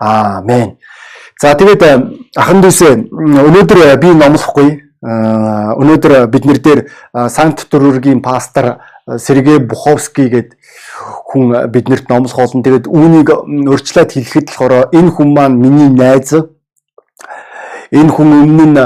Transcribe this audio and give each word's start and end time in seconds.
Аамен. 0.00 0.76
За 1.40 1.54
тэгээд 1.54 1.82
ахан 2.36 2.60
дүүсээ 2.64 2.92
өнөөдөр 3.12 3.80
би 4.00 4.12
номлохгүй. 4.16 4.68
Өнөөдөр 5.04 6.26
биднэр 6.32 6.58
дээр 6.64 6.80
Санкт 7.28 7.68
Петербургийн 7.68 8.22
пастор 8.24 8.80
Сергей 9.18 9.58
Буховский 9.58 10.28
гэдэг 10.28 10.56
хүн 11.28 11.68
биднэрт 11.68 12.08
номлох 12.08 12.36
болно. 12.36 12.62
Тэгээд 12.64 12.88
үүнийг 12.88 13.28
өрчлөөд 13.68 14.10
хэлэхэд 14.16 14.48
болохоор 14.50 14.88
энэ 14.96 15.10
хүн 15.12 15.30
маань 15.36 15.60
миний 15.60 15.90
найз. 15.92 16.32
Энэ 17.92 18.10
хүн 18.10 18.32
өмнө 18.32 18.66
нь 18.72 18.80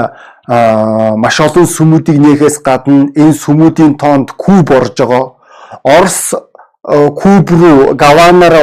маш 1.17 1.39
олон 1.39 1.65
сүмүүдийг 1.65 2.19
нээхээс 2.19 2.59
гадна 2.61 3.09
энэ 3.15 3.33
сүмүүдийн 3.33 3.95
тоонд 3.97 4.35
куб 4.35 4.69
орж 4.75 4.99
байгаа. 4.99 5.39
Орос 5.87 6.35
Куб 6.81 7.51
руу 7.51 7.93
Гаванаар 7.93 8.55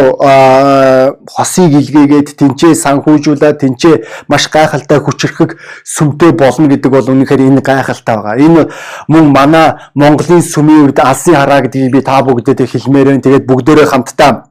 хосыг 1.30 1.70
илгээгээд 1.70 2.34
тэнцээ 2.34 2.74
санхүүжүүлээд 2.74 3.62
тэнцээ 3.62 3.94
маш 4.26 4.50
гайхалтай 4.50 4.98
хүчрхэг 4.98 5.54
сүмтэй 5.86 6.34
болно 6.34 6.66
гэдэг 6.66 6.90
бол 6.90 7.06
үнэхээр 7.14 7.46
энэ 7.46 7.62
гайхалтай 7.62 8.16
байгаа. 8.18 8.42
Энэ 8.42 8.62
мөн 9.06 9.30
манай 9.30 9.78
Монголын 9.94 10.42
сүмийн 10.42 10.90
үед 10.90 10.98
алсын 10.98 11.38
хараа 11.38 11.62
гэдгийг 11.62 11.94
би 11.94 12.02
та 12.02 12.18
бүгдэд 12.26 12.66
хэлмээр 12.66 13.06
байна. 13.06 13.22
Тэгээд 13.22 13.46
бүгдээрээ 13.46 13.86
хамтдаа 13.86 14.50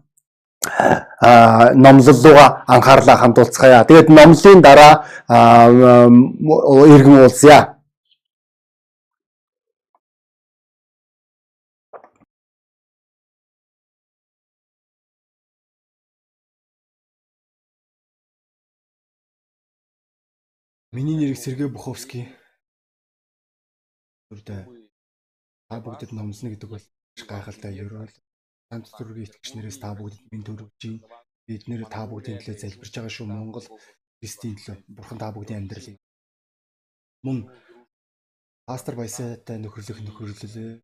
а 1.19 1.73
номлол 1.75 2.23
руугаа 2.23 2.63
анхаарлаа 2.67 3.17
хандуулцгаая. 3.19 3.83
Тэгээд 3.83 4.09
номлын 4.09 4.61
дараа 4.61 5.03
иргэн 5.27 7.19
уулзъя. 7.19 7.76
Миний 20.97 21.13
нэрийг 21.13 21.37
Сергей 21.37 21.69
Буховский. 21.69 22.25
Үрдэ 24.33 24.65
та 25.69 25.77
бүгдэд 25.77 26.09
номлоно 26.09 26.49
гэдэг 26.49 26.69
бол 26.73 26.85
гайхалтай 27.21 27.77
ерөөл 27.77 28.09
ганц 28.73 28.89
төргийн 28.97 29.29
итгэгч 29.29 29.47
нэрээс 29.53 29.77
та 29.77 29.93
бүгдэд 29.93 30.25
минь 30.33 30.41
төрөвч 30.41 30.81
бид 31.45 31.63
нэр 31.69 31.85
та 31.85 32.09
бүгдийн 32.09 32.41
төлөө 32.41 32.57
залбирч 32.57 32.93
байгаа 32.97 33.13
шүү. 33.13 33.29
Монгол 33.29 33.67
Христийн 34.17 34.57
төлөө. 34.57 34.77
Бурхан 34.89 35.21
та 35.21 35.29
бүгдийн 35.37 35.69
амьдралыг. 35.69 36.01
Мөн 37.21 37.37
пастор 38.65 38.97
Баясаатай 38.97 39.61
нөхөрлөх 39.61 40.01
нөхөрлөлөө 40.01 40.81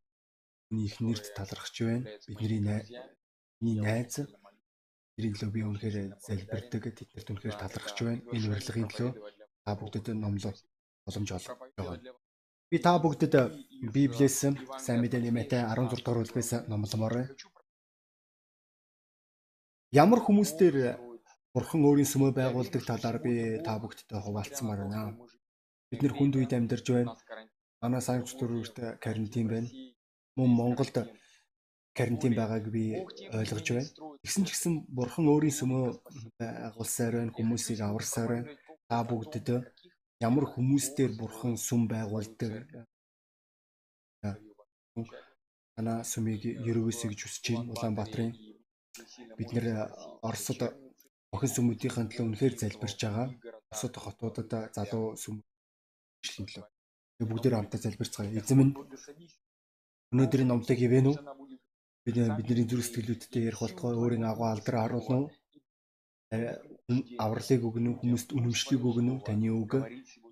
миний 0.69 0.93
их 0.93 1.01
нэрд 1.01 1.25
талархаж 1.33 1.73
байна. 1.81 2.05
Бидний 2.29 2.61
миний 2.61 3.81
найз 3.81 4.21
тэрийг 5.17 5.41
л 5.41 5.49
би 5.49 5.65
үнэхээр 5.65 6.21
залбирдаг. 6.21 6.83
Тэднэрт 7.01 7.29
үнэхээр 7.33 7.57
талархаж 7.57 7.97
байна. 7.97 8.21
Энэ 8.29 8.53
урилгын 8.53 8.93
төлөө 8.93 9.32
та 9.65 9.75
бүгдэд 9.79 10.11
номлол 10.19 10.57
боломж 11.05 11.29
олгож 11.31 11.71
байгаа. 11.77 11.99
Би 12.69 12.77
та 12.85 12.99
бүгдэд 12.99 13.33
Библиэс 13.95 14.37
сайн 14.85 14.99
мэдээний 15.01 15.31
Матай 15.31 15.63
16 15.63 16.03
дугаар 16.03 16.19
бүлгээс 16.19 16.51
номломоор. 16.67 17.15
Ямар 20.03 20.19
хүмүүстээр 20.23 20.77
Бурхан 21.53 21.85
өөрийн 21.87 22.09
сүмөө 22.11 22.31
байгуулдаг 22.35 22.83
талаар 22.89 23.17
би 23.23 23.33
та 23.65 23.77
бүгдтэй 23.79 24.19
хуваалцмаар 24.19 24.79
байна. 24.83 25.15
Бид 25.89 26.01
нэр 26.01 26.13
хүнд 26.17 26.33
үед 26.35 26.51
амьдарч 26.57 26.87
байна. 26.91 27.15
Манай 27.81 28.01
санкт 28.01 28.33
төрөвөрт 28.39 28.77
карантин 29.03 29.47
байна. 29.53 29.69
Мөн 30.35 30.49
Монголд 30.59 30.95
карантин 31.93 32.33
байгааг 32.33 32.65
би 32.73 33.05
ойлгож 33.37 33.67
байна. 33.69 33.89
Тэгсэн 34.25 34.43
ч 34.43 34.49
гэсэн 34.49 34.73
Бурхан 34.97 35.29
өөрийн 35.29 35.55
сүмөө 35.59 35.83
байгуулсаар 36.41 37.13
байна. 37.21 37.35
Хүмүүсийг 37.37 37.79
аварсаар 37.85 38.31
байна 38.33 38.49
та 38.93 39.01
бүгдэд 39.09 39.47
ямар 40.21 40.45
хүмүүстээр 40.53 41.11
бурхан 41.17 41.53
сүм 41.67 41.81
байгуулдаг 41.93 42.53
ана 45.79 45.93
сүмийг 46.11 46.43
ерөөсөө 46.69 47.09
гэж 47.09 47.21
үсэж 47.25 47.45
байна 47.49 47.73
Улаанбаатарын 47.73 48.31
бид 49.37 49.49
нэр 49.53 49.65
Оросд 50.27 50.61
охин 51.33 51.51
сүмүүдийн 51.55 52.09
төлөө 52.09 52.25
үнэхээр 52.29 52.53
залбирч 52.61 52.99
байгаа. 53.01 53.27
Бусад 53.69 53.95
хотуудад 54.05 54.51
залуу 54.77 55.17
сүм 55.23 55.35
ишлэн 56.25 56.45
төлөө. 56.45 56.65
Бүгдээр 57.29 57.55
хамтаа 57.57 57.79
залбирцгаая. 57.81 58.29
Эзэм 58.37 58.57
минь 58.61 58.73
өнөөдрийн 60.13 60.49
номтыг 60.53 60.77
хивэн 60.77 61.09
үү? 61.09 61.17
Бид 62.05 62.15
бидний 62.37 62.67
зүрх 62.69 62.85
сэтгэлүүдтэй 62.85 63.49
ярих 63.49 63.61
болтгой 63.63 63.93
өөрийн 63.97 64.29
агуу 64.29 64.47
алдар 64.53 64.75
харуулна 64.77 65.17
уу? 65.17 65.29
Авралыг 67.23 67.61
өгнө 67.63 67.89
үү 67.91 67.99
хүмүүст 67.99 68.29
үнэмшлийг 68.37 68.83
өгнө 68.89 69.11
үү 69.15 69.25
таны 69.27 69.49
үг 69.55 69.71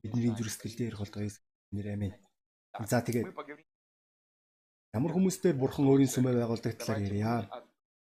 бидний 0.03 0.35
зүрх 0.35 0.51
сэтгэлдээ 0.51 0.87
ирэх 0.89 1.01
болтгоёс 1.01 1.35
нэр 1.71 1.87
амин. 1.95 2.13
За 2.91 2.99
тэгээд 2.99 3.31
ямар 4.97 5.11
хүмүүстээр 5.15 5.55
бурхан 5.55 5.87
өөрийн 5.87 6.11
сүмээ 6.11 6.35
байгуулдаг 6.35 6.73
талаар 6.75 7.01
ярья. 7.07 7.33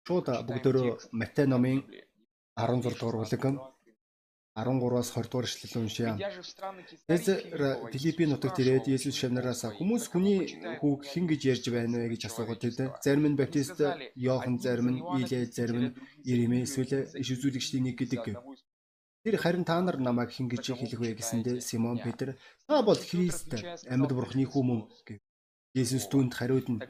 Шууд 0.07 0.27
бүгдөө 0.47 1.13
Матай 1.19 1.45
номын 1.45 1.85
16 2.57 2.97
дугаар 2.97 3.17
бүлэг 3.21 3.43
13-аас 4.55 5.15
20 5.15 5.31
дугаар 5.31 5.47
эшлэл 5.47 5.79
уншия. 5.79 6.11
Тэзэр 7.07 7.39
Филиппийн 7.93 8.35
нутагт 8.35 8.59
ирээд 8.59 8.91
Есүс 8.91 9.15
шавнараас 9.15 9.63
хүмүүс 9.63 10.11
хүний 10.11 10.39
хүүг 10.83 11.07
хэн 11.07 11.25
гэж 11.31 11.41
ярьж 11.53 11.65
байна 11.71 12.03
вэ? 12.03 12.11
гэж 12.11 12.27
асуугаад 12.27 12.59
тэд 12.59 12.77
зарим 12.99 13.31
нь 13.31 13.39
Баптист 13.39 13.79
Иохан 14.19 14.59
зарим 14.59 14.87
нь 14.91 14.99
Илэ 15.23 15.47
зарим 15.55 15.79
нь 15.79 15.95
Иремэ 16.27 16.67
эсвэл 16.67 17.15
иш 17.15 17.29
үзүүлэгчдийн 17.31 17.85
нэг 17.87 17.95
гэдэг. 17.95 18.35
Тэр 19.23 19.35
харин 19.39 19.63
та 19.63 19.79
нар 19.79 19.95
намайг 20.03 20.35
хэн 20.35 20.51
гэж 20.51 20.63
хэлэх 20.75 20.99
вэ 20.99 21.15
гэсэндэ 21.15 21.63
Симон 21.63 22.03
Петр 22.03 22.35
та 22.67 22.83
бол 22.83 22.99
Христ 22.99 23.55
амьд 23.87 24.11
бурхны 24.11 24.43
хүү 24.51 24.63
мөн 24.67 24.81
гэв. 25.07 25.23
Есүс 25.71 26.11
түүнд 26.11 26.35
хариуд 26.35 26.67
нь 26.67 26.83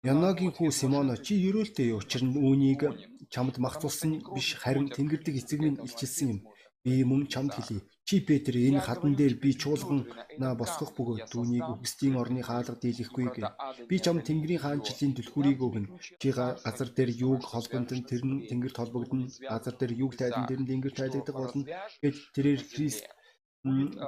Яногийн 0.00 0.56
хүү 0.56 0.72
Симон 0.72 1.12
чи 1.20 1.36
ерөөлтэй 1.48 1.92
учир 1.92 2.24
нь 2.24 2.38
үүнийг 2.40 2.80
чамд 3.28 3.60
махцуулсан 3.60 4.24
биш 4.32 4.56
харин 4.62 4.88
Тэнгэрдэг 4.88 5.34
эцэг 5.36 5.60
минь 5.60 5.82
илчилсэн 5.84 6.28
юм. 6.32 6.40
Би 6.84 6.94
мөн 7.10 7.22
чамд 7.32 7.52
хэлье. 7.56 7.80
Чи 8.06 8.20
Петр 8.28 8.54
энэ 8.68 8.80
хадан 8.86 9.12
дээр 9.16 9.34
би 9.42 9.50
чуулган 9.62 10.00
на 10.42 10.48
босгох 10.60 10.90
бөгөөд 10.96 11.24
түүнийг 11.32 11.66
үхсдийн 11.72 12.20
орны 12.22 12.42
хаалга 12.44 12.76
дийлэхгүй 12.82 13.26
гэв. 13.32 13.48
Би 13.88 13.96
чам 14.04 14.16
Тэнгэрийн 14.28 14.62
хаанчлалын 14.62 15.16
түлхүүрийг 15.16 15.60
өгнө. 15.66 15.88
Чи 16.20 16.28
газар 16.36 16.88
дээр 16.96 17.10
юуг 17.28 17.42
холбонд 17.52 17.90
нь 17.96 18.04
тэр 18.10 18.22
нь 18.28 18.44
Тэнгэрт 18.48 18.76
холбогдно. 18.78 19.24
Газар 19.52 19.74
дээр 19.80 19.92
юуг 20.04 20.12
тайдан 20.20 20.44
тэр 20.44 20.60
нь 20.60 20.68
Тэнгэрт 20.68 20.96
тайлагдах 21.00 21.36
болно. 21.40 21.64
Гэт 22.04 22.16
тэрээр 22.36 22.60
Христ 22.72 23.04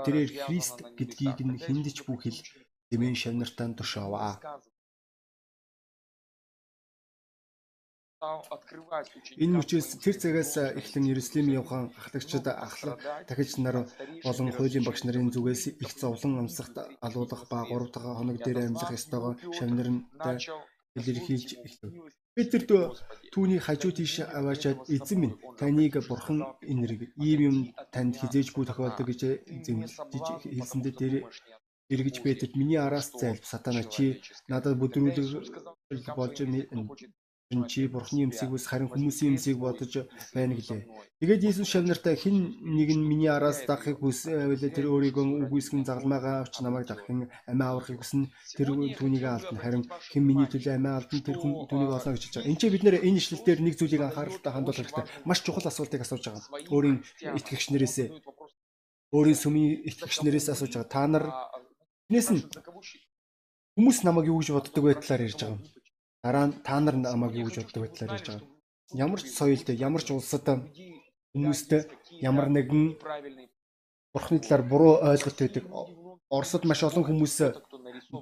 тэрээр 0.04 0.31
Христ 0.44 0.76
гэдгийг 0.98 1.38
нь 1.48 1.56
хүндэж 1.64 1.97
бүхэл 2.04 2.38
Тэмээ 2.93 3.14
шавнартаа 3.16 3.69
тушааваа. 3.78 4.34
Энэ 9.42 9.56
мөчөөс 9.59 9.88
тэр 10.04 10.16
цагаас 10.22 10.53
эхлэн 10.81 11.04
Иерусалим 11.06 11.48
явхан 11.60 11.82
ахлагчид 12.00 12.47
ахлах 12.66 12.97
дахиж 13.28 13.50
нар 13.64 13.76
болон 14.26 14.48
хуулийн 14.53 14.84
багш 14.87 15.00
нарын 15.04 15.32
зүгээс 15.34 15.62
их 15.82 15.91
зовлон 16.00 16.34
амсахт 16.42 16.76
алуулах 17.06 17.42
ба 17.50 17.59
3 17.69 17.92
дахь 17.94 18.09
хоног 18.19 18.38
дээр 18.42 18.59
амьлах 18.69 18.91
ёстойгоо 18.98 19.32
шавнарантай 19.56 20.37
илэрхийлж 20.98 21.50
эхлэв. 21.66 21.92
Петрт 22.37 22.70
түүний 23.32 23.60
хажуу 23.66 23.92
тийш 23.97 24.14
аваачаад 24.38 24.78
эзэн 24.94 25.19
минь 25.20 25.38
таныг 25.60 25.94
бурхан 26.08 26.38
энэрг 26.72 27.00
ийм 27.28 27.41
юм 27.50 27.56
танд 27.94 28.12
хизээжгүй 28.20 28.64
тохиолдог 28.66 29.06
гэж 29.08 29.20
зэмлэж 29.64 29.93
хэлсэндээ 30.53 30.94
тэр 31.00 31.14
эргэж 31.94 32.16
Петрт 32.25 32.53
миний 32.60 32.81
араас 32.87 33.08
зайлв 33.20 33.44
сатана 33.53 33.82
чи 33.94 34.04
надад 34.50 34.75
бүдрүүлэг 34.81 35.54
болж 36.19 36.37
энэ 37.53 37.69
чи 37.71 37.87
бурхны 37.87 38.27
юмсыг 38.27 38.51
ус 38.53 38.67
харин 38.67 38.91
хүмүүсийн 38.91 39.34
юмсыг 39.37 39.57
бодож 39.59 39.93
байна 40.34 40.55
гэлээ. 40.59 40.83
Тэгээд 41.21 41.45
Иесус 41.47 41.69
шавнартай 41.71 42.17
хэн 42.19 42.37
нэг 42.77 42.89
нь 42.97 43.06
миний 43.11 43.31
араас 43.31 43.62
дагахыг 43.69 43.99
хүсвэл 44.03 44.59
тэр 44.76 44.87
өөрийгөө 44.91 45.47
үгүйсгэн 45.47 45.87
загалмаагаа 45.87 46.37
авч 46.43 46.55
намайг 46.61 46.87
дагахын 46.91 47.31
амиа 47.50 47.67
аврахыг 47.70 48.03
хүснэ 48.03 48.31
тэр 48.59 48.69
түүнийг 48.99 49.25
алдна. 49.25 49.62
Харин 49.62 49.85
хэн 49.87 50.25
миний 50.26 50.49
төлөө 50.50 50.75
амиа 50.75 50.99
алдан 50.99 51.20
тэр 51.23 51.37
хүн 51.38 51.53
түүнийг 51.70 51.91
олно 51.94 52.12
гэж 52.15 52.25
байгаа. 52.35 52.50
Энд 52.50 52.61
чи 52.61 52.69
бид 52.70 52.82
нэр 52.82 52.99
энэ 53.06 53.20
ишлэлээр 53.23 53.61
нэг 53.62 53.75
зүйлийг 53.79 54.03
анхааралтай 54.05 54.53
хандуулах 54.53 54.81
хэрэгтэй. 54.82 55.06
Маш 55.29 55.38
чухал 55.47 55.70
асуултыг 55.70 56.03
асууж 56.03 56.25
байгаа. 56.26 56.44
Өөрийн 56.75 56.99
итгэгч 57.38 57.70
нэрээсээ 57.70 58.09
өөрийн 59.15 59.38
сүмийн 59.38 59.87
итгэгч 59.87 60.17
нэрээс 60.26 60.50
асууж 60.50 60.73
байгаа. 60.75 60.91
Та 60.91 61.06
нар 61.06 61.26
Тэрнээс 62.06 62.31
нь 62.31 62.43
хүмүүс 63.75 63.99
намайг 64.06 64.31
юу 64.31 64.38
гэж 64.38 64.55
боддог 64.55 64.82
байдлаар 64.87 65.26
ярьж 65.26 65.43
байгаа 65.43 65.59
юм. 65.59 65.62
Дараа 66.26 66.46
нь 66.50 66.58
та 66.67 66.76
нар 66.82 66.96
намайг 66.99 67.38
юу 67.38 67.46
гэж 67.46 67.56
боддог 67.62 67.82
байдлаар 67.87 68.14
ярьж 68.19 68.26
байгаа. 68.26 68.50
Ямар 69.05 69.20
ч 69.23 69.26
соёлд, 69.38 69.69
ямар 69.88 70.02
ч 70.02 70.08
улсад 70.11 70.46
хүмүүст 71.31 71.70
ямар 72.28 72.49
нэгэн 72.50 72.84
бурхны 74.11 74.38
талаар 74.43 74.62
буруу 74.70 74.94
ойлголт 75.06 75.38
байдаг. 75.38 75.64
Оросд 76.37 76.64
маш 76.67 76.82
олон 76.82 77.06
хүмүүс 77.06 77.37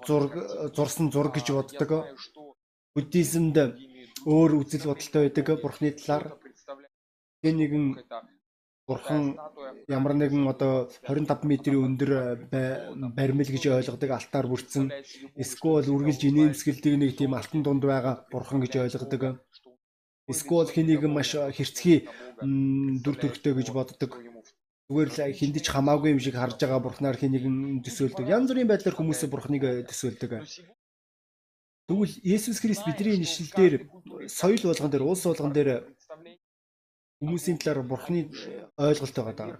зураг 0.06 0.32
зурсан 0.76 1.06
зураг 1.14 1.32
гэж 1.32 1.46
боддог. 1.56 1.90
Буддизмд 2.94 3.56
өөр 4.28 4.50
үзэл 4.60 4.84
бодолтой 4.90 5.22
байдаг 5.24 5.46
бурхны 5.64 5.88
талаар. 5.96 6.24
Тэгээ 7.40 7.56
нэгэн 7.56 7.84
Бурхан 8.86 9.40
ямар 9.88 10.12
нэгэн 10.12 10.44
одоо 10.44 10.92
25 11.08 11.48
метрийн 11.48 11.84
өндөр 11.88 12.10
баримл 13.16 13.48
гэж 13.48 13.64
ойлгодог 13.72 14.10
алтаар 14.12 14.46
бүрдсэн. 14.48 14.92
Эсвэл 15.40 15.88
үргэлж 15.88 16.20
инээмсгэлдэг 16.28 16.94
нэг 17.00 17.16
тийм 17.16 17.32
алтан 17.32 17.64
дунд 17.64 17.81
байгаа 17.81 18.28
бурхан 18.28 18.60
гэж 18.60 18.84
ойлгодог. 18.84 19.40
Эсвэл 20.28 20.69
хэнийг 20.69 21.08
маш 21.08 21.32
хэрцгий 21.32 22.08
дүр 23.04 23.16
төрхтэй 23.16 23.56
гэж 23.56 23.69
боддог. 23.72 24.20
Зүгээр 24.92 25.08
л 25.08 25.32
хиндэж 25.32 25.64
хамаагүй 25.72 26.12
юм 26.12 26.20
шиг 26.20 26.36
харж 26.36 26.60
байгаа 26.60 26.84
бурхнаар 26.84 27.16
хэнийг 27.16 27.44
төсөөлдөг. 27.88 28.28
Янз 28.28 28.52
бүрийн 28.52 28.69
байдлаар 28.69 28.96
хүмүүс 29.00 29.25
бурхныг 29.32 29.88
төсөөлдөг. 29.88 30.44
Тэгвэл 31.88 32.16
Есүс 32.25 32.60
Христ 32.60 32.84
бидний 32.88 33.20
нэшил 33.20 33.48
дээр 33.52 33.75
соёл 34.28 34.64
болгон 34.64 34.88
дээр 34.92 35.04
улс 35.04 35.25
болгон 35.25 35.52
дээр 35.52 35.84
хүмүүсийн 37.24 37.58
талаар 37.58 37.80
бурхны 37.88 38.28
ойлголт 38.76 39.16
байгаа 39.16 39.36
даа. 39.40 39.58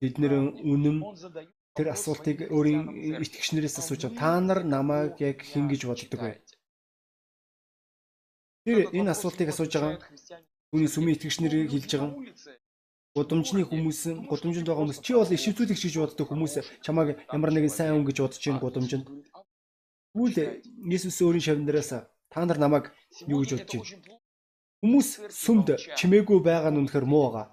Бид 0.00 0.20
нэр 0.20 0.32
үнэн 0.60 1.00
тэр 1.76 1.92
асуултыг 1.96 2.52
өөрийн 2.52 2.84
итгэгчнэрээс 3.24 3.80
асууж 3.80 4.00
байгаа. 4.04 4.20
Та 4.20 4.40
нар 4.40 4.60
намайг 4.64 5.16
яг 5.20 5.40
хэн 5.40 5.68
гэж 5.72 5.82
боддог 5.88 6.20
вэ? 6.20 6.40
Тэр 8.64 8.78
энэ 8.92 9.12
асуултыг 9.16 9.48
асууж 9.52 9.72
байгаа. 9.72 10.00
Түүний 10.72 10.90
сүмийн 10.92 11.16
итгэгчнэр 11.16 11.54
хэлж 11.72 11.90
байгаа. 11.96 12.12
Гудамжны 13.16 13.64
хүмүүс, 13.64 14.00
гудамжинд 14.28 14.68
байгаа 14.68 14.82
хүмүүс 14.84 15.00
чи 15.00 15.16
бол 15.16 15.36
ишвцүүлэгч 15.36 15.82
гэж 15.88 15.94
боддог 15.96 16.28
хүмүүс 16.28 16.84
чамайг 16.84 17.16
ямар 17.32 17.50
нэгэн 17.52 17.72
сайн 17.72 17.96
хүн 17.96 18.04
гэж 18.04 18.18
бодож 18.20 18.44
байна 18.44 18.60
гудамжинд. 18.60 19.06
Тэгвэл 20.12 20.60
Иесус 20.84 21.16
өөрийн 21.24 21.44
шавнараас 21.44 21.90
та 22.28 22.44
нар 22.44 22.60
намайг 22.60 22.92
юу 23.24 23.40
гэж 23.40 23.50
бодож 23.56 23.96
байна? 24.04 24.25
Хүмүүс 24.80 25.08
сүмд 25.32 25.68
чимээгүй 25.98 26.38
байгаа 26.44 26.70
нь 26.72 26.80
үнэхээр 26.80 27.06
муу 27.08 27.32
байгаа. 27.32 27.46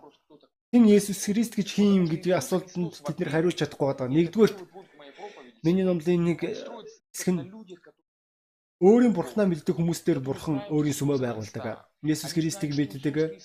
Хэн 0.73 0.89
Есүс 0.89 1.21
Христ 1.29 1.53
гэж 1.55 1.67
хин 1.75 1.89
юм 2.03 2.05
гэдгийг 2.09 2.35
асуултанд 2.41 2.93
бид 3.05 3.17
нэр 3.19 3.31
хариулж 3.31 3.57
чадахгүй 3.61 3.87
байгаа. 3.93 4.09
Нэгдүгээр 4.09 4.53
миний 5.63 5.85
номлын 5.85 6.21
нэг 6.27 6.39
хэсэг 6.43 7.29
нь 7.31 7.41
өөрийн 8.83 9.13
бурхнаа 9.15 9.47
мэддэг 9.47 9.75
хүмүүстээр 9.79 10.19
бурхан 10.19 10.65
өөрийн 10.73 10.97
сүмөө 10.99 11.17
байгуулдаг. 11.23 11.87
Есүс 12.03 12.35
Христийг 12.35 12.75
мэддэг. 12.75 13.39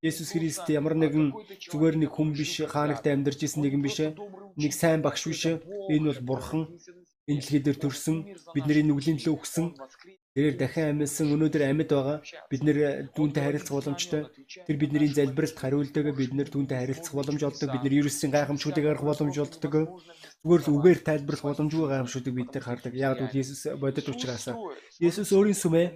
Есүс 0.00 0.32
Христ 0.32 0.64
ямар 0.72 0.96
нэгэн 0.96 1.36
зүгээр 1.68 1.96
нэг 2.00 2.10
хүн 2.16 2.32
биш, 2.32 2.64
хаанагт 2.64 3.04
амьдарч 3.04 3.44
исэн 3.44 3.60
нэгэн 3.68 3.82
биш, 3.84 3.98
нэг 4.56 4.72
сайн 4.72 5.04
багш 5.04 5.28
биш. 5.28 5.44
Энэ 5.92 6.08
бол 6.08 6.20
бурхан 6.30 6.62
энэ 7.30 7.40
дэлхий 7.40 7.62
дээр 7.62 7.78
төрсөн, 7.78 8.16
бидний 8.54 8.82
нүглийн 8.88 9.20
төлөө 9.20 9.36
өгсөн 9.36 9.66
Тэрээр 10.38 10.54
дахин 10.54 11.02
амьсан 11.02 11.34
өнөөдөр 11.34 11.62
амьд 11.66 11.90
байгаа. 11.90 12.22
Бид 12.46 12.62
нэр 12.62 13.10
түүнтэй 13.10 13.42
харилцах 13.42 13.74
боломжтой. 13.74 14.22
Тэр 14.70 14.76
бидний 14.78 15.10
залбиралд 15.10 15.58
хариулдаг. 15.58 16.14
Бид 16.14 16.30
нэр 16.30 16.46
түүнтэй 16.46 16.78
харилцах 16.78 17.10
боломж 17.10 17.42
олдог. 17.42 17.66
Бид 17.74 17.82
нэр 17.82 18.06
ерөөсийн 18.06 18.30
гайхамшгуудыг 18.30 18.86
харах 18.86 19.02
боломж 19.02 19.34
олддог. 19.34 19.74
Зүгээр 20.46 20.62
л 20.62 20.72
үгээр 20.78 21.00
тайлбарлах 21.02 21.42
боломжгүй 21.42 21.86
гайхамшгуудыг 21.90 22.34
бид 22.38 22.50
нар 22.54 22.64
хардаг. 22.70 22.94
Яг 22.94 23.18
л 23.18 23.34
Иесус 23.34 23.66
бодит 23.82 24.06
учраас 24.06 24.46
Иесус 25.02 25.34
өөрийн 25.34 25.58
сүмээ 25.58 25.86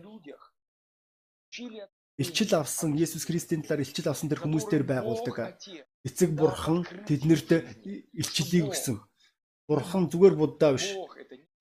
илчил 2.18 2.52
авсан 2.58 2.98
Иесус 2.98 3.22
Христийн 3.22 3.62
талаар 3.62 3.86
илчил 3.86 4.10
авсан 4.10 4.26
тэр 4.26 4.42
хүмүүстээр 4.42 4.82
байгуулдаг. 4.82 5.54
Эцэг 6.02 6.34
бурхан 6.34 6.82
тэднэрт 7.06 7.50
илчлийг 8.10 8.74
өгсөн. 8.74 8.98
Бурхан 9.70 10.10
зүгээр 10.10 10.34
буддаа 10.34 10.74
биш. 10.74 10.98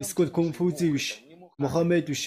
Эсвэл 0.03 0.29
конфузи 0.29 0.89
биш 0.91 1.07
Мухаммед 1.61 2.07
биш. 2.09 2.23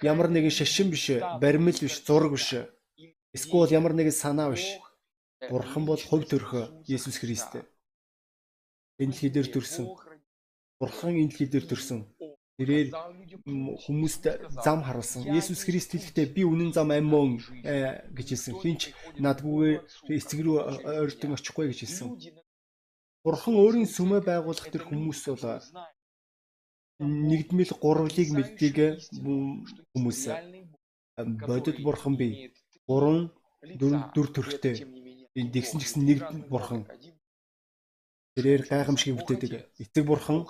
Ямар 0.00 0.28
нэгэн 0.32 0.50
шашин 0.50 0.88
биш, 0.90 1.10
баримл 1.42 1.76
биш, 1.76 2.00
зураг 2.06 2.32
биш. 2.32 2.48
Эсвэл 3.36 3.70
ямар 3.70 3.92
нэгэн 3.92 4.16
санаа 4.16 4.50
биш. 4.52 4.80
Бурхан 5.50 5.84
бол 5.84 6.00
хувь 6.00 6.24
төрхөө 6.24 6.88
Есүс 6.88 7.20
Христ. 7.20 7.52
Энэ 8.96 9.12
дэлхий 9.12 9.30
дээр 9.30 9.48
төрсөн. 9.52 9.86
Бурхан 10.80 11.12
энэ 11.20 11.28
дэлхий 11.28 11.48
дээр 11.52 11.66
төрсөн. 11.68 12.00
Тэрээр 12.56 12.88
хүмүүст 13.84 14.24
зам 14.64 14.80
харуулсан. 14.86 15.28
Есүс 15.28 15.68
Христ 15.68 15.92
хэлэхдээ 15.92 16.26
би 16.32 16.42
үнэн 16.48 16.72
зам 16.72 16.96
амин 16.96 17.44
э, 17.60 18.08
гэж 18.16 18.26
хэлсэн. 18.32 18.54
Хинч 18.56 18.82
надгүйгээр 19.20 19.84
эцэг 20.16 20.40
рүү 20.40 20.56
ойртон 21.02 21.36
очихгүй 21.36 21.68
гэж 21.68 21.78
хэлсэн. 21.84 22.08
Бурхан 23.20 23.54
өөрийн 23.60 23.90
сүмээ 23.90 24.22
байгуулах 24.24 24.70
тэр 24.72 24.86
хүмүүс 24.88 25.20
бол 25.28 25.60
нэгдмэл 27.00 27.72
гурвлыг 27.82 28.28
мэддэг 28.30 28.76
хүмүүс 29.94 30.20
бодит 31.16 31.78
бурхан 31.82 32.14
бий. 32.16 32.54
Гурван 32.86 33.30
дүр 34.14 34.28
төрхтэй. 34.34 34.86
Энэ 35.34 35.50
тэгсэн 35.50 35.78
ч 35.80 35.82
гэсэн 35.82 36.02
нэг 36.06 36.18
бурхан. 36.46 36.86
Тэрээр 38.34 38.62
гайхамшиг 38.70 39.14
бүтээдэг. 39.18 39.52
Эцэг 39.82 40.04
бурхан, 40.06 40.46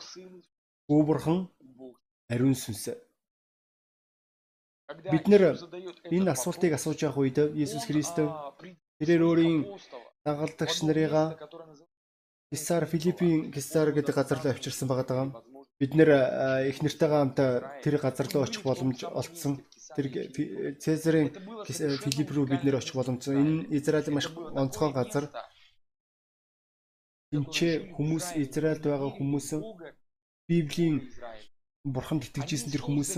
хүү 0.88 1.00
бурхан, 1.08 1.38
ариун 2.28 2.56
сүнс. 2.56 2.92
Бид 5.12 5.24
нэр 5.28 5.56
энэ 6.12 6.32
асуултыг 6.32 6.76
асууж 6.76 7.00
явах 7.04 7.24
үед 7.24 7.38
Иесус 7.56 7.88
Христ 7.88 8.20
тэрээр 9.00 9.22
өөрийн 9.24 9.60
дагалдагч 10.24 10.84
нарыгаа 10.84 11.40
Кесар 12.52 12.84
Филиппийн 12.84 13.52
Кесар 13.52 13.88
гэдэг 13.96 14.14
газар 14.14 14.38
руу 14.40 14.52
авчирсан 14.52 14.88
байгаа 14.88 15.08
даа 15.08 15.53
бид 15.84 15.92
нэр 16.00 16.10
их 16.64 16.80
нэртэйгээ 16.80 17.20
хамт 17.20 17.36
тэр 17.84 17.94
газар 18.00 18.26
руу 18.32 18.48
очих 18.48 18.64
боломж 18.64 19.04
олцсон. 19.04 19.60
Тэр 19.92 20.08
Цезарын 20.80 21.28
Филипп 21.68 22.32
рүү 22.32 22.48
бид 22.48 22.64
нэр 22.64 22.80
очих 22.80 22.96
боломжсон. 22.96 23.36
Энэ 23.36 23.68
Израиль 23.76 24.08
маш 24.08 24.32
онцгой 24.32 24.96
газар. 24.96 25.28
Энд 27.36 27.52
хүмүүс 28.00 28.40
Израильд 28.40 28.80
байгаа 28.88 29.12
хүмүүс 29.12 29.48
Библийн 30.48 31.04
бурханд 31.84 32.32
итгэжсэн 32.32 32.72
тэр 32.72 32.80
хүмүүс 32.88 33.12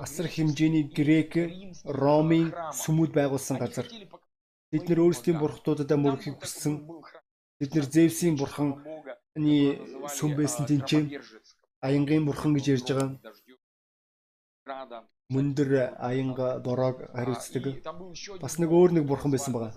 асар 0.00 0.26
хэмжээний 0.32 0.88
грек, 0.88 1.36
ромын 1.84 2.48
сүмүүд 2.80 3.12
байгуулсан 3.12 3.60
газар. 3.60 3.84
Бид 4.72 4.84
нэр 4.88 5.04
өөрсдийн 5.04 5.36
бурхтуудад 5.36 5.92
мөрөхийг 5.92 6.40
хүссэн. 6.40 6.88
Бид 7.60 7.70
нэр 7.76 7.84
Зевсийн 7.84 8.40
бурханы 8.40 9.84
сүм 10.16 10.32
байсан 10.38 10.64
тэнцээ 10.68 11.02
аянгийн 11.86 12.24
бурхан 12.26 12.54
гэж 12.54 12.66
ярьж 12.74 12.88
байгаа. 12.90 13.18
Мөндөр 15.34 15.70
аянга 16.08 16.48
дорог 16.66 16.96
хариуцдаг. 17.16 17.64
Бас 18.44 18.54
нэг 18.58 18.70
өөр 18.72 18.90
нэг 18.96 19.04
бурхан 19.10 19.30
байсан 19.32 19.52
байгаа. 19.54 19.72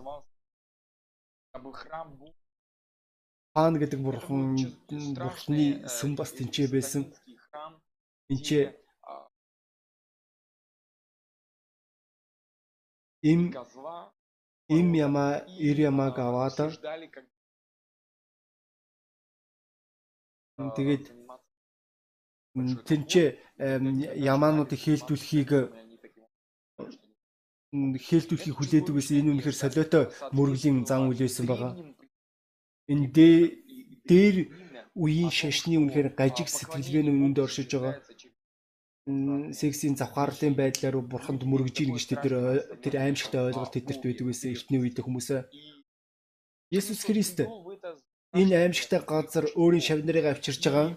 Хаан 3.55 3.75
гэдэг 3.81 3.99
бурхан 3.99 4.55
бурхны 5.23 5.63
сүм 5.97 6.11
бас 6.19 6.31
тэнцээ 6.37 6.67
байсан. 6.71 7.03
Тэнцээ 8.27 8.63
им 13.31 13.41
им 14.77 14.93
яма 14.93 15.25
ир 15.67 15.77
ямаг 15.89 16.17
аваад 16.17 16.57
тэгээд 20.77 21.20
тэнцээ 22.55 23.27
ямаануудыг 24.19 24.79
хийлдүүлэхийг 24.79 25.51
хийлдүүлэхийг 27.71 28.55
хүлээдэг 28.59 28.93
гэсэн 28.95 29.19
энэ 29.23 29.31
үнэхээр 29.31 29.55
солиотой 29.55 30.03
мөргөлийн 30.35 30.83
зан 30.83 31.07
үйл 31.07 31.23
байсан 31.23 31.47
байгаа. 31.47 31.71
Энэ 32.91 33.07
дээр 34.03 34.35
үеийн 34.91 35.31
шашны 35.31 35.79
үнэхээр 35.79 36.11
гажиг 36.19 36.51
сэтгэлгээний 36.51 37.15
үнэнд 37.15 37.39
оршиж 37.39 37.71
байгаа. 37.71 37.95
Сексийн 39.55 39.95
завхаарлын 39.95 40.55
байдлаар 40.59 40.99
бурханд 40.99 41.47
мөргөж 41.47 41.75
ийн 41.79 41.95
гэж 41.95 42.05
тэд 42.11 42.23
тэр 42.83 42.95
аимшигтай 42.99 43.41
ойлголт 43.47 43.73
тэднэрт 43.73 44.03
байдаг 44.03 44.25
байсан 44.27 44.51
эртний 44.51 44.79
үед 44.83 44.99
хүмүүсээ 44.99 45.41
Есүс 46.71 47.01
Христ 47.07 47.39
энэ 48.39 48.55
аимшигтай 48.61 49.01
газар 49.01 49.45
өөрийн 49.57 49.83
шавнарыг 49.87 50.25
авчирч 50.29 50.61
байгаа 50.63 50.87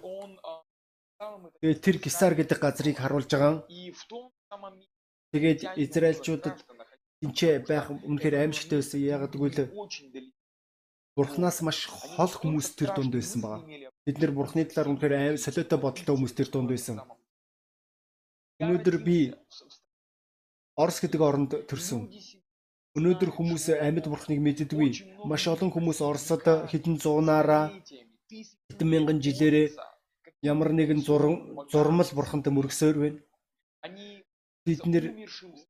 Тэгээд 1.65 1.81
тэр 1.81 1.97
Гисар 1.97 2.37
гэдэг 2.37 2.61
газрыг 2.61 3.01
харуулж 3.01 3.25
байгаа. 3.33 3.65
Тэгээд 5.33 5.81
Израильчуудад 5.81 6.61
тэнцээ 7.25 7.65
байх 7.65 7.89
үнэхээр 7.89 8.53
аимшигтай 8.53 8.85
байсан. 8.85 9.01
Яг 9.01 9.33
гэвэл 9.33 9.73
Бурханаас 11.17 11.65
маш 11.65 11.89
хол 11.89 12.29
хүмүүс 12.37 12.77
тэр 12.77 12.93
дунд 12.93 13.17
байсан 13.17 13.41
байгаа. 13.41 13.65
Бид 14.05 14.17
нэр 14.21 14.37
Бурханы 14.37 14.69
талаар 14.69 14.93
үнэхээр 14.93 15.15
аим 15.17 15.37
солиотой 15.41 15.79
бодолтой 15.81 16.13
хүмүүс 16.13 16.37
тэр 16.37 16.49
дунд 16.53 16.69
байсан. 16.69 17.01
Өнөөдөр 18.61 18.97
би 19.01 19.33
Орос 20.77 21.01
гэдэг 21.01 21.21
оронд 21.25 21.51
төрсөн. 21.65 22.13
Өнөөдөр 22.93 23.31
хүмүүс 23.33 23.73
амьд 23.73 24.05
бурхныг 24.13 24.41
мэддэггүй. 24.45 25.25
Маш 25.25 25.49
олон 25.49 25.73
хүмүүс 25.73 26.05
Оросод 26.05 26.45
хэдэн 26.45 27.01
зуунаараа 27.01 27.73
хэдэн 28.69 28.89
мянган 28.93 29.25
жилээрээ 29.25 29.94
ямар 30.45 30.71
нэгэн 30.77 31.01
зурмал 31.73 32.11
бурханд 32.13 32.47
мөргсөөр 32.53 32.97
байна. 33.01 33.19
Бид 34.65 34.81
нэр 34.89 35.05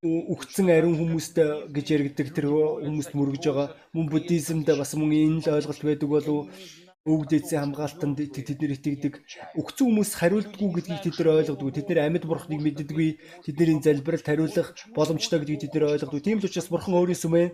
үгцэн 0.03 0.67
ариун 0.71 0.99
хүмүүст 0.99 1.37
гэж 1.75 1.87
яригддаг 1.95 2.29
тэр 2.35 2.47
хүмүүст 2.51 3.13
мөргөж 3.15 3.45
байгаа. 3.47 3.69
Мөн 3.95 4.07
буддизмд 4.11 4.69
бас 4.79 4.95
мөн 4.95 5.11
энэ 5.15 5.43
л 5.43 5.55
ойлголт 5.59 5.83
байдаг 5.83 6.09
болов 6.11 6.39
өвөг 7.05 7.27
дээдсийн 7.29 7.63
хамгаалтанд 7.63 8.17
тэд 8.33 8.59
нэр 8.61 8.77
итгэдэг. 8.79 9.15
Өгцөн 9.61 9.87
хүмүүс 9.93 10.11
хариулдаггүй 10.17 10.71
гэдгийг 10.73 11.03
тэд 11.05 11.17
нэр 11.21 11.29
ойлгодог. 11.37 11.69
Тэд 11.75 11.87
нэр 11.91 12.01
амьд 12.01 12.25
бурхныг 12.25 12.61
мэддэггүй. 12.65 13.11
Тэдний 13.45 13.83
залбиралд 13.85 14.25
хариулах 14.25 14.69
боломжтой 14.97 15.39
гэдгийг 15.43 15.63
тэд 15.69 15.75
нэр 15.75 15.91
ойлгодог. 16.01 16.25
Тийм 16.25 16.39
л 16.41 16.49
учраас 16.49 16.73
бурхан 16.73 16.97
өөрийн 16.97 17.21
сүмээ 17.21 17.47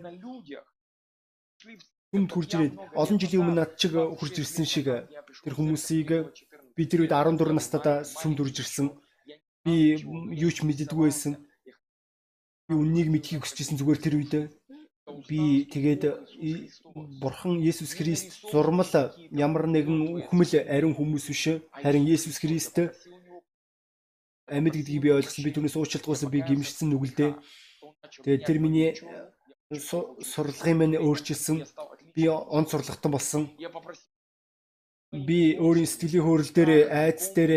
хүнд 2.10 2.30
хурж 2.34 2.50
ирээд 2.54 2.74
олон 2.94 3.18
жилийн 3.22 3.42
өмнө 3.42 3.58
над 3.58 3.78
чиг 3.78 3.94
хурж 3.94 4.34
ирсэн 4.42 4.66
шиг 4.66 4.86
тэр 4.86 5.54
хүмүүсийг 5.54 6.10
би 6.76 6.86
тэр 6.86 7.04
үед 7.04 7.12
14 7.14 7.52
настайдаа 7.54 8.04
сүмд 8.04 8.38
хурж 8.40 8.56
ирсэн. 8.62 8.88
Би 9.64 10.00
юу 10.00 10.50
ч 10.50 10.62
мэддэггүй 10.64 11.06
байсан. 11.10 11.36
Би 12.68 12.74
үннийг 12.74 13.10
мэдхийг 13.10 13.42
хүсэж 13.42 13.58
исэн 13.60 13.78
зүгээр 13.78 14.00
тэр 14.00 14.14
үед. 14.16 14.34
Би 15.26 15.66
тэгээд 15.66 16.02
бурхан 17.20 17.58
Есүс 17.58 17.92
Христ 17.98 18.46
зурмал 18.52 18.88
ямар 19.34 19.66
нэгэн 19.66 20.22
үхмэл 20.22 20.62
ариун 20.64 20.94
хүмүүс 20.94 21.26
биш 21.28 21.42
харин 21.82 22.06
Есүс 22.06 22.38
Христ 22.38 22.78
амьд 24.46 24.74
гэдгийг 24.74 25.02
би 25.02 25.10
ойлгосон. 25.10 25.44
Би 25.44 25.52
түүнээс 25.52 25.76
уучлалтгүйсэн 25.76 26.30
би 26.30 26.46
гимшсэн 26.46 26.88
нүгэлдээ. 26.94 27.30
Тэгээд 28.22 28.46
тэр 28.46 28.58
миний 28.62 28.94
сурлагын 29.74 30.78
минь 30.78 30.96
өөрчилсөн. 30.98 31.66
Би 32.14 32.30
он 32.30 32.66
сурлагтан 32.66 33.10
болсон 33.10 33.50
би 35.10 35.58
өөрийн 35.58 35.90
сэтгэлийн 35.90 36.22
хөөрөл 36.22 36.52
дээр 36.54 36.70
айц 36.86 37.34
дээр 37.34 37.52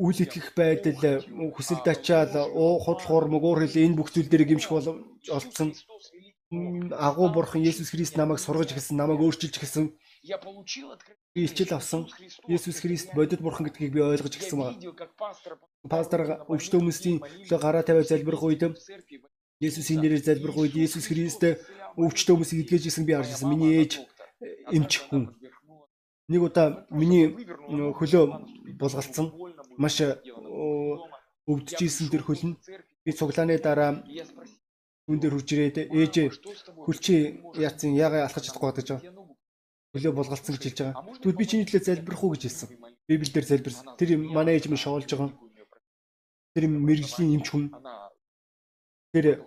үйл 0.00 0.18
итгэх 0.24 0.56
байдал 0.56 1.20
хүсэл 1.52 1.84
тачаал 1.84 2.32
уу 2.56 2.80
худлахуур 2.80 3.28
мөгөр 3.28 3.68
хэл 3.68 3.84
энэ 3.84 3.96
бүх 4.00 4.08
зүйл 4.12 4.32
дээр 4.32 4.48
гимших 4.48 4.72
бол 4.72 4.88
олцсон 5.28 5.76
агуу 6.52 7.28
бурхан 7.32 7.64
Есүс 7.64 7.90
Христ 7.90 8.16
намайг 8.16 8.38
сургаж 8.40 8.72
эхэлсэн, 8.72 8.96
намайг 8.96 9.20
өөрчилж 9.20 9.56
эхэлсэн. 9.56 9.92
Би 11.34 11.44
ичил 11.44 11.72
авсан. 11.72 12.08
Есүс 12.46 12.80
Христ 12.80 13.14
бодит 13.16 13.40
бурхан 13.40 13.66
гэдгийг 13.66 13.92
би 13.92 14.00
ойлгож 14.00 14.36
эхэлсэн 14.36 14.58
байна. 14.60 14.76
Пастор 15.88 16.44
өвчтөө 16.52 16.80
хүмүүсийн 16.80 17.18
төлөө 17.48 17.60
гараа 17.60 17.82
тавиад 17.82 18.08
залбирх 18.08 18.42
үед 18.44 18.76
Есүсийн 19.60 20.00
нэрээр 20.04 20.24
залбирх 20.28 20.56
үед 20.60 20.76
Есүс 20.76 21.08
Христ 21.08 21.40
өвчтөө 21.96 22.36
хүмүүсийг 22.36 22.68
эдгэж 22.68 22.92
исэн 22.92 23.08
би 23.08 23.16
харж 23.16 23.32
ирсэн. 23.32 23.48
Миний 23.48 23.80
ээж 23.80 24.04
эмч 24.76 25.08
хүн. 25.08 25.32
Нэг 26.28 26.40
удаа 26.42 26.86
миний 26.90 27.34
хөлөө 27.98 28.24
булгалцсан. 28.78 29.26
Маш 29.78 29.96
өвдөж 31.50 31.78
исэн 31.82 32.06
тэр 32.12 32.22
хөл 32.22 32.42
нь 32.46 32.58
би 33.04 33.10
цуглааны 33.10 33.58
дараа 33.58 34.04
Хүн 35.06 35.18
дээр 35.18 35.34
хурж 35.34 35.50
ирээд 35.52 35.76
ээжээ 35.90 36.26
хөлчи 36.86 37.42
яатсан 37.58 37.90
ягаа 37.98 38.22
алхаж 38.22 38.46
чадахгүй 38.46 38.70
байгаа. 38.70 38.98
Хөлөө 39.92 40.12
булгалцсан 40.14 40.54
гэж 40.54 40.62
хэлж 40.62 40.78
байгаа. 40.78 40.96
Тэгвэл 41.18 41.40
би 41.42 41.46
чиний 41.50 41.66
төлөө 41.66 41.82
залбирах 41.82 42.22
уу 42.22 42.32
гэж 42.32 42.42
хэлсэн. 42.46 42.68
Библиэлд 43.10 43.50
залбирсан. 43.50 43.86
Тэр 43.98 44.10
манай 44.22 44.54
ээж 44.56 44.70
минь 44.70 44.78
шоолж 44.78 45.10
байгаа. 45.10 45.34
Тэр 46.54 46.64
мэрэгжлийн 46.70 47.34
эмч 47.34 47.46
хүн. 47.50 47.64
Тэр 49.10 49.42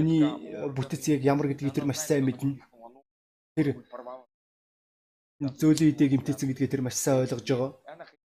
хүний 0.00 0.24
бүтэц 0.72 1.04
яг 1.12 1.20
ямар 1.20 1.52
гэдгийг 1.52 1.76
тэр 1.76 1.84
маш 1.84 2.00
сайн 2.00 2.24
мэднэ. 2.24 2.64
Тэр 3.60 3.84
зөөлөн 5.40 5.90
идэ 5.96 6.04
гимтээсэн 6.12 6.48
гэдгийг 6.52 6.70
тэр 6.70 6.82
маш 6.84 6.96
сайн 7.00 7.24
ойлгож 7.24 7.48
байгаа. 7.48 7.70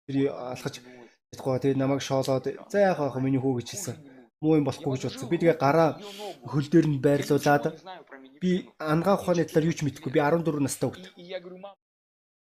Тэр 0.06 0.16
алхаж 0.34 0.75
чадахгүй. 1.30 1.58
Тэгээ 1.62 1.78
намайг 1.78 2.02
шоолоод 2.02 2.44
за 2.70 2.78
яах 2.78 3.14
вэ 3.14 3.22
миний 3.22 3.40
хүү 3.40 3.62
гэж 3.62 3.68
хэлсэн 3.70 3.96
муу 4.40 4.56
юм 4.58 4.66
болохгүй 4.68 4.96
гэж 4.96 5.02
бодсон. 5.06 5.28
Би 5.30 5.38
тэгээ 5.40 5.58
гараа 5.58 5.90
хөл 6.44 6.68
дээр 6.68 6.86
нь 6.90 7.00
байрлуулад 7.00 7.64
би 8.42 8.68
ангаа 8.78 9.16
ухааны 9.16 9.44
талаар 9.48 9.68
юу 9.70 9.76
ч 9.76 9.80
мэдэхгүй. 9.82 10.12
Би 10.12 10.20
14 10.20 10.60
настай 10.60 10.88
хөлт. 10.90 11.06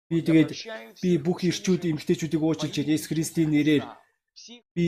Би 0.09 0.17
тэгээд 0.25 0.51
би 1.03 1.09
бүх 1.21 1.39
ирчүүд 1.45 1.85
эмгтээчүүдийг 1.93 2.41
уучлж 2.43 2.75
Есүс 2.81 3.09
Христийн 3.09 3.53
нэрээр 3.53 3.85
би 4.75 4.85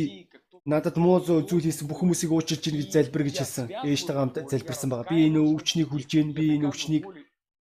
надад 0.65 0.98
муу 0.98 1.22
зүйл 1.22 1.65
хийсэн 1.65 1.86
бүх 1.88 2.01
хүмүүсийг 2.01 2.34
уучлж 2.34 2.62
гин 2.65 2.82
гэж 2.82 2.89
залбир 2.89 3.24
гэж 3.29 3.38
хэлсэн. 3.38 3.65
Ээжтэйгээ 3.86 4.17
хамт 4.17 4.38
залбирсан 4.50 4.89
байгаа. 4.89 5.10
Би 5.13 5.29
энэ 5.29 5.39
өвчнийг 5.46 5.89
хүлж 5.94 6.10
гин, 6.10 6.34
би 6.34 6.58
энэ 6.58 6.67
өвчнийг 6.70 7.05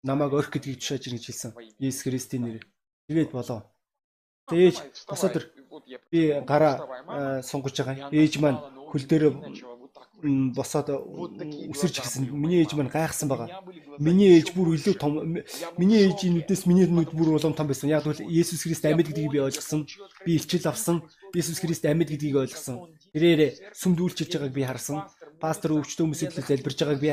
намайг 0.02 0.32
орх 0.32 0.50
гэдгийг 0.50 0.78
тушааж 0.80 1.06
гин 1.06 1.16
гэж 1.16 1.25
хэлсэн. 1.26 1.52
Есүс 1.78 2.02
Христийн 2.02 2.42
нэрээр. 2.42 2.66
Тэгээд 3.09 3.30
болоо. 3.32 3.61
Тэгээд 4.50 4.76
босоод 5.09 5.35
би 6.11 6.21
гараа 6.42 7.42
сунгаж 7.42 7.75
байгаа. 7.78 8.11
Ээж 8.11 8.42
маань 8.42 8.59
хөл 8.90 9.06
дээр 9.06 9.25
босоод 10.54 10.88
үсэрч 11.73 11.97
гисэн. 12.02 12.30
Миний 12.30 12.62
ээж 12.62 12.75
маань 12.75 12.90
гайхсан 12.90 13.28
байгаа. 13.30 13.62
Миний 13.99 14.38
ээж 14.38 14.54
бүр 14.54 14.75
илүү 14.78 14.94
том. 14.99 15.18
Миний 15.78 16.06
ээжийн 16.06 16.38
нүдээс 16.38 16.66
миний 16.66 16.87
нүд 16.87 17.11
бүр 17.14 17.35
улам 17.38 17.54
том 17.54 17.66
байсан. 17.66 17.90
Яг 17.90 18.06
тэгвэл 18.06 18.26
Есүс 18.26 18.62
Христ 18.62 18.87
амьд 18.87 19.06
гэдгийг 19.11 19.30
би 19.35 19.38
ойлгосон. 19.42 19.87
Би 20.26 20.38
илчил 20.38 20.66
авсан. 20.66 21.02
Есүс 21.35 21.59
Христ 21.59 21.87
амьд 21.87 22.11
гэдгийг 22.11 22.38
ойлгосон. 22.38 22.87
Тэрээр 23.14 23.75
сүмдүүлчилж 23.75 24.32
байгааг 24.38 24.54
би 24.54 24.62
харсан. 24.62 25.06
Пастор 25.42 25.75
өвчтөн 25.75 26.06
хүмүүсийн 26.06 26.30
төлөө 26.32 26.49
залбирж 26.49 26.78
байгааг 26.80 27.00
би 27.04 27.11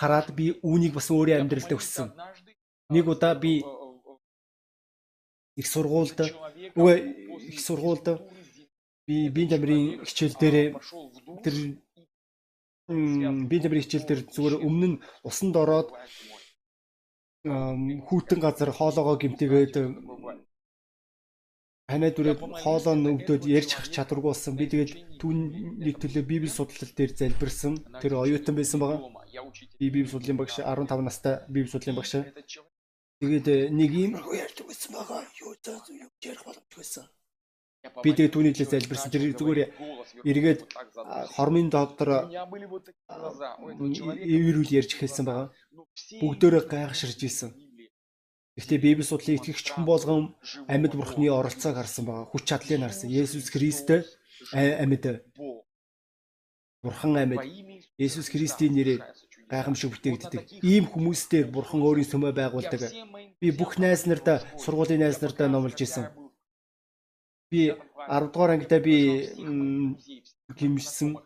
хараад 0.00 0.28
би 0.38 0.46
үүнийг 0.68 0.92
бас 0.98 1.08
өөрийн 1.14 1.42
амьдралдаа 1.42 1.78
өссөн. 1.78 2.08
Нэг 2.94 3.04
удаа 3.12 3.34
би 3.44 3.52
их 5.60 5.66
сургуульд 5.66 6.18
үгүй 6.78 6.96
их 7.52 7.60
сургуульд 7.66 8.06
би 9.06 9.16
бие 9.34 9.48
тамирын 9.50 9.84
хичээл 10.08 10.36
дээр 10.42 10.56
тэр 11.44 11.54
бие 13.50 13.60
тамирын 13.62 13.84
хичээл 13.84 14.08
дээр 14.08 14.20
зүгээр 14.34 14.56
өмнө 14.68 14.86
нь 14.88 15.00
усанд 15.28 15.54
ороод 15.62 15.88
хүүтэн 18.06 18.40
газар 18.44 18.70
хоолоогоо 18.72 19.16
гимтээгээд 19.20 19.74
танай 21.88 22.12
дүрээд 22.12 22.40
хоолоо 22.60 22.94
нөгдөөд 23.00 23.48
ярьж 23.48 23.72
чадваргүй 23.96 24.28
болсон. 24.28 24.60
Би 24.60 24.68
тэгээд 24.68 25.16
түүний 25.20 25.94
төлөө 25.96 26.24
библи 26.28 26.50
судлал 26.52 26.92
дээр 26.92 27.16
залбирсан. 27.16 27.80
Тэр 28.04 28.12
оюутан 28.20 28.54
байсан 28.60 28.84
байгаа. 28.84 29.00
Би 29.80 29.88
библи 29.88 30.10
судлалын 30.12 30.36
багш 30.36 30.60
15 30.60 31.00
настай 31.08 31.40
библи 31.48 31.72
судлалын 31.72 31.96
багш. 31.96 32.12
Тэгээд 33.24 33.72
нэг 33.72 33.90
юм 34.04 34.12
ярьдаг 34.20 34.66
байсан 34.68 34.90
байгаа. 35.00 35.24
Юу 35.40 35.56
ярих 36.28 36.44
боломжгүй 36.44 36.76
байсан. 36.76 37.08
Би 38.04 38.10
тэгээ 38.12 38.34
түүний 38.36 38.52
төлөө 38.52 38.68
залбирсан. 38.68 39.08
Тэр 39.08 39.32
зүгээр 39.32 39.72
эргээд 40.28 40.60
хормын 41.40 41.72
доктор 41.72 42.28
эвэрүүл 44.36 44.76
ярьж 44.76 44.92
эхэлсэн 44.92 45.24
байгаа. 45.24 45.48
Бүгдөө 46.20 46.68
гайхширж 46.68 47.24
исэн. 47.24 47.56
Гэхдээ 48.58 48.78
Библи 48.82 49.06
судлалын 49.06 49.38
итгэгч 49.38 49.66
хүн 49.70 49.84
болгон 49.86 50.34
амьд 50.66 50.92
бурхны 50.98 51.30
оролцоог 51.30 51.78
харсан 51.78 52.04
байгаа. 52.04 52.26
Хүч 52.26 52.42
чадлыг 52.50 52.82
харсан. 52.82 53.08
Есүс 53.08 53.48
Христ 53.54 53.88
амьд 54.52 55.04
Бурхан 56.82 57.14
амьд 57.22 57.42
Есүс 57.98 58.26
Христийн 58.34 58.74
нэрээр 58.74 59.02
гайхамшиг 59.50 59.90
бүтээгддэг. 59.94 60.42
Ийм 60.62 60.84
хүмүүстэй 60.90 61.42
Бурхан 61.46 61.80
өөрийн 61.86 62.10
сүмөө 62.10 62.32
байгуулдаг. 62.34 62.82
Би 63.40 63.48
бүх 63.54 63.78
найз 63.78 64.06
нартай 64.10 64.42
сургуулийн 64.62 65.02
найз 65.02 65.22
нартай 65.22 65.46
номлож 65.46 65.78
исэн 65.78 66.06
би 67.50 67.72
10 68.08 68.32
дугаар 68.32 68.50
ангидаа 68.50 68.80
би 68.80 68.96
гимшсэн. 70.58 71.16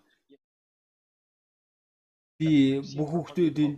Би 2.39 2.81
бүх 2.97 3.11
хүүхдүүдийн 3.11 3.73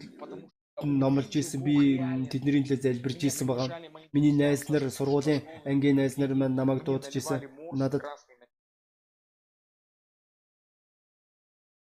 номлож 0.82 1.30
исэн. 1.30 1.62
Би 1.62 2.02
тэдний 2.30 2.64
төлөө 2.64 2.82
залбирж 2.82 3.20
исэн 3.30 3.46
байгаа. 3.46 3.68
Миний 4.12 4.34
найз 4.34 4.68
нар 4.68 4.90
сургуулийн 4.90 5.42
ангийн 5.64 5.96
найз 5.96 6.16
нар 6.18 6.34
маань 6.34 6.58
намайг 6.58 6.82
дуудаж 6.84 7.14
исэн. 7.14 7.46
Надад 7.72 8.02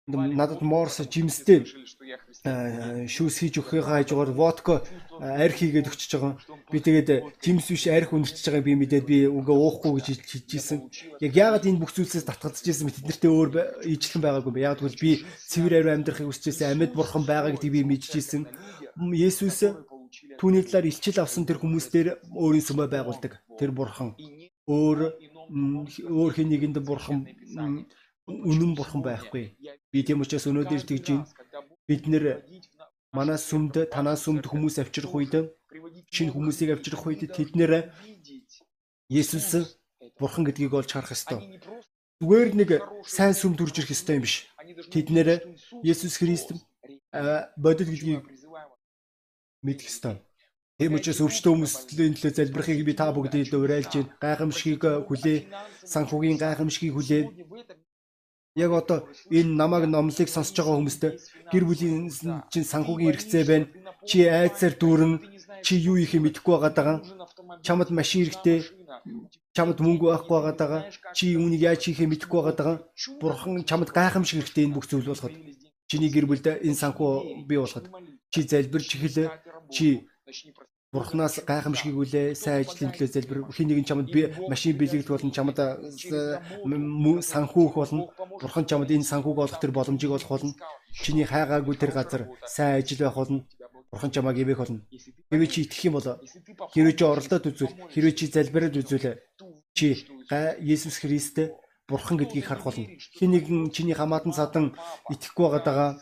надад 0.08 0.62
морс 0.66 0.98
жимстэй 1.06 1.62
шүүс 1.62 3.36
хийж 3.38 3.62
өгөхийг 3.62 3.86
хажуугаар 3.86 4.34
водка 4.34 4.82
арх 5.22 5.54
хийгээд 5.54 5.86
өгчөж 5.86 6.10
байгаа. 6.18 6.34
Би 6.74 6.82
тэгээд 6.82 7.38
жимс 7.38 7.70
биш 7.70 7.86
арх 7.86 8.10
үнэрчж 8.10 8.42
байгааг 8.42 8.66
би 8.66 8.74
мэдээд 8.82 9.06
би 9.06 9.18
үгээ 9.30 9.54
уухгүй 9.54 10.02
гэж 10.02 10.06
хэлжсэн. 10.26 10.90
Яг 11.22 11.32
яагаад 11.38 11.70
энэ 11.70 11.78
бүх 11.78 11.94
зүйлсээс 11.94 12.26
татгалзаж 12.26 12.66
ирсэн 12.66 12.90
бэ? 12.90 12.98
Тэднэртэй 12.98 13.30
өөр 13.30 13.48
ижлэн 13.86 14.22
байгаагүй 14.26 14.52
бэ? 14.58 14.66
Яг 14.66 14.82
тэгвэл 14.82 14.98
би 14.98 15.10
цэвэр 15.22 15.74
ариун 15.78 16.02
амьдрахыг 16.02 16.26
хүсэжсэн 16.26 16.82
амьд 16.82 16.98
бурхан 16.98 17.22
байгаа 17.22 17.54
гэдгийг 17.54 17.86
би 17.86 17.94
мэдчихсэн. 17.94 18.42
Есүс 18.98 19.70
түүний 20.42 20.66
талаар 20.66 20.90
илчил 20.90 21.22
авсан 21.22 21.46
тэр 21.46 21.62
хүмүүстээр 21.62 22.34
өөрийн 22.34 22.66
сүмөө 22.66 22.90
байгуулдаг. 22.90 23.38
Тэр 23.54 23.70
бурхан 23.70 24.18
өөр 24.66 25.14
өөр 26.10 26.32
хин 26.34 26.48
нэгэнд 26.50 26.82
бурхан 26.82 27.22
үнэн 28.28 28.74
бурхан 28.78 29.02
байхгүй. 29.02 29.56
Би 29.90 29.98
тийм 30.06 30.22
учраас 30.22 30.46
өнөөдөр 30.46 30.82
тэгж 30.86 31.06
байна. 31.10 31.26
Бид 31.88 32.06
нэр 32.06 32.46
манай 33.12 33.38
сүмд 33.38 33.90
танаа 33.90 34.16
сүмд 34.16 34.46
хүмүүс 34.46 34.78
авчрах 34.78 35.14
үед 35.14 35.34
шинэ 36.14 36.32
хүмүүсийг 36.32 36.70
авчрах 36.78 37.04
үед 37.06 37.26
тэд 37.32 37.58
нэр 37.58 37.92
Есүс 39.12 39.76
бурхан 40.16 40.46
гэдгийг 40.46 40.72
олж 40.72 40.90
харах 40.92 41.12
ёстой. 41.12 41.60
зүгээр 42.22 42.50
нэг 42.54 42.70
сайн 43.04 43.34
сүм 43.34 43.58
төрж 43.58 43.82
ирэх 43.82 43.92
ёстой 43.92 44.16
юм 44.16 44.24
биш. 44.24 44.46
Тэд 44.94 45.10
нэр 45.10 45.28
Есүс 45.82 46.16
Христ 46.16 46.54
бодит 47.58 47.88
гэдгийг 47.90 48.24
мэдэх 49.66 49.90
ёстой. 49.90 50.22
Тийм 50.78 50.96
учраас 50.96 51.20
өвчтөн 51.20 51.52
хүмүүсийн 51.52 52.14
төлөө 52.16 52.32
залбирахыг 52.32 52.80
би 52.86 52.94
та 52.96 53.12
бүгдийг 53.12 53.52
уриалж 53.52 53.92
байна. 53.92 54.10
Гайхамшигыг 54.22 55.06
хүлээ, 55.06 55.38
санхүүгийн 55.92 56.40
гайхамшигыг 56.40 56.94
хүлээ. 56.96 57.22
Яг 58.54 58.72
одоо 58.72 59.08
энэ 59.30 59.56
намайг 59.56 59.88
номлыг 59.88 60.28
сонсож 60.28 60.56
байгаа 60.60 60.76
хүмүүстээ 60.76 61.12
гэр 61.52 61.64
бүлийн 61.64 62.12
чинь 62.52 62.70
санхүүгийн 62.72 63.08
хэрэгцээ 63.08 63.44
байна. 63.48 63.66
Чи 64.04 64.28
айцаар 64.28 64.74
дүүрэн 64.76 65.14
чи 65.64 65.80
юу 65.80 65.96
их 65.96 66.12
юм 66.12 66.28
мэдэхгүй 66.28 66.52
байгаа 66.60 66.72
даа. 66.76 66.96
Чамд 67.64 67.88
машин 67.88 68.28
хэрэгтэй, 68.28 68.58
чамд 69.56 69.80
мөнгө 69.80 70.12
байхгүй 70.12 70.36
байгаа 70.36 70.56
даа. 70.60 70.80
Чи 71.16 71.32
үүнийг 71.40 71.64
яаж 71.64 71.80
хийхээ 71.80 72.12
мэдэхгүй 72.12 72.40
байгаа 72.44 72.56
даа. 72.60 72.74
Бурхан 73.20 73.64
чамд 73.64 73.88
гайхамшиг 73.88 74.44
хэрэгтэй 74.44 74.68
энэ 74.68 74.76
бүх 74.76 74.84
зүйл 74.84 75.08
болгоход. 75.08 75.32
Чиний 75.88 76.12
гэр 76.12 76.26
бүлд 76.28 76.46
энэ 76.60 76.76
санхүү 76.76 77.48
бий 77.48 77.56
болгоход. 77.56 77.88
Чи 78.32 78.38
залбирч 78.44 78.88
эхэлээ. 79.00 79.28
Чи 79.72 80.04
Бурханаас 80.92 81.40
гайхамшиг 81.48 81.96
үлээ 81.96 82.36
сайн 82.36 82.68
ажлын 82.68 82.92
төлөө 82.92 83.08
залбир 83.08 83.38
хин 83.48 83.68
нэгэн 83.72 83.88
чамд 83.88 84.12
би 84.12 84.28
машин 84.52 84.76
бэлэгдэх 84.76 85.08
болон 85.08 85.32
чамд 85.32 85.56
санхүү 87.32 87.62
өгөх 87.64 87.80
болно. 87.80 88.12
Бурхан 88.36 88.68
чамд 88.68 88.92
энэ 88.92 89.08
санхүүг 89.08 89.38
олох 89.40 89.56
тэр 89.56 89.72
боломжийг 89.72 90.12
олох 90.12 90.28
болно. 90.28 90.52
Чиний 90.92 91.24
хайгаагүй 91.24 91.80
тэр 91.80 91.96
газар 91.96 92.28
сайн 92.44 92.84
ажил 92.84 93.08
байх 93.08 93.16
болно. 93.16 93.48
Бурхан 93.88 94.12
чамайг 94.12 94.36
ивэх 94.44 94.60
болно. 94.60 94.84
Хэвээ 95.32 95.48
чи 95.48 95.64
итгэх 95.64 95.84
юм 95.88 95.96
бол 95.96 96.08
хэрвээ 96.76 96.96
чи 96.96 97.04
оролдоод 97.08 97.48
үзвэл 97.48 97.76
хэрвээ 97.88 98.12
чи 98.12 98.24
залбираад 98.28 98.76
үзвэл 98.76 99.16
чи 99.72 99.88
Есүс 100.60 101.00
Христ 101.00 101.56
Бурхан 101.88 102.20
гэдгийг 102.20 102.52
харах 102.52 102.68
болно. 102.68 102.84
Хин 103.16 103.32
нэгэн 103.32 103.72
чиний 103.72 103.96
хамаатан 103.96 104.36
садан 104.36 104.76
итгэхгүй 105.08 105.56
байгаа 105.56 105.96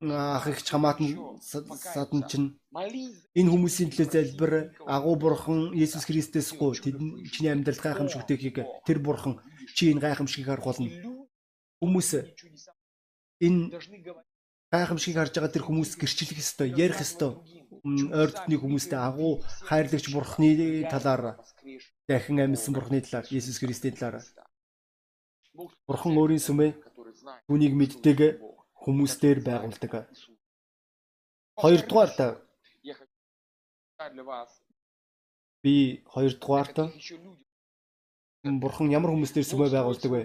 ах 0.00 0.46
их 0.46 0.62
хамаатан 0.62 1.40
садан 1.42 2.22
чинь 2.30 2.54
энэ 3.34 3.50
хүмүүсийн 3.50 3.90
төлөө 3.90 4.08
залбир 4.12 4.52
агуу 4.86 5.16
бурхан 5.18 5.74
Есүс 5.74 6.06
Христэс 6.06 6.54
гоо 6.54 6.74
чиний 6.74 7.50
амьдралд 7.50 7.82
гайхамшигтэйхийг 7.82 8.62
тэр 8.86 8.98
бурхан 9.02 9.42
чи 9.74 9.90
энэ 9.90 10.00
гайхамшигыг 10.00 10.46
харах 10.46 10.66
болно. 10.70 10.90
Хүмүүс 11.82 12.10
энэ 13.42 13.74
гайхамшигыг 14.70 15.18
харж 15.18 15.34
байгаа 15.34 15.54
тэр 15.54 15.66
хүмүүс 15.66 15.90
гэрчлэх 15.98 16.38
ёстой, 16.38 16.70
ярих 16.70 17.02
ёстой. 17.02 17.42
Ойр 17.82 18.30
дотны 18.30 18.54
хүмүүстэй 18.58 18.98
агуу 18.98 19.42
хайрлагч 19.66 20.14
бурхны 20.14 20.86
талаар 20.90 21.42
дахин 22.06 22.38
амьсан 22.38 22.74
бурхны 22.74 23.02
талаар 23.02 23.26
Есүс 23.26 23.58
Христийн 23.58 23.98
талаар. 23.98 24.22
Бурхан 25.88 26.14
өөрийн 26.14 26.42
сүмээ 26.42 26.70
түүнийг 27.50 27.74
мэддэг 27.74 28.18
хүмүүстээр 28.88 29.38
байгуулдаг. 29.44 29.92
Хоёрдугаарт 31.60 32.18
би 35.62 35.74
хоёрдугаарт 36.08 36.76
Бурхан 38.62 38.88
ямар 38.98 39.12
хүмүүстээр 39.12 39.44
сүмээ 39.44 39.70
байгуулдаг 39.76 40.10
вэ? 40.12 40.22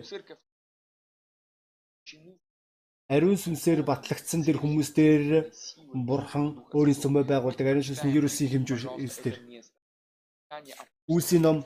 Ариун 3.12 3.36
сүнсээр 3.36 3.84
батлагдсан 3.84 4.48
тэр 4.48 4.58
хүмүүстээр 4.64 5.52
Бурхан 6.08 6.64
өөрийн 6.72 7.00
сүмээ 7.04 7.26
байгуулдаг. 7.28 7.68
Ариун 7.68 7.84
сүнс 7.84 8.04
нь 8.08 8.16
Ерөсийн 8.16 8.64
хэмжүүсээр. 8.64 9.38
Үүсийн 11.12 11.42
ном 11.44 11.58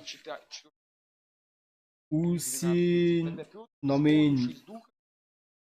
Үүсийн 2.09 3.27
номын 3.83 4.35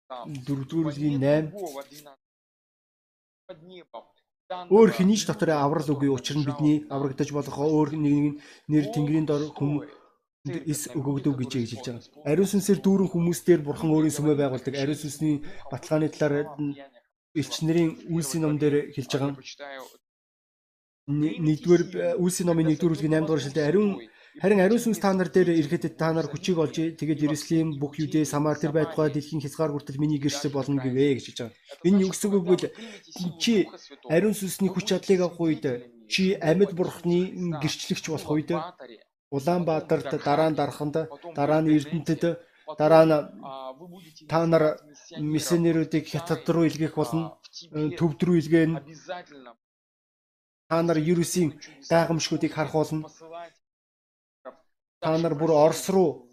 4-р 0.09 0.85
бүлгийн 0.87 1.19
8 1.21 1.51
Өөр 4.71 4.91
хэний 4.95 5.19
ч 5.19 5.27
дотор 5.27 5.51
аврал 5.59 5.91
үгүй 5.91 6.11
учир 6.15 6.39
нь 6.39 6.47
бидний 6.47 6.87
аврагдаж 6.87 7.35
болох 7.35 7.59
өөр 7.59 7.99
нэг 7.99 8.15
нэг 8.15 8.35
нэр 8.71 8.85
тэнгэрийн 8.95 9.27
дор 9.27 9.43
хүм 9.51 9.83
эс 10.47 10.87
өгөгдөв 10.95 11.35
гэж 11.35 11.53
хэлж 11.59 11.87
байгаа. 11.91 12.31
Ариун 12.31 12.47
сүнсээр 12.47 12.79
дүүрэн 12.79 13.11
хүмүүстээр 13.11 13.61
бурхан 13.67 13.91
өөрийн 13.91 14.15
сүмөө 14.15 14.39
байгуулдаг. 14.39 14.75
Ариун 14.79 15.03
сүнсний 15.03 15.35
баталгааны 15.71 16.15
талаар 16.15 16.55
элчнэрийн 17.35 17.91
үйлсийн 18.15 18.43
ном 18.47 18.55
дээр 18.63 18.95
хэлж 18.95 19.11
байгаа. 19.11 19.35
Нэгдүгээр 21.11 21.83
үйлсийн 22.23 22.47
номын 22.47 22.71
1-р 22.71 22.91
бүлгийн 22.95 23.19
8 23.19 23.27
дугаар 23.27 23.43
шилдэ. 23.43 23.67
Ариун 23.67 23.91
Харин 24.37 24.61
ариун 24.61 24.81
сүнс 24.81 25.01
та 25.01 25.13
нар 25.17 25.33
дээр 25.33 25.49
ирэхэд 25.57 25.97
та 25.97 26.13
нар 26.13 26.29
хүчийг 26.29 26.59
олж 26.61 26.77
тэгээд 27.01 27.25
Иерусалим 27.25 27.81
бүх 27.81 27.97
Юдэ 27.97 28.29
Самар 28.29 28.61
тэр 28.61 28.73
байтугай 28.77 29.09
дэлхийн 29.09 29.41
хязгаар 29.41 29.73
хүртэл 29.73 29.97
миний 29.97 30.21
гэрчлэг 30.21 30.53
болно 30.53 30.77
гэвэ 30.77 31.17
гэж 31.17 31.25
хэлж 31.25 31.41
байгаа. 31.41 31.57
Энэ 31.89 32.01
юу 32.05 32.11
гэсэн 32.13 32.31
үг 32.37 32.45
вэ? 32.45 32.57
Чи 33.41 33.65
ариун 34.13 34.37
сүнсний 34.37 34.69
хүч 34.69 34.93
чадлыг 34.93 35.21
авах 35.25 35.41
үед 35.41 35.65
чи 36.13 36.37
амьд 36.37 36.77
бурхны 36.77 37.19
гэрчлэгч 37.65 38.05
болох 38.13 38.31
үед 38.37 38.51
Улаанбаатарт 39.33 40.13
дараа 40.21 40.49
нь 40.53 40.59
дараханд 40.61 40.97
дараа 41.33 41.61
нь 41.65 41.73
Эрдэнэтэд 41.73 42.23
дараа 42.77 43.05
нь 43.09 43.15
та 44.29 44.45
нар 44.45 44.65
миссионеруудыг 45.17 46.05
хятад 46.13 46.45
руу 46.53 46.69
илгээх 46.69 46.95
болно 47.01 47.41
төвд 47.99 48.21
рүү 48.21 48.37
илгээнэ 48.43 48.79
та 50.69 50.83
нар 50.83 50.99
Ерүсийн 51.13 51.51
гайхамшгуудыг 51.91 52.53
харах 52.55 52.75
болно 52.79 53.09
та 55.07 55.15
нар 55.23 55.39
бүр 55.39 55.55
Орос 55.55 55.87
руу 55.95 56.27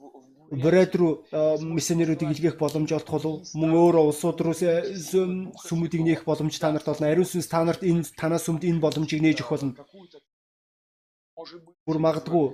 Бред 0.49 0.95
руу 0.95 1.21
миссионеруудыг 1.61 2.29
илгээх 2.33 2.57
боломж 2.57 2.89
олдох 2.91 3.13
болов 3.13 3.53
мөн 3.53 3.71
өөр 3.73 3.95
улсууд 4.01 4.41
руу 4.41 4.53
сүмүүдийг 4.57 6.01
нээх 6.01 6.25
боломж 6.25 6.57
та 6.57 6.73
нарт 6.73 6.89
болно. 6.89 7.05
Ариун 7.05 7.29
сүнс 7.29 7.49
та 7.49 7.61
нарт 7.61 7.85
энэ 7.85 8.09
танаас 8.17 8.45
сүмд 8.45 8.65
энэ 8.65 8.81
боломжийг 8.81 9.21
нээж 9.21 9.45
өгөх 9.45 9.53
болно. 9.53 9.73
Бүр 11.85 11.97
магадгүй 12.01 12.45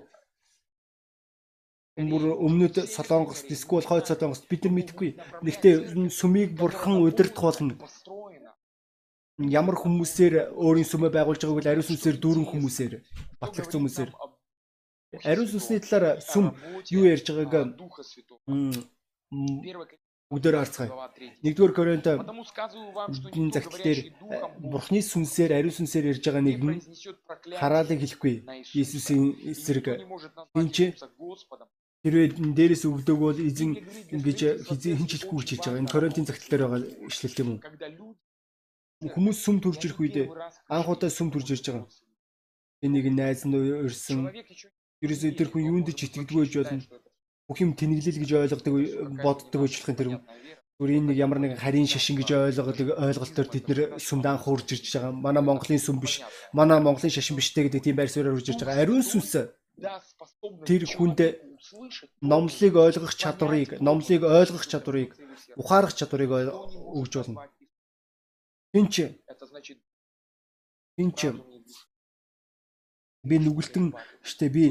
бүр 2.12 2.24
өмнөд 2.48 2.76
Солонгос, 2.88 3.44
эсвэл 3.52 3.88
Хойд 3.88 4.08
Солонгост 4.08 4.48
бид 4.48 4.64
нар 4.64 4.76
мэдэхгүй. 4.76 5.10
Гэхдээ 5.44 5.76
сүмийг 6.20 6.56
бурхан 6.56 7.04
удирдах 7.04 7.44
болно. 7.44 7.76
Ямар 9.40 9.76
хүмүүсээр 9.76 10.56
өөрийн 10.56 10.88
сүмээ 10.88 11.12
байгуулж 11.16 11.44
байгааг 11.44 11.68
ариун 11.68 11.88
сүнсээр 11.88 12.16
дүүрэн 12.20 12.48
хүмүүсээр 12.48 12.94
батлагдсан 13.40 13.80
хүмүүсээр 13.80 14.12
Ариун 15.10 15.48
сүнсний 15.50 15.80
талаар 15.82 16.22
сүм 16.22 16.54
юу 16.94 17.04
ярьж 17.10 17.28
байгааг 17.34 17.74
бүгдээр 20.30 20.56
харцгаая. 20.62 20.92
1-р 21.42 21.72
Коринт 21.74 22.06
энэ 22.06 23.54
загтал 23.56 23.82
дээр 23.82 24.14
Бурхны 24.62 25.02
сүнсээр 25.02 25.58
ариун 25.58 25.74
сүнсээр 25.74 26.14
ярьж 26.14 26.24
байгаа 26.30 26.46
нэг 26.46 26.62
нь 26.62 26.78
хараалыг 27.58 28.00
хэлэхгүй. 28.06 28.46
Иесусийн 28.78 29.34
эсрэг 29.50 29.86
энэ 30.54 30.74
чи 30.76 30.86
хэрвээ 32.06 32.28
дээрээс 32.54 32.86
өгдөг 32.86 33.18
бол 33.18 33.34
эзэн 33.34 33.82
ингэж 34.14 34.40
хин 34.70 35.10
чихгүй 35.10 35.38
гэж 35.42 35.50
хэлж 35.50 35.66
байгаа. 35.66 35.82
Энэ 35.82 35.94
Коринтын 35.94 36.30
загтал 36.30 36.50
дээр 36.54 36.64
байгаа 36.70 36.82
ишлэл 37.10 37.42
юм 37.42 37.50
уу? 37.58 37.60
Хүмүүс 39.10 39.38
сүм 39.42 39.58
төрж 39.66 39.82
ирэх 39.90 39.98
үед 39.98 40.18
анх 40.70 40.88
удаа 40.94 41.10
сүм 41.10 41.34
төрж 41.34 41.58
ирж 41.58 41.66
байгаа. 41.74 41.90
Энийг 42.86 43.10
найз 43.18 43.44
нь 43.50 43.58
урьсан 43.58 44.30
ерөөсөө 45.04 45.32
тэр 45.38 45.50
хүн 45.50 45.68
юунд 45.70 45.90
ч 45.96 46.08
итгэдэггүй 46.08 46.40
байж 46.44 46.54
болно. 46.58 46.84
Бүх 47.48 47.58
юм 47.64 47.72
тэнэглэл 47.74 48.22
гэж 48.22 48.32
ойлгодог 48.36 48.74
боддог 49.24 49.60
байжлахын 49.62 49.98
тэр 49.98 50.10
хүн 50.14 50.22
Гүр 50.80 50.96
энэ 50.96 51.12
нэг 51.12 51.18
ямар 51.20 51.40
нэг 51.44 51.60
харийн 51.60 51.92
шашин 51.92 52.16
гэж 52.16 52.56
ойлгодог 52.56 52.96
ойлголтоор 52.96 53.48
тэд 53.52 53.68
нэр 53.68 53.80
сүмд 54.00 54.24
анх 54.32 54.48
хурж 54.48 54.80
ирж 54.80 54.96
байгаа. 54.96 55.12
Манай 55.12 55.44
Монголын 55.44 55.76
сүм 55.76 56.00
биш. 56.00 56.24
Манай 56.56 56.80
Монголын 56.80 57.12
шашин 57.12 57.36
биштэй 57.36 57.68
гэдэг 57.68 57.84
тийм 57.84 58.00
байр 58.00 58.08
суурьаар 58.08 58.40
хурж 58.40 58.48
ирж 58.48 58.64
байгаа. 58.64 58.88
Ариун 58.88 59.04
сүнс 59.04 59.52
тэр 60.64 60.84
хүнд 60.88 61.20
номлыг 62.24 62.74
ойлгох 62.80 63.12
чадварыг, 63.12 63.84
номлыг 63.84 64.24
ойлгох 64.24 64.64
чадварыг, 64.72 65.20
ухаарах 65.60 65.92
чадварыг 66.00 66.32
өгж 66.32 67.12
болно. 67.20 67.44
Тинч. 68.72 69.20
Тинч 70.96 71.20
би 73.24 73.36
нүгэлтэн 73.40 73.86
штэ 74.24 74.48
би 74.50 74.66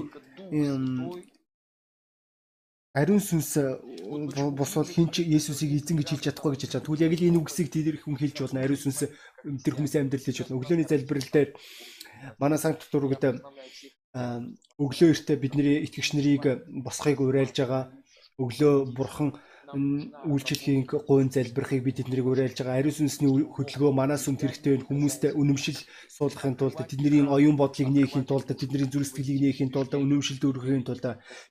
ариун 2.97 3.21
сүнс 3.21 3.51
босвол 4.57 4.89
хинч 4.89 5.21
Есүсийг 5.21 5.77
эзэн 5.77 6.01
гэж 6.01 6.09
хэлж 6.09 6.25
чадахгүй 6.25 6.57
гэж 6.57 6.63
хэлж 6.65 6.73
байгаа. 6.73 6.87
Тэгвэл 6.89 7.07
яг 7.07 7.15
л 7.15 7.27
энэ 7.29 7.41
үгсийг 7.45 7.69
тэр 7.71 8.01
хүн 8.01 8.17
хэлж 8.19 8.37
болно. 8.43 8.65
Ариун 8.65 8.81
сүнс 8.81 9.01
тэр 9.63 9.75
хүмүүсийн 9.77 10.09
амьдрал 10.09 10.25
хийж 10.25 10.39
болно. 10.41 10.57
Өглөөний 10.59 10.89
залбирал 10.89 11.31
дээр 11.31 11.51
манай 12.41 12.59
санкт 12.59 12.89
дургад 12.91 13.39
өглөө 14.83 15.09
эртээ 15.15 15.37
бидний 15.37 15.85
итгэгч 15.87 16.17
нарыг 16.17 16.45
босхыг 16.83 17.21
уриалж 17.21 17.55
байгаа. 17.55 17.93
Өглөө 18.41 18.75
бурхан 18.97 19.37
үйлчлэхийн 19.69 20.89
гойн 20.89 21.29
залбирахыг 21.29 21.85
бид 21.85 21.97
тэднийг 22.01 22.25
уриалж 22.25 22.57
байгаа. 22.57 22.81
Ариун 22.81 22.97
сүнсний 22.97 23.29
хөдөлгөөн 23.29 23.99
манаас 24.01 24.25
үнд 24.29 24.41
хэрэгтэй 24.41 24.81
байна. 24.81 24.89
Хүмүүстээ 24.89 25.33
үнэмшил 25.37 25.79
суулгахын 26.17 26.57
тулд 26.57 26.79
тэдний 26.81 27.25
оюун 27.29 27.57
бодлыг 27.61 27.89
нээхийн 27.93 28.25
тулд 28.25 28.49
тэдний 28.49 28.89
зүрх 28.89 29.09
сэтгэлийг 29.09 29.45
нээхийн 29.45 29.73
тулд 29.75 29.93
үнэмшилд 29.93 30.43
өргөхийн 30.49 30.89
тулд 30.89 31.05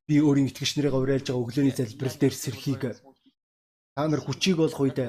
би 0.09 0.15
өөрийн 0.17 0.49
итгэгч 0.49 0.71
нарыгаа 0.81 1.01
уриалж 1.03 1.29
байгаа 1.29 1.43
өглөөний 1.45 1.75
залбирал 1.77 2.17
дээр 2.17 2.35
сэрхийг 2.35 2.83
та 3.97 4.07
нар 4.07 4.21
хүчийг 4.21 4.61
олох 4.61 4.81
үед 4.81 4.99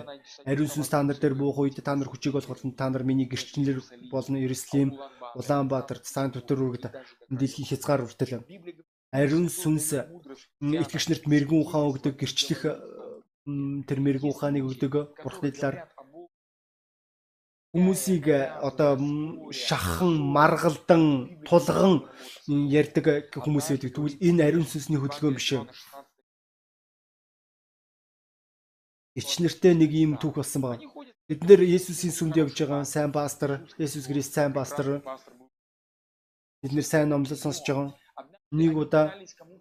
ариун 0.49 0.71
сүнс 0.73 0.89
та 0.89 1.05
нар 1.05 1.21
дээр 1.21 1.37
буух 1.37 1.61
үед 1.61 1.77
та 1.77 1.93
нар 1.93 2.09
хүчийг 2.09 2.41
олох 2.41 2.57
бол 2.57 2.73
та 2.73 2.89
нар 2.89 3.05
миний 3.05 3.29
гэрчлэлэр 3.29 3.85
болно 4.09 4.37
Иерусалим 4.41 4.97
Улаанбаатар 5.37 6.01
Сан 6.05 6.33
Петербургт 6.33 6.89
дэлхийн 7.29 7.69
хязгаар 7.69 8.09
хүртэл 8.09 8.49
ариун 9.13 9.53
сүнс 9.53 9.93
итгэгч 10.61 11.05
нарт 11.09 11.25
мэрэгэн 11.29 11.61
ухаан 11.61 11.89
өгдөг 11.93 12.17
гэрчлэх 12.17 12.63
тэр 13.89 13.99
мэрэгэн 14.05 14.33
ухааныг 14.33 14.65
өгдөг 14.69 14.93
бурхны 15.23 15.49
талаар 15.53 15.89
хүмүүсийг 17.73 18.29
одоо 18.69 18.97
шахан, 19.53 20.13
маргалдан, 20.37 21.05
тулган 21.49 22.09
ярьдаг 22.49 23.33
хүмүүс 23.33 23.67
байдаг. 23.71 23.93
Тэгвэл 23.93 24.21
энэ 24.29 24.45
ариун 24.45 24.67
сүнсний 24.69 25.01
хөдөлгөөн 25.01 25.37
биш. 25.37 25.49
Ичнэртэй 29.19 29.75
нэг 29.77 29.91
юм 29.93 30.13
түүх 30.21 30.41
болсон 30.41 30.63
байна. 30.63 30.85
Бид 31.29 31.45
нэр 31.45 31.61
Есүсийн 31.61 32.15
сүмд 32.15 32.41
явж 32.41 32.57
байгаа 32.57 32.85
сайн 32.85 33.13
пастор, 33.13 33.51
Есүс 33.77 34.09
Христ 34.09 34.33
сайн 34.33 34.53
пастор. 34.57 35.05
Бид 36.63 36.73
нэр 36.73 36.87
сайн 36.87 37.09
номлол 37.11 37.37
сонсож 37.37 37.67
байгаа 37.69 37.89
нэг 38.51 38.77
удаа 38.77 39.13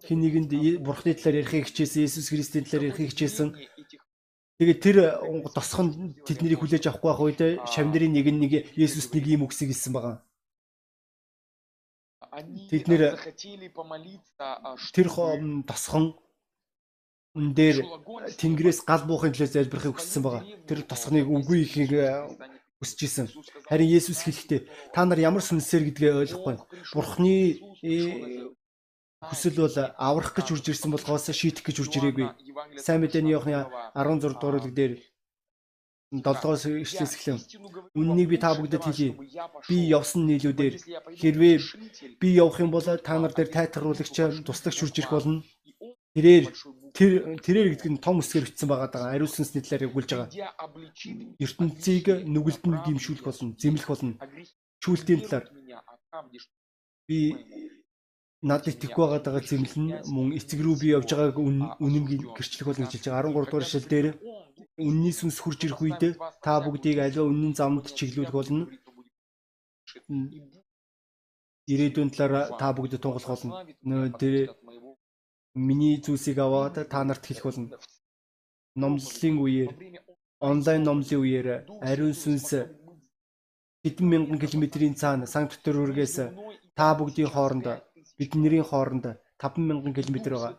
хин 0.06 0.20
нэгэнд 0.24 0.80
бурхны 0.80 1.12
талаар 1.12 1.44
ярихыг 1.44 1.68
хичээсэн, 1.68 2.08
Есүс 2.08 2.32
Христийн 2.32 2.64
талаар 2.64 2.88
ярихыг 2.88 3.12
хичээсэн. 3.12 3.48
Тэгээд 4.58 4.80
тэр 4.82 4.96
тосхон 5.54 6.18
тэднийг 6.26 6.58
хүлээж 6.58 6.90
авахгүй 6.90 7.10
байх 7.14 7.22
үед 7.22 7.40
шамнырын 7.70 8.10
нэг 8.10 8.26
нь 8.26 8.42
нэг 8.42 8.52
Есүс 8.74 9.06
нэг 9.14 9.24
юм 9.30 9.46
үгсийг 9.46 9.70
хэлсэн 9.70 9.94
байгаа. 9.94 10.18
Тэд 12.66 12.90
нэр 12.90 13.14
тэр 14.90 15.06
тосхон 15.62 16.18
өн 17.38 17.54
дээр 17.54 17.86
Тэнгэрээс 18.34 18.82
гал 18.82 19.06
буухын 19.06 19.30
төлөө 19.30 19.54
залбирахыг 19.54 19.94
хүссэн 19.94 20.22
байгаа. 20.26 20.42
Тэр 20.66 20.82
тосхоныг 20.82 21.30
үгүй 21.30 21.62
ихийг 21.62 21.94
хүсэж 22.82 22.98
исэн. 23.06 23.26
Харин 23.70 23.94
Есүс 23.94 24.26
хэлэхдээ 24.26 24.90
та 24.90 25.06
нар 25.06 25.22
ямар 25.22 25.42
сүнсээр 25.46 25.94
гэдгээ 25.94 26.18
ойлгохгүй. 26.34 26.56
Бурхны 26.98 27.62
Хүсэл 29.18 29.58
бол 29.58 29.76
аврах 29.98 30.32
гэж 30.34 30.46
үрж 30.54 30.66
ирсэн 30.70 30.94
болохоос 30.94 31.26
шийдэх 31.34 31.66
гэж 31.66 31.76
үрж 31.82 31.92
ирээгүй. 31.98 32.28
Сайн 32.78 33.02
мэдээний 33.02 33.34
Иохны 33.34 33.66
16 33.98 34.38
дугаар 34.38 34.62
бүлэг 34.62 34.74
дээр 34.78 34.92
7-оос 36.14 36.62
ишлээс 36.70 37.18
эхлэн 37.18 37.42
үннийг 37.98 38.30
би 38.30 38.38
та 38.38 38.54
бүгдэд 38.54 38.86
хэлье. 38.86 39.18
Би 39.66 39.76
явсан 39.90 40.22
нийлүүдээр 40.30 40.74
хэрвээ 41.18 41.56
би 42.22 42.28
явах 42.38 42.62
юм 42.62 42.70
бол 42.70 42.86
та 42.86 43.18
нар 43.18 43.34
дээр 43.34 43.50
тайтгаруулагч 43.50 44.46
туслагч 44.46 44.78
үрж 44.86 44.96
ирэх 45.02 45.12
болно. 45.12 45.42
Тэрээр 46.14 46.44
тэр 46.94 47.12
тэрээр 47.44 47.68
гэдэг 47.74 47.90
нь 47.92 48.00
том 48.00 48.22
үсгээр 48.22 48.46
бичсэн 48.48 48.70
байгаа 48.70 48.88
даа. 48.88 49.12
Ариун 49.12 49.28
сүнсний 49.28 49.66
талаар 49.66 49.90
өгүүлж 49.90 50.10
байгаа. 50.14 50.30
ертөнцийг 51.42 52.06
нүгэлтэнд 52.24 52.86
гимшүүлэх 52.86 53.26
болно, 53.26 53.52
зэмлэх 53.58 53.88
болно. 53.90 54.14
Чүүлтийн 54.80 55.20
талаар 55.26 55.46
би 57.04 57.18
над 58.42 58.62
итгэхгүй 58.70 59.18
байгаа 59.18 59.42
зэмлэн 59.42 59.86
мөн 60.14 60.28
эцэг 60.38 60.62
рүү 60.62 60.76
би 60.78 60.86
явж 60.94 61.10
байгааг 61.10 61.38
үнэн 61.82 62.04
гэрчлэх 62.36 62.66
болно 62.70 62.86
гэж 62.86 62.92
хэлж 62.94 63.06
байгаа. 63.10 63.34
13 63.34 63.50
дугаар 63.50 63.66
шил 63.66 63.86
дээр 63.90 64.06
үнний 64.78 65.14
сүнс 65.14 65.38
хурж 65.42 65.60
ирэх 65.66 65.82
үед 65.82 66.02
та 66.44 66.52
бүгдийг 66.62 66.98
аливаа 67.02 67.26
үнэн 67.26 67.54
замд 67.58 67.90
чиглүүлэх 67.98 68.34
болно. 68.38 68.70
Ирээдүйн 71.72 72.10
талаар 72.14 72.54
та 72.60 72.70
бүгд 72.70 73.02
тунгалах 73.02 73.26
болно. 73.26 73.66
Тэр 74.22 74.54
миний 75.54 75.98
зүйлсийг 75.98 76.38
аваад 76.38 76.86
та 76.86 77.02
нарт 77.02 77.26
хэлэх 77.26 77.44
болно. 77.44 77.74
Номлолын 78.78 79.36
үеэр 79.42 79.70
онлайн 80.38 80.82
номлын 80.86 81.18
үеэр 81.18 81.46
ариун 81.82 82.14
сүнс 82.14 82.48
хэдэн 83.82 84.06
мянган 84.06 84.38
километрийн 84.38 84.94
цаана 84.94 85.26
Санкт 85.26 85.58
Петербургээс 85.58 86.16
та 86.78 86.94
бүгдийн 86.94 87.30
хооронд 87.34 87.66
бидний 88.18 88.62
хооронд 88.62 89.06
5000 89.38 89.94
км 89.94 90.16
байгаа. 90.30 90.54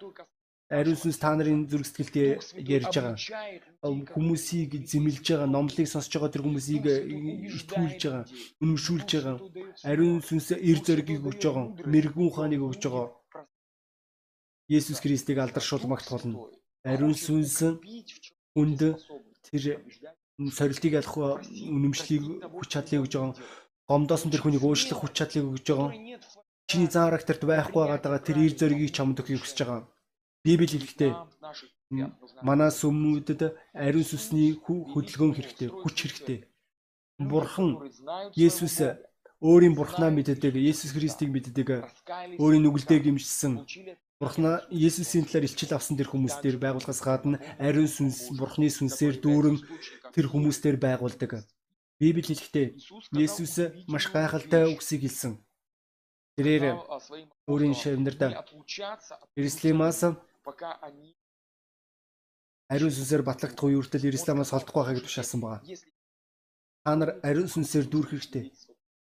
Ариун 0.70 0.98
сүнс 1.02 1.18
та 1.18 1.34
нарын 1.34 1.66
зүрх 1.66 1.88
сэтгэлдээ 1.90 2.30
ярьж 2.62 2.94
байгаа. 2.94 3.18
Хүмүүсийг 4.14 4.86
зэмлж 4.86 5.26
байгаа, 5.26 5.50
номлыг 5.50 5.88
сонсож 5.90 6.14
байгаа 6.14 6.30
тэр 6.30 6.46
хүмүүсийг 6.46 6.86
итгүүлж 7.58 8.02
байгаа, 8.06 8.26
үнэмшүүлж 8.62 9.10
байгаа. 9.18 9.38
Ариун 9.90 10.22
сүнс 10.22 10.54
эр 10.54 10.80
зоригийг 10.86 11.26
өгж 11.26 11.42
байгаа, 11.42 11.66
мэрэгэн 11.90 12.28
ухааныг 12.30 12.62
өгж 12.62 12.82
байгаа. 12.86 13.08
Есүс 14.70 15.02
Христийг 15.02 15.42
алдаршуулмагт 15.42 16.06
болно. 16.14 16.54
Ариун 16.86 17.18
сүнс 17.18 17.66
хүнд 18.54 18.82
тэр 19.50 19.64
сорилтыг 20.54 20.94
алах 21.02 21.18
үнэмшлийг 21.50 22.46
хүч 22.46 22.70
чадлыг 22.70 23.10
өгж 23.10 23.14
байгаа. 23.18 23.34
Гомдоос 23.90 24.24
нь 24.30 24.32
тэр 24.38 24.46
хүнийг 24.46 24.62
уушлах 24.62 25.02
хүч 25.02 25.14
чадлыг 25.18 25.50
өгж 25.50 25.66
байгаа 25.66 25.90
чиний 26.70 26.90
зан 26.94 27.10
характерт 27.10 27.42
байхгүй 27.50 27.82
байгаа 27.82 28.22
тэр 28.22 28.38
ир 28.46 28.54
зоригийг 28.54 28.94
чамд 28.94 29.18
өгөхийг 29.20 29.42
хүсэж 29.42 29.60
байгаа. 29.66 29.90
Библи 30.46 30.68
хэлэхдээ 30.70 31.12
манай 32.48 32.72
сүмүүдэд 32.72 33.42
ариун 33.74 34.06
сүсний 34.06 34.54
хөдөлгөөн 34.62 35.34
хэрэгтэй, 35.36 35.70
хүч 35.74 35.98
хэрэгтэй. 36.00 36.40
Бурхан 37.20 37.70
Есүс 38.38 38.78
өөрийн 39.42 39.76
бурхнаа 39.76 40.12
мэддэг, 40.14 40.56
Есүс 40.56 40.94
Христийг 40.94 41.34
мэддэг, 41.34 41.70
өөрийн 42.40 42.64
нүгэлтэйг 42.64 43.04
имжсэн. 43.12 43.66
Бурхнаа 44.22 44.68
Есүсийн 44.70 45.26
талаар 45.26 45.48
илчил 45.48 45.74
авсан 45.74 45.96
тэр 45.98 46.12
хүмүүстээр 46.12 46.58
байгуулгаас 46.62 47.02
гадна 47.02 47.42
ариун 47.58 47.88
сүнс, 47.88 48.36
бурхны 48.40 48.68
сүнсээр 48.68 49.16
дүүрэн 49.24 49.58
тэр 50.14 50.26
хүмүүстээр 50.28 50.78
байгуулдаг. 50.80 51.48
Библи 52.00 52.24
хэлэхдээ 52.24 52.68
Есүс 53.16 53.56
маш 53.92 54.06
гайхалтай 54.12 54.64
үгсийг 54.72 55.08
хэлсэн. 55.08 55.34
Тэрээр 56.38 56.76
өөрийн 57.50 57.76
шавнарт 57.76 58.22
Иерусалимаас 59.38 60.00
ариун 62.70 62.94
сүнсээр 62.94 63.24
батлагдах 63.26 63.66
үе 63.66 63.80
үртэл 63.82 64.06
Иерусалимаас 64.06 64.54
холдохгүй 64.54 64.82
байхыг 64.86 65.06
тушаасан 65.06 65.42
байна. 65.42 65.66
Та 66.86 66.96
нар 66.96 67.18
ариун 67.26 67.50
сүнсээр 67.50 67.90
дүүрэх 67.90 68.14
хэрэгтэй. 68.14 68.46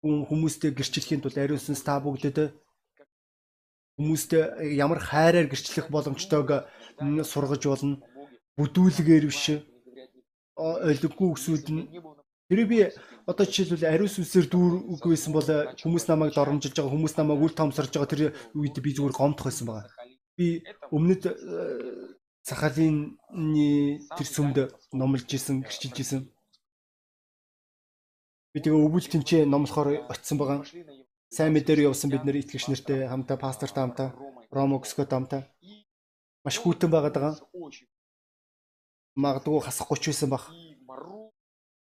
Хүмүүстэй 0.03 0.71
гэрчлэхийн 0.75 1.23
тулд 1.23 1.39
ариун 1.39 1.63
сүнс 1.63 1.81
та 1.87 1.95
бүгдэд 2.03 2.51
хүмүүстэй 3.97 4.75
ямар 4.75 4.99
хайраар 4.99 5.47
гэрчлэх 5.47 5.87
боломжтойг 5.87 6.67
сургаж 7.23 7.63
болно. 7.63 8.03
Бүдүүлгээр 8.59 9.25
биш 9.31 9.63
ойлгохгүй 10.59 11.27
үгсүүд 11.33 11.65
нь 11.71 11.87
тэрийг 12.53 12.69
би 12.69 12.79
одоо 13.25 13.45
жишээлбэл 13.49 13.89
ариун 13.89 14.13
сүнсээр 14.13 14.45
дүүргүй 14.53 15.11
байсан 15.17 15.33
бол 15.33 15.49
хүмүүс 15.81 16.05
намайг 16.05 16.37
доромжилж 16.37 16.77
байгаа 16.77 16.93
хүмүүс 16.93 17.15
намайг 17.17 17.41
үл 17.41 17.57
томсорж 17.57 17.89
байгаа 17.89 18.11
тэр 18.13 18.21
үед 18.53 18.77
би 18.77 18.93
зүгээр 18.93 19.17
гомдох 19.17 19.49
байсан 19.49 19.65
байгаа. 19.67 19.89
Би 20.37 20.61
өмнөд 20.93 21.33
Сахалины 22.43 23.15
тэр 24.19 24.27
сүмд 24.27 24.57
номлож 24.91 25.31
исэн, 25.31 25.63
гэрчилж 25.63 25.97
исэн. 26.03 26.21
Би 28.51 28.59
тэгээ 28.59 28.83
өвөл 28.83 29.07
тэнцээ 29.07 29.47
номлохоор 29.47 30.11
очисон 30.11 30.37
байгаа. 30.37 30.59
Сайн 31.31 31.55
мэдээр 31.55 31.87
явсан 31.87 32.11
бид 32.11 32.27
нэр 32.27 32.43
итгэгч 32.43 32.67
нартай 32.67 33.07
хамтаа 33.07 33.39
пастортай 33.39 33.81
хамтаа 33.81 34.09
Ромо 34.51 34.83
Кскот 34.83 35.09
хамтаа 35.09 35.47
маш 36.43 36.59
хүйтэн 36.59 36.91
байгаад 36.91 37.15
байгаа. 37.15 37.35
Магадгүй 39.15 39.63
хасах 39.63 39.87
30 39.87 40.11
байсан 40.11 40.29
баг. 40.29 40.43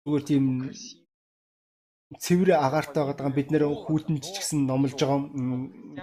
Зүгээр 0.05 0.23
тийм 0.29 0.45
цэвэр 2.23 2.49
агаартай 2.57 3.03
байгаа 3.05 3.29
бид 3.38 3.49
нэр 3.51 3.63
хүүтэнд 3.69 4.23
ч 4.25 4.35
гэсэн 4.41 4.65
номлож 4.65 4.97
байгаа 4.97 5.19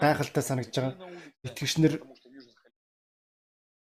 гайхалтай 0.03 0.45
санагдж 0.47 0.75
байгаа. 0.77 0.95
Итгэгч 1.47 1.75
нар 1.83 1.95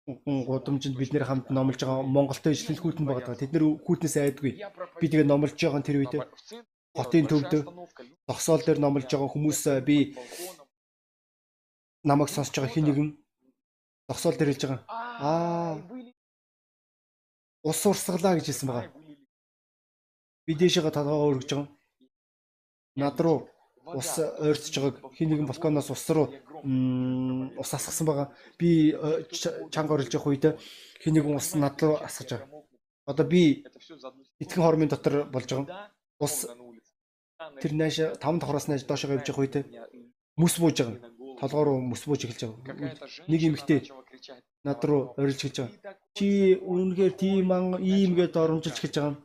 гудамжинд 0.08 0.96
бид 0.96 1.12
нэр 1.12 1.28
хамт 1.28 1.52
номлож 1.52 1.82
байгаа 1.84 2.08
Монголтой 2.16 2.54
ижлэл 2.56 2.80
хүүтэн 2.80 3.06
байгаа. 3.08 3.36
Тэд 3.36 3.52
нэр 3.52 3.64
хүүтнээс 3.84 4.16
айдгүй. 4.24 4.54
Би 5.00 5.06
тэгээ 5.12 5.28
номлож 5.28 5.52
байгаа 5.60 5.84
тэр 5.84 6.00
үед 6.00 6.16
хотын 6.96 7.28
төвд 7.28 7.54
зогсоол 8.28 8.64
дээр 8.64 8.80
номлож 8.80 9.12
байгаа 9.12 9.34
хүмүүс 9.34 9.62
би 9.84 10.16
намайг 12.08 12.30
сонсож 12.32 12.56
байгаа 12.56 12.74
хин 12.74 12.86
нэгэн 12.88 13.10
зогсоол 14.08 14.38
дээр 14.40 14.52
хэлж 14.56 14.64
байгаа. 14.64 14.82
Аа 15.20 15.74
ус 17.68 17.82
урсгалаа 17.84 18.40
гэж 18.40 18.48
хэлсэн 18.48 18.68
байгаа. 18.72 18.88
Би 20.48 20.56
дээшээ 20.56 20.88
толгоогоо 20.96 21.30
өргөж 21.36 21.52
байгаа 21.52 21.68
над 22.96 23.20
руу 23.20 23.40
ус 24.00 24.12
ойртож 24.20 24.76
байгааг 24.80 24.96
хин 25.16 25.28
нэгэн 25.30 25.48
балконоос 25.48 25.92
ус 25.92 26.06
руу 26.16 26.28
ус 27.62 27.72
асгасан 27.78 28.08
байгаа. 28.08 28.28
Би 28.60 28.92
э, 28.92 29.28
чанга 29.74 29.94
орлож 29.94 30.14
явах 30.14 30.28
үед 30.28 30.46
хин 31.04 31.14
нэгэн 31.14 31.36
ус 31.36 31.56
над 31.56 31.76
руу 31.84 31.96
асгаж 32.08 32.30
байгаа. 32.32 32.50
Одоо 33.06 33.26
би 33.28 33.64
итгэн 34.40 34.64
хормын 34.64 34.90
дотор 34.90 35.28
болж 35.32 35.50
байгаа. 35.52 35.92
Ус 36.20 36.48
тэр 37.62 37.72
нааш 37.80 37.98
5 38.20 38.40
давхраас 38.40 38.68
нааш 38.68 38.84
доошоо 38.88 39.16
явж 39.20 39.28
явах 39.30 39.44
үед 39.44 39.56
мүс 40.36 40.60
бууж 40.60 40.78
байгаа. 40.80 41.12
Толгоо 41.40 41.64
руу 41.64 41.80
мүс 41.92 42.04
бууж 42.08 42.24
эхэлж 42.26 42.42
байгаа. 42.44 42.96
Нэг 43.28 43.42
эмэгтэй 43.48 43.80
над 44.68 44.84
руу 44.84 45.16
орилж 45.16 45.40
эхэлж 45.40 45.58
байгаа. 45.64 45.96
Чи 46.18 46.60
үнэхээр 46.60 47.14
тийм 47.16 47.48
ийм 47.80 48.12
гээд 48.20 48.36
оромжилж 48.36 48.78
эхэлж 48.78 48.96
байгаа. 49.00 49.16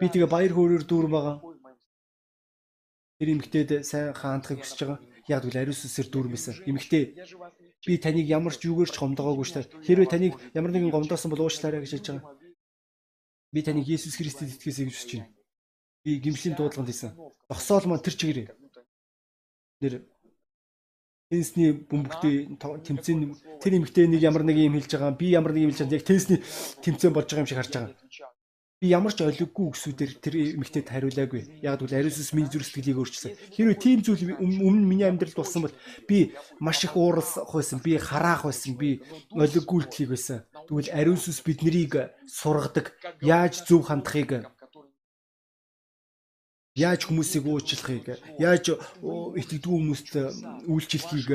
Би 0.00 0.06
тэгээ 0.06 0.30
баяр 0.30 0.52
хөөрөөр 0.54 0.84
дүүрэн 0.86 1.12
байгаа. 1.14 1.36
Тэр 3.18 3.28
эмэгтэйд 3.34 3.70
сайн 3.82 4.14
хаандахыг 4.14 4.62
хүсэж 4.62 4.78
байгаа. 4.86 4.98
Яг 5.28 5.42
тэгвэл 5.42 5.62
ариус 5.62 5.82
үсээр 5.84 6.08
дүүрмэсэн. 6.10 6.54
Эмэгтэй 6.70 7.04
би 7.86 7.94
таныг 7.98 8.26
ямар 8.30 8.54
ч 8.54 8.70
юугаар 8.70 8.90
ч 8.90 8.96
гомдоогоогүй 8.96 9.46
шүү 9.46 9.56
дээ. 9.58 9.84
Хэрвээ 9.86 10.08
таныг 10.10 10.32
ямар 10.54 10.72
нэгэн 10.72 10.94
гомдоосон 10.94 11.30
бол 11.30 11.44
уучлаарай 11.44 11.82
гэж 11.82 11.92
хэлж 11.92 12.06
байгаа. 12.10 12.34
Би 13.52 13.60
таныг 13.66 13.86
Есүс 13.86 14.14
Христэд 14.16 14.54
итгэхээс 14.54 14.78
гэж 14.78 14.94
хүсэж 14.94 15.10
байна. 15.16 15.32
Би 16.04 16.10
гимшлийн 16.22 16.56
дуудлаганд 16.56 16.90
хийсэн. 16.90 17.12
Зогсоол 17.50 17.86
маань 17.88 18.04
тэр 18.04 18.16
чигээрээ. 18.16 18.48
Нэр 19.80 19.94
тенсний 21.30 21.70
бөмбөгтэй 21.86 22.58
тэмцээн 22.58 23.38
тэр 23.62 23.78
эмэгтэй 23.78 24.10
нэг 24.10 24.18
ямар 24.18 24.42
нэг 24.42 24.58
юм 24.58 24.74
хэлж 24.74 24.98
байгаа 24.98 25.14
би 25.14 25.30
ямар 25.30 25.54
нэг 25.54 25.62
юм 25.62 25.70
хэлж 25.70 25.86
байгаа 25.86 25.98
яг 26.02 26.08
тенсний 26.10 26.42
тэмцээн 26.82 27.14
болж 27.14 27.30
байгаа 27.30 27.42
юм 27.46 27.50
шиг 27.50 27.60
харж 27.62 27.70
байгаа. 27.70 27.94
Би 28.80 28.86
ямар 28.90 29.14
ч 29.14 29.22
ойлгоггүй 29.22 29.66
үгсүүдээр 29.70 30.12
тэр 30.24 30.34
эмэгтэйд 30.58 30.88
хариулаагүй. 30.90 31.62
Яг 31.62 31.78
тэгвэл 31.78 32.00
Ариусус 32.00 32.32
миний 32.32 32.48
зүрх 32.48 32.64
сэтгэлийг 32.64 32.96
өөрчилсөн. 32.96 33.36
Хэрвээ 33.52 33.76
тийм 33.76 34.00
зүйл 34.00 34.40
өмнө 34.40 34.88
миний 34.88 35.04
амьдралд 35.04 35.36
болсон 35.36 35.68
бол 35.68 35.76
би 36.08 36.32
маш 36.58 36.80
их 36.82 36.96
ууралах 36.96 37.52
байсан, 37.52 37.78
би 37.84 38.00
хараах 38.00 38.48
байсан, 38.48 38.80
би 38.80 39.04
ойлгоггүй 39.36 39.84
үйлдэлийг 39.84 40.10
байсан. 40.16 40.48
Тэгвэл 40.64 40.96
Ариусус 40.96 41.44
биднийг 41.44 41.92
сургадаг, 42.24 42.96
яаж 43.20 43.68
зөв 43.68 43.84
хандахыг 43.84 44.48
яаж 46.74 47.00
хүмүүсийг 47.06 47.44
уучлахыг, 47.46 48.06
яаж 48.38 48.64
итгэдэггүй 49.40 49.74
хүмүүст 49.74 50.14
үйлчлэхийг 50.70 51.30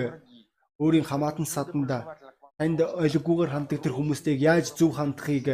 өөрийн 0.79 1.05
хамаатан 1.07 1.47
саданда 1.47 1.97
танд 2.57 2.79
ойлгогүйгээр 2.81 3.51
ханддаг 3.51 3.79
тэр 3.83 3.93
хүмүүстэйг 3.95 4.39
яаж 4.39 4.65
зөв 4.79 4.95
хандахыг 4.95 5.47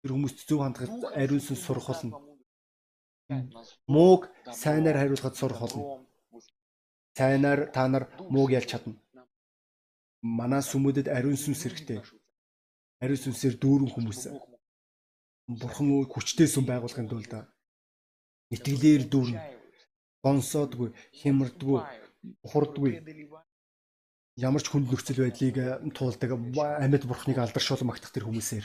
тэр 0.00 0.10
хүмүүст 0.12 0.44
зөв 0.48 0.60
хандахад 0.60 0.92
ариунсан 1.16 1.56
сурах 1.56 1.88
болно. 1.88 2.20
Мууг 3.88 4.28
сайнаар 4.52 4.96
хариулахад 5.00 5.36
сурах 5.36 5.60
болно. 5.60 6.04
Сайнаар 7.16 7.70
та 7.72 7.88
нар 7.88 8.04
мууг 8.34 8.50
ялж 8.52 8.68
чадна. 8.68 9.00
Манай 10.22 10.62
сүмүүдэд 10.62 11.08
ариун 11.08 11.36
сүнс 11.40 11.62
хэрэгтэй. 11.64 12.00
Ариун 13.00 13.20
сүнсээр 13.24 13.54
дүүрэн 13.62 13.90
хүмүүс. 13.92 14.20
Бурхан 15.60 15.88
хүчтэй 16.12 16.48
сүм 16.48 16.64
байгуулахын 16.68 17.08
тулд 17.08 17.32
итгэлээр 18.54 19.02
дүүрэн 19.08 19.40
гонсоодгүй, 20.22 20.88
хямардгүй, 21.20 21.80
ухардгүй 22.46 22.92
ямар 24.36 24.62
ч 24.62 24.66
хүнд 24.70 24.88
нөхцөл 24.88 25.24
байдлыг 25.24 25.56
туулдаг 25.92 26.30
амьд 26.56 27.04
бурхныг 27.04 27.38
алдаршуул 27.40 27.84
магтах 27.84 28.12
тэр 28.14 28.24
хүмүүсээр 28.24 28.64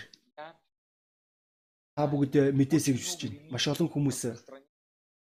та 1.97 2.06
бүгд 2.08 2.54
мэдээсэй 2.56 2.93
гэж 2.93 3.04
хүсэж 3.04 3.21
байна. 3.26 3.52
Маш 3.52 3.65
олон 3.67 3.89
хүмүүс 3.89 4.19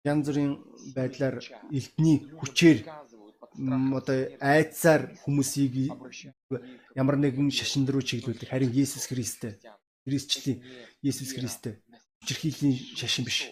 янз 0.06 0.26
бүрийн 0.28 0.54
байдлаар 0.94 1.40
элдний 1.72 2.18
хүчээр 2.38 2.80
одоо 3.98 4.18
айцаар 4.38 5.16
хүмүүсийг 5.24 5.96
ямар 6.94 7.18
нэгэн 7.18 7.50
шашин 7.50 7.88
руу 7.90 8.04
чиглүүлдэг. 8.04 8.52
Харин 8.52 8.76
Есүс 8.76 9.10
Христтэй 9.10 9.58
Христчлийн 10.06 10.62
Есүс 11.02 11.34
Христтэй 11.34 11.82
хүчирхийллийн 12.22 12.76
шашин 13.00 13.26
биш. 13.26 13.50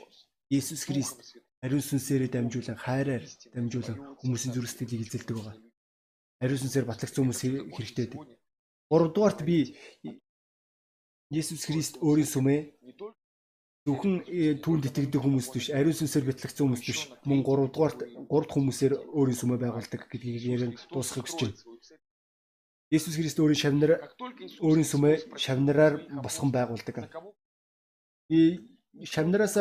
Есүс 0.49 0.85
Христ 0.85 1.17
ариун 1.65 1.81
сүнсээрээ 1.81 2.29
дамжуулан 2.29 2.77
хайраар 2.77 3.23
дамжуулан 3.53 3.97
хүмүүсийн 4.21 4.53
зүрх 4.53 4.69
сэтгэлийг 4.69 5.09
эзэлдэг 5.09 5.35
байгаа. 5.37 5.57
Ариун 6.43 6.61
сүнсээр 6.61 6.85
батлагдсан 6.85 7.21
хүмүүс 7.25 7.41
хэрэгтэй 7.73 8.05
байдаг. 8.13 8.37
Гуравдугаарт 8.89 9.41
би 9.41 9.57
Есүс 11.33 11.65
Христ 11.65 11.97
өөрийн 12.05 12.29
сүмээ 12.29 12.59
зөвхөн 13.85 14.25
э, 14.25 14.57
түүнд 14.61 14.89
итгэдэг 14.89 15.21
хүмүүс 15.21 15.47
биш, 15.53 15.69
ариун 15.69 15.93
сүнсээр 15.93 16.25
битлэгдсэн 16.29 16.65
хүмүүс 16.65 16.83
биш. 16.85 16.99
Мөн 17.29 17.41
3 17.45 17.69
дугаарт 17.69 17.99
3 18.01 18.25
дахь 18.29 18.53
хүмүүсээр 18.57 18.93
өөрийн 19.13 19.39
сүмээ 19.41 19.61
байгуулдаг 19.61 20.01
гэдгийг 20.09 20.45
ярин 20.53 20.73
дуусгахыг 20.89 21.29
хүсэж 21.29 21.41
байна. 21.45 21.57
Есүс 22.89 23.17
Христ 23.17 23.37
өөрийн 23.41 23.61
шавнар 23.61 23.91
өөрийн 24.61 24.89
сүмээ 24.89 25.15
шавнараар 25.37 25.93
босгон 26.21 26.49
байгуулдаг. 26.53 27.13
И 28.29 28.41
шавнараас 29.03 29.57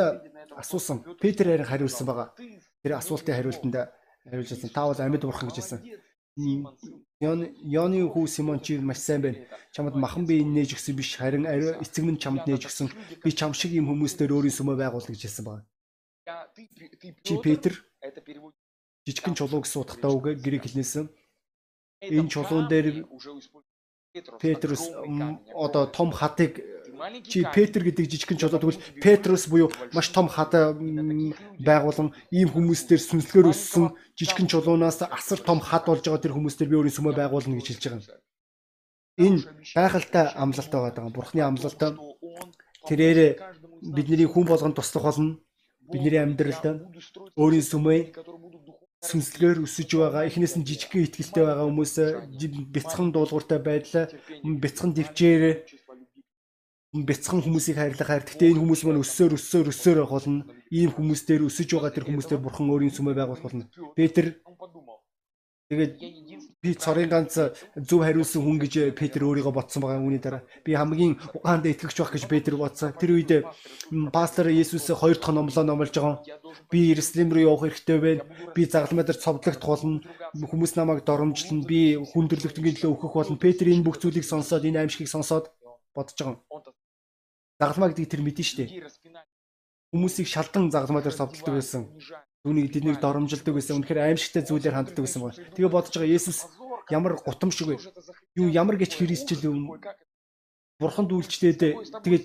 асуусан 0.56 1.02
Петр 1.20 1.44
харин 1.44 1.66
хариулсан 1.66 2.06
байгаа. 2.06 2.34
Тэр 2.82 2.92
асуултын 3.00 3.34
хариултанд 3.34 3.76
хариулж 4.24 4.50
байсан. 4.50 4.70
Та 4.70 4.86
бол 4.86 5.00
амьд 5.00 5.24
бурхан 5.24 5.48
гэж 5.48 5.58
хэлсэн. 5.58 5.80
Яны 7.20 7.98
хүү 8.10 8.26
Симон 8.26 8.60
чи 8.60 8.78
маш 8.78 8.98
сайн 8.98 9.22
байна. 9.22 9.38
Чамд 9.72 9.94
махан 9.94 10.26
би 10.26 10.44
нээж 10.44 10.74
өгсөн 10.74 10.96
биш 10.96 11.16
харин 11.16 11.46
эцэг 11.46 12.04
минь 12.04 12.18
чамд 12.18 12.46
нээж 12.46 12.66
өгсөн. 12.68 12.90
Би 13.24 13.30
чам 13.32 13.54
шиг 13.54 13.72
юм 13.72 13.86
хүмүүстээр 13.90 14.34
өөрийн 14.34 14.54
сүмөө 14.54 14.76
байгуулна 14.78 15.14
гэж 15.14 15.22
хэлсэн 15.22 15.44
байна. 15.46 15.64
Чи 17.22 17.34
Петр 17.42 17.72
жижигхэн 19.06 19.34
чулууг 19.38 19.66
суудахтаа 19.66 20.10
үг 20.10 20.40
грек 20.42 20.64
хэлнэсэн. 20.64 21.06
Энэ 22.02 22.28
чулуун 22.28 22.68
дээр 22.68 23.06
Петрус 24.40 24.90
одоо 25.54 25.86
том 25.86 26.10
хатыг 26.12 26.62
чи 27.26 27.44
Петр 27.54 27.80
гэдэг 27.84 28.06
жижигхэн 28.10 28.38
чулуу 28.38 28.60
тэгвэл 28.60 28.84
Петрус 29.02 29.48
буюу 29.48 29.70
маш 29.92 30.08
том 30.14 30.28
хад 30.28 30.52
байгуулан 30.54 32.14
ийм 32.30 32.48
хүмүүстээр 32.54 33.02
сүнслэгээр 33.02 33.50
өссөн 33.50 33.94
жижигхэн 34.18 34.50
чулуунаас 34.50 35.02
асар 35.02 35.40
том 35.42 35.60
хад 35.60 35.84
болж 35.86 36.04
байгаа 36.06 36.22
тэр 36.22 36.36
хүмүүстээр 36.36 36.70
би 36.70 36.76
өөрийн 36.78 36.96
сүмөө 36.96 37.14
байгуулна 37.18 37.58
гэж 37.58 37.66
хэлж 37.68 37.84
байгаа 37.84 38.00
юм. 38.00 38.24
Энэ 39.26 39.40
гайхалтай 39.74 40.26
амлалт 40.34 40.72
байгаа. 40.72 41.14
Бурхны 41.14 41.40
амлалт 41.42 41.80
тэрээр 42.88 43.18
бидний 43.94 44.28
хүн 44.28 44.46
болгонд 44.46 44.76
туслах 44.76 45.04
болно. 45.06 45.38
Бидний 45.92 46.18
амьдралд 46.18 46.64
өөрийн 47.36 47.66
сүмээ 47.70 48.00
сүнслэгээр 49.04 49.58
өсөж 49.66 49.90
байгаа 50.00 50.24
эхнээс 50.28 50.54
нь 50.56 50.64
жижигхэн 50.64 51.04
ихтгэлтэй 51.04 51.44
байгаа 51.44 51.66
хүмүүс 51.68 51.94
бяцхан 52.72 53.08
дуулууртай 53.12 53.60
байдал 53.60 54.08
бяцхан 54.64 54.90
дэвчээр 54.96 55.42
бяцхан 57.02 57.42
хүмүүсийг 57.42 57.74
хайрлах 57.74 58.06
хайр. 58.06 58.22
Гэхдээ 58.22 58.54
энэ 58.54 58.62
хүмүүс 58.62 58.86
маань 58.86 59.02
өссөөр 59.02 59.34
өссөөр 59.34 59.66
өссөөр 59.74 59.98
явах 60.06 60.14
болно. 60.14 60.46
Ийм 60.70 60.94
хүмүүстээр 60.94 61.42
өсөж 61.42 61.74
байгаа 61.74 61.90
тэр 61.90 62.06
хүмүүстээр 62.06 62.38
бурхан 62.38 62.70
өөрийн 62.70 62.94
сүмээ 62.94 63.18
байгуулах 63.18 63.42
болно. 63.42 63.66
Петр 63.98 64.38
тэгээд 65.74 65.92
би 66.62 66.70
цорын 66.78 67.10
ганц 67.10 67.34
зөв 67.74 68.00
хариулсан 68.06 68.46
хүн 68.46 68.62
гэж 68.62 68.94
Петр 68.94 69.26
өөрийгөө 69.26 69.58
ботсон 69.58 69.82
байгаа 69.82 70.06
үүний 70.06 70.22
дараа 70.22 70.46
би 70.62 70.76
хамгийн 70.78 71.18
ухаанд 71.34 71.66
итгэгч 71.66 71.98
байх 71.98 72.14
гэж 72.14 72.24
Петр 72.30 72.54
бодсон. 72.54 72.94
Тэр 72.94 73.18
үед 73.18 73.42
пастор 74.14 74.54
Есүс 74.54 74.86
хоёр 74.94 75.18
дахь 75.18 75.34
номлоо 75.34 75.64
номлож 75.66 75.90
байгаа. 75.90 76.22
Би 76.70 76.94
Иерусалим 76.94 77.34
руу 77.34 77.42
явах 77.42 77.74
хэрэгтэй 77.74 77.98
байна. 77.98 78.22
Би 78.54 78.70
загламаа 78.70 79.02
дээр 79.02 79.18
цовдлогдох 79.18 79.66
болно. 79.66 79.98
Хүмүүс 80.30 80.78
намайг 80.78 81.02
доромжлно. 81.02 81.66
Би 81.66 81.98
хүндрэлтгийн 81.98 82.78
төлөө 82.78 82.94
өөхөх 82.94 83.18
болно. 83.18 83.40
Петр 83.40 83.66
энэ 83.66 83.82
бүх 83.82 83.98
зүйлийг 83.98 84.22
сонсоод 84.22 84.62
энэ 84.62 84.84
аимшигыг 84.86 85.10
сонсоод 85.10 85.50
бодож 85.90 86.18
байгаа. 86.22 86.74
Загалмаа 87.60 87.88
гэдгийг 87.90 88.10
тэр 88.10 88.22
мэдэн 88.26 88.46
штэ. 88.46 88.64
Хүмүүсийг 89.94 90.26
шалдан 90.26 90.74
загалмаа 90.74 91.02
дээр 91.06 91.14
савдалдаг 91.14 91.54
байсан. 91.54 91.86
Түүнийг 92.42 92.74
тэднийг 92.74 92.98
доромжилдог 92.98 93.54
байсан. 93.54 93.78
Үнэхээр 93.78 94.10
аимшигтай 94.10 94.42
зүйлээр 94.42 94.74
ханддаг 94.74 95.00
байсан 95.06 95.22
байна. 95.22 95.38
Тэгээ 95.54 95.70
бодож 95.70 95.94
байгаа 95.94 96.14
Есүс 96.18 96.38
ямар 96.90 97.14
гутамшиг 97.22 97.66
вэ? 97.70 97.76
Юу 98.34 98.50
ямар 98.50 98.76
гэж 98.76 98.98
Христчил 98.98 99.54
юм? 99.54 99.78
Бурханд 100.82 101.14
үйлчлээд 101.14 101.62
тэгээд 102.02 102.24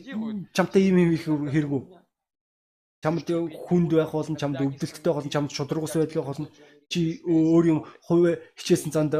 чамтай 0.51 0.89
ийм 0.89 0.97
юм 0.97 1.11
их 1.13 1.23
хэрэггүй. 1.29 1.81
Чамд 2.99 3.27
хүнд 3.69 3.91
байх 3.95 4.11
болон 4.11 4.35
чамд 4.35 4.59
өвдөлттэй 4.59 5.13
болон 5.13 5.31
чамд 5.31 5.53
шудрагус 5.53 5.95
байдал 5.95 6.25
болно. 6.25 6.49
Чи 6.89 7.21
өөрийн 7.23 7.85
хувь 8.01 8.41
хичээсэн 8.57 8.91
занд 8.91 9.13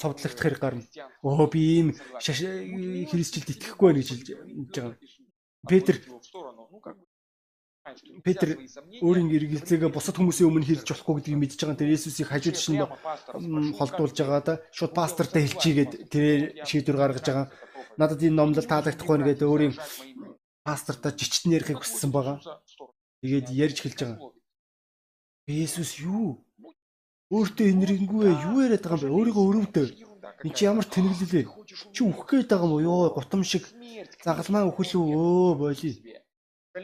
совдлогдох 0.00 0.42
хэрэг 0.42 0.58
гарна. 0.58 0.82
Оо 1.22 1.46
би 1.46 1.60
ийм 1.60 1.88
Христчилд 2.18 3.52
итгэхгүй 3.52 3.92
байх 3.92 4.00
гэж 4.00 4.08
хэлж 4.10 4.26
байгаа. 4.74 4.96
Петр 5.68 5.96
Петр 8.22 8.48
өөрийн 9.02 9.26
эргэлзээгээ 9.34 9.90
бусад 9.90 10.14
хүмүүсийн 10.14 10.46
өмнө 10.46 10.66
хэлж 10.70 10.86
болохгүй 10.86 11.14
гэдгийг 11.18 11.38
мэдж 11.42 11.58
байгаа. 11.58 11.80
Тэр 11.82 11.94
Есүсийг 11.98 12.30
хажууд 12.30 12.58
шинэ 12.58 12.86
холдуулж 13.74 14.16
байгаа 14.22 14.42
да. 14.46 14.54
Шууд 14.70 14.92
пастортай 14.94 15.42
хэлчихийгээд 15.42 15.92
тэр 16.06 16.30
шийдвэр 16.62 16.98
гаргаж 16.98 17.26
байгаа. 17.26 17.46
Надад 17.98 18.22
энэ 18.22 18.38
номлол 18.38 18.70
таалагдахгүй 18.70 19.16
нэгэд 19.18 19.42
өөрийн 19.42 19.74
пастортай 20.62 21.10
жичтэн 21.18 21.58
ярихыг 21.58 21.82
хүссэн 21.82 22.10
байгаа. 22.14 22.38
Тэгээд 23.22 23.50
ярьж 23.50 23.78
хэлж 23.82 23.98
байгаа. 23.98 24.30
Есүс 25.50 25.98
юу? 26.06 26.38
Өөртөө 27.34 27.66
энэргэнгүй 27.66 28.30
юу 28.46 28.62
яриад 28.62 28.86
байгаа 28.86 29.02
юм 29.02 29.10
бэ? 29.10 29.16
Өөрийгөө 29.18 29.44
өрөвдөө. 29.50 29.86
Энд 30.42 30.54
чи 30.58 30.66
ямар 30.66 30.86
тэнэглэл 30.90 31.30
вэ? 31.30 31.42
Чи 31.94 32.02
үхэх 32.02 32.26
гээд 32.26 32.50
байгаа 32.50 32.66
юм 32.66 32.74
уу? 32.74 32.82
Йоо, 32.82 33.14
гутам 33.14 33.46
шиг 33.46 33.70
загалмаа 34.26 34.66
үү? 34.66 34.74
Өө, 34.74 35.54
боли. 35.54 35.90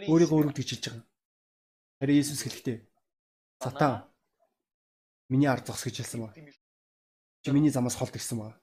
Өөрийгөө 0.06 0.38
өрөвдөж 0.38 0.68
хэлж 0.68 0.84
байгаа. 0.86 1.04
Харин 1.98 2.20
Есүс 2.22 2.46
хэлэхдээ 2.46 2.78
Сатан 3.58 4.06
миний 5.28 5.50
ард 5.50 5.66
зогс 5.66 5.82
гэж 5.82 6.06
хэлсэн 6.06 6.20
ба. 6.22 6.30
Чи 7.42 7.50
миний 7.50 7.74
замаас 7.74 7.98
холд 7.98 8.14
гисэн 8.14 8.38
ба. 8.38 8.54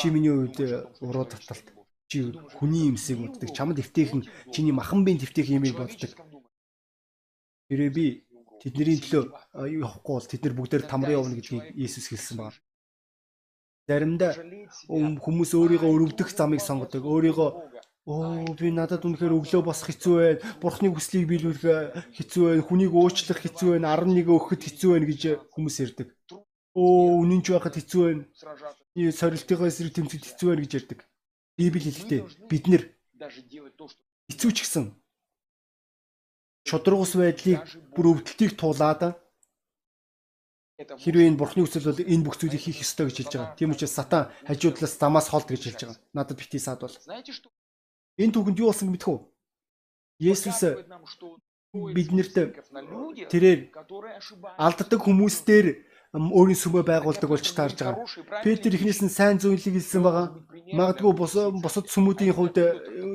Чи 0.00 0.08
миний 0.08 0.32
үед 0.32 0.56
уруу 1.04 1.28
таталт. 1.28 1.76
Чи 2.08 2.32
хүний 2.56 2.88
юмсыг 2.88 3.20
боддог. 3.20 3.52
Чамд 3.52 3.76
эвтэйхэн 3.76 4.24
чиний 4.54 4.72
махан 4.72 5.04
бие 5.04 5.20
эвтэйх 5.20 5.52
юмыг 5.52 5.76
боддог. 5.76 6.16
Тэрээ 7.68 7.90
би 7.92 8.24
тэдний 8.64 8.96
төлөө 9.04 9.24
явахгүй 9.84 10.14
бол 10.16 10.30
тэд 10.30 10.42
нар 10.48 10.54
бүгдээр 10.56 10.84
тамрын 10.88 11.18
явна 11.20 11.36
гэдгийг 11.36 11.76
Иесус 11.76 12.08
хэлсэн 12.08 12.40
байна. 12.40 12.56
Заримдаа 13.86 14.32
хүмүүс 15.22 15.50
өөрийгөө 15.54 15.90
өрөвдөх 15.94 16.28
замыг 16.34 16.60
сонгодог. 16.60 17.06
Өөрийгөө 17.06 17.50
Оо 18.06 18.54
би 18.54 18.70
надад 18.70 19.02
үнэхээр 19.02 19.34
өглөө 19.34 19.66
босох 19.66 19.90
хэцүү 19.90 20.14
байна. 20.14 20.38
Бурхны 20.62 20.94
хүслийг 20.94 21.26
биелүүлэх 21.26 22.14
хэцүү 22.14 22.42
байна. 22.46 22.62
Хүнийг 22.62 22.94
уучлах 22.94 23.42
хэцүү 23.42 23.82
байна. 23.82 23.98
11 23.98 24.30
өгөхөд 24.30 24.62
хэцүү 24.62 24.90
байна 24.94 25.06
гэж 25.10 25.22
хүмүүс 25.50 25.76
ярьдаг. 25.82 26.14
Оо 26.78 27.18
үнэнч 27.26 27.50
байхад 27.50 27.74
хэцүү 27.74 28.02
байна. 28.06 28.22
Сорилтынхаа 29.10 29.66
эсрэг 29.66 29.90
тэмцэд 29.90 30.22
хэцүү 30.22 30.46
байна 30.54 30.62
гэж 30.62 30.72
ярьдаг. 30.78 30.98
Библи 31.58 31.82
хэлэхдээ 31.82 32.20
бид 32.46 32.64
нэр 32.70 32.82
хэцүү 34.30 34.50
ч 34.54 34.58
гэсэн 34.62 34.94
шудрагус 36.62 37.18
байдлыг 37.18 37.66
бүр 37.90 38.06
өвдөлтийг 38.12 38.54
туулаад 38.54 39.18
хэрвээ 40.76 41.32
энэ 41.32 41.40
бурхны 41.40 41.64
хүсэл 41.64 41.88
бол 41.88 42.04
энэ 42.04 42.24
бүх 42.24 42.36
зүйлийг 42.36 42.60
хийх 42.60 42.84
ёстой 42.84 43.08
гэж 43.08 43.16
хэлж 43.16 43.32
байгаа. 43.32 43.56
Тийм 43.56 43.72
учраас 43.72 43.96
сатан 43.96 44.28
хажуудлаас 44.44 44.92
замаас 45.00 45.32
холд 45.32 45.48
гэж 45.48 45.62
хэлж 45.72 45.80
байгаа. 45.88 45.98
Надад 46.12 46.36
бити 46.36 46.60
саад 46.60 46.84
бол. 46.84 46.96
Энэ 48.20 48.32
түүхэнд 48.36 48.60
юу 48.60 48.68
болсон 48.68 48.92
мэдэх 48.92 49.08
үү? 49.08 49.20
Есүс 50.20 50.60
биднэрт 51.72 52.36
тэрээр 53.32 53.60
алддаг 54.60 55.00
хүмүүстээр 55.00 55.66
өөрийн 56.12 56.60
сүмөө 56.60 56.84
байгуулдаг 56.84 57.28
болж 57.28 57.46
таарж 57.56 57.80
байгаа. 57.80 58.04
Петр 58.44 58.72
ихнээс 58.76 59.00
нь 59.00 59.12
сайн 59.12 59.40
зүйлийг 59.40 59.80
хэлсэн 59.80 60.04
байгаа. 60.04 60.26
Магадгүй 60.76 61.12
босод 61.64 61.88
сүмүүдийн 61.88 62.36
хувьд 62.36 62.56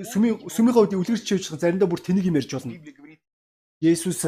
сүмийн 0.09 0.49
сүмийн 0.49 0.73
хувьд 0.73 0.97
үлгэрч 0.97 1.29
байгаа 1.29 1.61
заримдаа 1.61 1.89
бүр 1.89 2.01
тэнийг 2.01 2.25
юм 2.25 2.37
ярьж 2.41 2.51
болно. 2.53 2.73
Есүс 3.81 4.21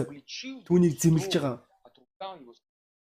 түүнийг 0.65 0.97
зэмлэж 1.01 1.33
байгаа. 1.37 1.61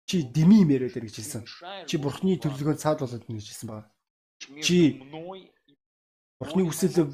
Чи 0.07 0.27
юм 0.35 0.69
яриад 0.69 0.97
гэж 0.99 1.15
хэлсэн. 1.17 1.43
Чи 1.87 1.97
бурхны 1.97 2.37
төлөвлөгөөнд 2.37 2.83
цаад 2.83 3.01
болоод 3.01 3.25
гэж 3.27 3.47
хэлсэн 3.49 3.69
байгаа. 3.71 3.91
Чи 4.61 5.03
бурхны 6.43 6.67
хүсэл 6.67 7.07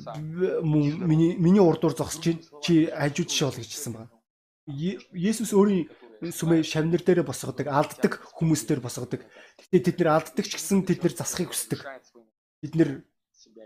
миний 0.65 1.37
миний 1.37 1.61
урдуур 1.61 1.95
зогсож 1.95 2.25
чинь 2.25 2.41
чи 2.65 2.89
хажууд 2.89 3.31
шоол 3.31 3.57
гэж 3.61 3.71
хэлсэн 3.71 3.93
байгаа. 3.93 4.11
Есүс 5.13 5.53
өөрийн 5.53 5.89
сүмээ 6.21 6.67
шавнар 6.67 7.03
дээр 7.05 7.23
босгодог, 7.23 7.69
алддаг 7.69 8.13
хүмүүстээр 8.41 8.81
босгодог. 8.83 9.23
Гэхдээ 9.71 9.83
тэд 9.85 9.97
нэр 10.03 10.11
алддаг 10.19 10.45
ч 10.45 10.59
гэсэн 10.59 10.83
тэд 10.83 11.05
нэр 11.05 11.15
засахыг 11.15 11.55
хүсдэг. 11.55 11.81
Бид 12.61 12.75
нэр 12.75 12.91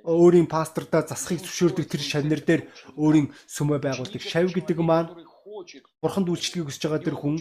өөрийн 0.04 0.50
пастордаа 0.50 1.06
засахыг 1.06 1.40
зөвшөөрдөг 1.46 1.86
тэр 1.88 2.02
шавнар 2.04 2.42
дээр 2.44 2.62
өөрийн 2.98 3.32
сүмээ 3.48 3.80
байгуулдаг. 3.80 4.20
Шав 4.20 4.52
гэдэг 4.52 4.78
маань 4.84 5.08
бурханд 6.02 6.28
үйлчлэгийг 6.28 6.68
хүсэж 6.68 6.82
байгаа 6.90 7.02
тэр 7.06 7.16
хүн 7.16 7.36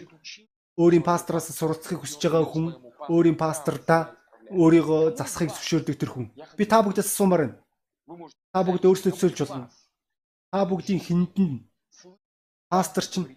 өөрийн 0.78 1.04
пастораас 1.04 1.52
суралцахыг 1.52 2.00
хүсэж 2.02 2.22
байгаа 2.24 2.46
хүн 2.48 2.66
өөрийн 3.10 3.38
пастордаа 3.40 4.16
өөрийгөө 4.52 5.18
засахыг 5.18 5.50
зөвшөөрдөг 5.52 5.96
тэр 5.98 6.12
хүн. 6.12 6.26
Би 6.58 6.64
та 6.68 6.84
бүгдээс 6.84 7.10
асуумаар 7.12 7.42
байна. 7.42 7.58
Та 8.54 8.60
бүгд 8.64 8.84
өөрсдөө 8.88 9.12
төсөөлж 9.16 9.40
болно. 9.44 9.68
Та 10.52 10.60
бүгдийн 10.68 11.00
хиндэн 11.00 11.52
пастор 12.72 13.06
чинь 13.08 13.28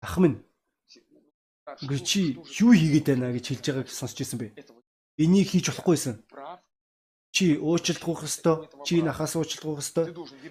ах 0.00 0.16
минь 0.18 0.40
Гэ 1.64 1.98
чи 2.04 2.36
юу 2.60 2.72
хийгээд 2.76 3.06
байна 3.08 3.32
гэж 3.32 3.44
хэлж 3.48 3.64
байгааг 3.66 3.88
сонсч 3.88 4.20
ирсэн 4.20 4.38
бэ? 4.38 4.52
Энийг 5.16 5.48
хийж 5.48 5.72
болохгүйсэн. 5.72 6.20
Чи 7.34 7.58
уучлалт 7.58 8.04
гуйх 8.04 8.22
ёстой. 8.28 8.68
Чи 8.86 9.02
нахаас 9.02 9.34
уучлалт 9.34 9.64
гуйх 9.64 9.80
ёстой. 9.82 10.06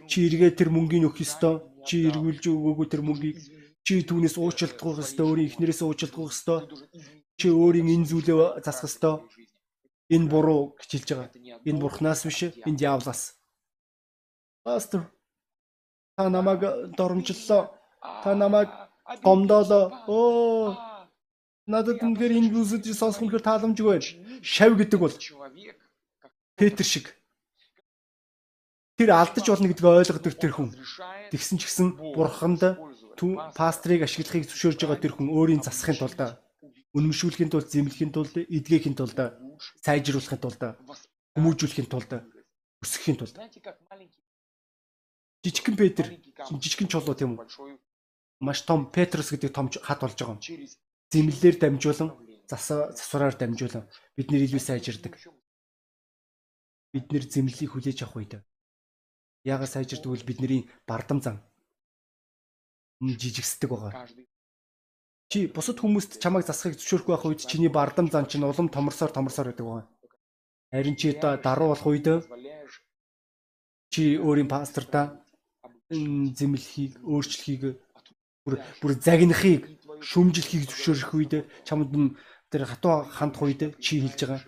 Чи 0.10 0.28
эргээ 0.28 0.52
тэр 0.58 0.70
мөнгийг 0.74 1.06
өгөх 1.08 1.24
ёстой. 1.24 1.64
Чи 1.88 2.10
эргүүлж 2.10 2.44
өгөөгүй 2.50 2.88
тэр 2.90 3.02
мөнгийг 3.06 3.38
Чи 3.84 4.00
түүнээс 4.08 4.40
уучлалт 4.40 4.80
гуйх 4.80 5.04
ёстой, 5.04 5.28
өөрийн 5.28 5.50
эхнэрээс 5.52 5.84
уучлалт 5.84 6.16
гуйх 6.16 6.32
ёстой. 6.32 6.60
Чи 7.36 7.48
өөрийн 7.52 7.92
энэ 7.92 8.08
зүйлээ 8.08 8.64
засах 8.64 8.88
ёстой. 8.88 9.16
Энэ 10.08 10.32
буруу 10.32 10.76
гэж 10.80 10.90
хэлж 10.92 11.10
байгаа. 11.12 11.30
Энэ 11.68 11.82
бурхнаас 11.84 12.24
биш, 12.24 12.40
энэ 12.64 12.80
диавлаас. 12.80 13.36
Пастор 14.64 15.12
та 16.16 16.30
намайг 16.30 16.62
доромжллоо. 16.98 17.72
Та 18.24 18.36
намайг 18.36 18.70
гомдоолоо. 19.24 19.92
Оо 20.08 20.78
надад 21.68 22.00
үнэхээр 22.04 22.38
энэ 22.40 22.52
зүйлсийг 22.54 22.96
сонсох 22.96 23.24
үнэхээр 23.24 23.48
тааламжгүй. 23.48 24.00
Шав 24.44 24.72
гэдэг 24.78 25.00
бол 25.00 25.16
Петр 26.56 26.86
шиг 26.86 27.16
тэр 28.98 29.10
алдаж 29.12 29.46
болно 29.48 29.68
гэдгийг 29.68 29.88
ойлгодог 29.90 30.34
тэр 30.38 30.54
хүн. 30.54 30.70
Тэгсэн 31.32 31.58
ч 31.58 31.66
гэсэн 31.66 31.88
бурханд 32.16 32.62
пастрыг 33.56 34.02
ашиглахыг 34.04 34.50
зөвшөөрж 34.50 34.80
байгаа 34.84 35.00
тэр 35.02 35.14
хүн 35.16 35.30
өөрийн 35.30 35.62
засахын 35.64 36.00
тулд 36.02 36.20
үнэмшүүлэхийн 36.94 37.52
тулд 37.52 37.68
зэмлэхийн 37.74 38.12
тулд 38.14 38.34
эдгэхийн 38.38 38.98
тулд 38.98 39.18
сайжруулахын 39.86 40.42
тулд 40.42 40.62
хүмүүжүүлэхийн 41.34 41.90
тулд 41.90 42.12
өсөхийн 42.84 43.18
тулд. 43.18 43.36
Жижигхэн 45.44 45.76
Петр 45.76 46.06
жижигхэн 46.62 46.90
чулуу 46.92 47.16
тийм 47.18 47.36
үү? 47.36 47.78
Маш 48.40 48.62
том 48.68 48.92
Петрус 48.92 49.32
гэдэг 49.32 49.52
том 49.52 49.68
хат 49.72 50.00
болж 50.00 50.16
байгаа 50.16 50.38
юм. 50.38 50.42
Зэмлэлээр 51.12 51.56
дамжуулан 51.60 52.10
засвараар 52.48 53.36
дамжуулан 53.36 53.88
бид 54.16 54.28
нэр 54.32 54.46
илүү 54.48 54.62
сайжирдаг. 54.62 55.14
Бид 56.94 57.06
нэр 57.12 57.24
зэмлэлийг 57.28 57.72
хүлээж 57.72 58.04
авах 58.04 58.18
үед. 58.20 58.34
Яагаад 59.44 59.72
сайжирдаг 59.74 60.10
вэ 60.12 60.24
бидний 60.24 60.62
бардам 60.88 61.20
зан 61.20 61.44
жижигсдэг 63.22 63.70
байгаа. 63.70 64.08
Чи 65.32 65.48
бусад 65.50 65.82
хүмүүст 65.82 66.22
чамайг 66.22 66.46
засахыг 66.46 66.78
зөвшөөрөх 66.78 67.08
байх 67.10 67.26
үед 67.26 67.42
чиний 67.50 67.72
бардам 67.72 68.08
зан 68.14 68.30
чинь 68.30 68.46
улам 68.46 68.70
томорсоор 68.70 69.12
томорсоор 69.12 69.50
байдаг 69.50 69.66
байгаа. 69.66 69.86
Харин 70.72 70.96
чи 70.96 71.14
даруу 71.18 71.74
болох 71.74 71.88
үед 71.90 72.08
чи 73.94 74.18
өөрийн 74.18 74.50
пасторта 74.50 75.22
зэмлэхийг, 75.90 77.02
өөрчлөхийг 77.02 77.78
бүр 78.46 78.56
бүр 78.82 78.92
загнахыг, 78.98 79.62
шүмжлэхийг 80.02 80.70
зөвшөөрөх 80.70 81.12
үед 81.14 81.34
чамд 81.68 81.94
тэр 82.50 82.66
хатуу 82.70 83.06
хандах 83.10 83.42
үед 83.42 83.62
чи 83.82 84.02
хэлж 84.02 84.20
байгаа. 84.22 84.42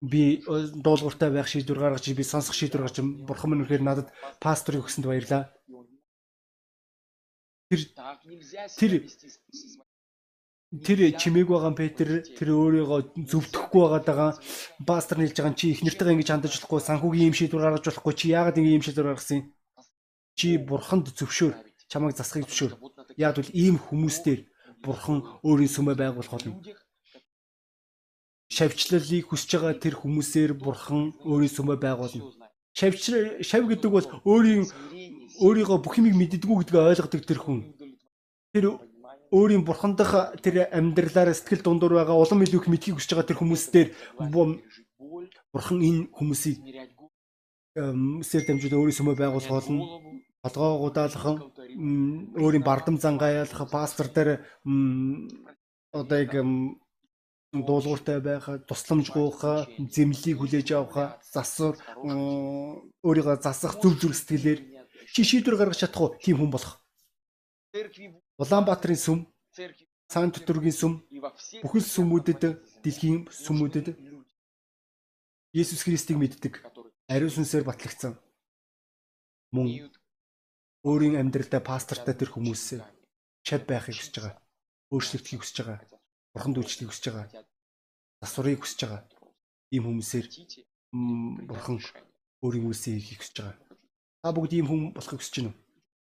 Би 0.00 0.40
дуулууртай 0.84 1.28
байх 1.32 1.48
шийдвэр 1.48 1.80
гаргаж 1.80 2.08
би 2.16 2.24
сонсох 2.24 2.56
шийдвэр 2.56 2.88
гаргаж 2.88 3.04
бурхан 3.28 3.52
минь 3.52 3.62
үнэхээр 3.64 3.84
надад 3.84 4.08
пасторыг 4.40 4.88
өгсөнд 4.88 5.04
баярлаа 5.04 5.52
Тэр 7.70 7.86
тэр 8.74 8.92
тэр 10.82 10.98
чимээг 11.14 11.48
байгаа 11.50 11.74
Петр 11.78 12.26
тэр 12.34 12.48
өөрийгөө 12.50 13.00
зөвдөхгүй 13.30 13.82
байгаа. 13.94 14.34
Пастор 14.82 15.22
хэлж 15.22 15.38
байгаа 15.38 15.54
чи 15.54 15.70
их 15.70 15.86
нэртэйгээ 15.86 16.14
ингэж 16.18 16.30
хандаж 16.34 16.50
болохгүй 16.58 16.80
санхүүгийн 16.82 17.30
юм 17.30 17.36
шийдвэр 17.38 17.62
гаргаж 17.62 17.86
болохгүй 17.86 18.14
чи 18.18 18.34
яагаад 18.34 18.58
ингэ 18.58 18.74
юм 18.74 18.82
шийдвэр 18.82 19.14
гаргасан? 19.14 19.38
Юм 19.38 19.54
чи 20.34 20.58
бурханд 20.58 21.14
зөвшөөр 21.14 21.54
чамайг 21.86 22.18
засахыг 22.18 22.50
зөвшөөр. 22.50 22.72
Яг 23.18 23.38
бол 23.38 23.50
ийм 23.54 23.78
хүмүүстээр 23.78 24.40
бурхан 24.82 25.22
өөрийн 25.46 25.70
сүмээ 25.70 25.94
байгуулах 25.94 26.34
болно. 26.34 26.58
Шавьчлалыг 28.50 29.26
хүсэж 29.30 29.50
байгаа 29.62 29.74
тэр 29.78 29.94
хүмүүсээр 29.94 30.52
бурхан 30.58 31.14
өөрийн 31.22 31.54
сүмээ 31.54 31.78
байгуулна. 31.78 32.34
Шавьч 32.74 33.02
шав 33.46 33.62
гэдэг 33.66 33.90
бол 33.94 34.06
өөрийн 34.26 34.66
өөрийгөө 35.40 35.78
бүх 35.80 35.98
юмыг 35.98 36.14
мэддэггүй 36.16 36.56
гэдгийг 36.60 36.76
ойлгодог 36.92 37.22
тэр 37.24 37.40
хүн. 37.40 37.58
Тэр 38.52 38.64
өөрийн 39.32 39.64
бурхан 39.64 39.94
дахь 39.96 40.36
тэр 40.42 40.68
амьдралаараа 40.68 41.34
сэтгэл 41.34 41.64
дундуур 41.64 41.94
байгаа 41.96 42.18
улам 42.18 42.42
илүү 42.44 42.60
их 42.60 42.68
мэдхийг 42.70 42.94
хүсэж 42.98 43.10
байгаа 43.14 43.28
тэр 43.30 43.40
хүмүүстээр 43.40 43.88
бурхан 45.52 45.78
энэ 45.88 46.00
хүмүүсийг 46.12 46.58
сэр 48.26 48.42
дамжуулан 48.44 48.80
өөрийн 48.82 48.98
сүмөө 48.98 49.16
байгуулах 49.16 49.54
болно. 49.54 49.84
Толгоо 50.42 50.72
гудаалхан 50.82 51.36
өөрийн 52.42 52.64
бардам 52.66 52.96
зангааялах 52.98 53.70
пастор 53.70 54.08
дээр 54.10 54.30
одоо 55.94 56.18
яг 56.18 56.32
дуулууртай 57.52 58.20
байх, 58.20 58.46
тусламж 58.66 59.10
гуйх, 59.10 59.42
зэмлэлийг 59.90 60.38
хүлээж 60.38 60.68
авах, 60.70 61.18
засвар 61.34 61.74
өөрийгөө 63.02 63.42
засах 63.42 63.74
зүв 63.82 63.98
зүг 63.98 64.14
сэтгэлээр 64.14 64.60
чи 65.14 65.22
шийдвэр 65.28 65.56
гаргаж 65.58 65.78
чадах 65.80 66.00
уу 66.02 66.10
тийм 66.22 66.36
хүн 66.38 66.50
болох. 66.54 66.78
Улаанбаатарын 68.42 69.00
сүм 69.06 69.18
цаан 70.10 70.30
төтөргийн 70.34 70.76
сүм 70.80 70.92
бүхэл 71.62 71.86
сүмүүдэд 71.94 72.42
дэлхийн 72.82 73.18
сүмүүдэд 73.44 73.86
Есүс 75.60 75.82
Христийг 75.82 76.18
мэддэг 76.18 76.54
ариун 77.10 77.34
сүнсээр 77.34 77.66
батлагдсан 77.66 78.14
мөн 79.54 79.90
өөрийн 80.86 81.18
амьдралдаа 81.20 81.62
пастортай 81.70 82.14
тэр 82.14 82.30
хүмүүс 82.30 82.78
чад 83.46 83.62
байхыг 83.66 83.98
хүсэж 83.98 84.14
байгаа. 84.16 84.34
Өөрчлөгдөхийг 84.94 85.40
хүсэж 85.42 85.56
байгаа. 85.58 85.78
Бурханд 86.34 86.56
үйлчлэхийг 86.58 86.90
хүсэж 86.90 87.04
байгаа. 87.10 87.26
Засварыг 88.22 88.60
хүсэж 88.62 88.80
байгаа. 88.82 89.02
Ийм 89.74 89.84
хүмүүсээр 89.86 90.26
бурхан 91.50 91.78
өөрийн 92.44 92.66
үйлсийг 92.70 92.94
хийхийг 93.02 93.20
хүсэж 93.20 93.36
байгаа. 93.42 93.56
Та 94.22 94.32
бүгд 94.36 94.52
ийм 94.52 94.66
хүн 94.68 94.80
болохыг 94.92 95.20
хүсэж 95.20 95.34
байна 95.40 95.50
уу? 95.50 95.58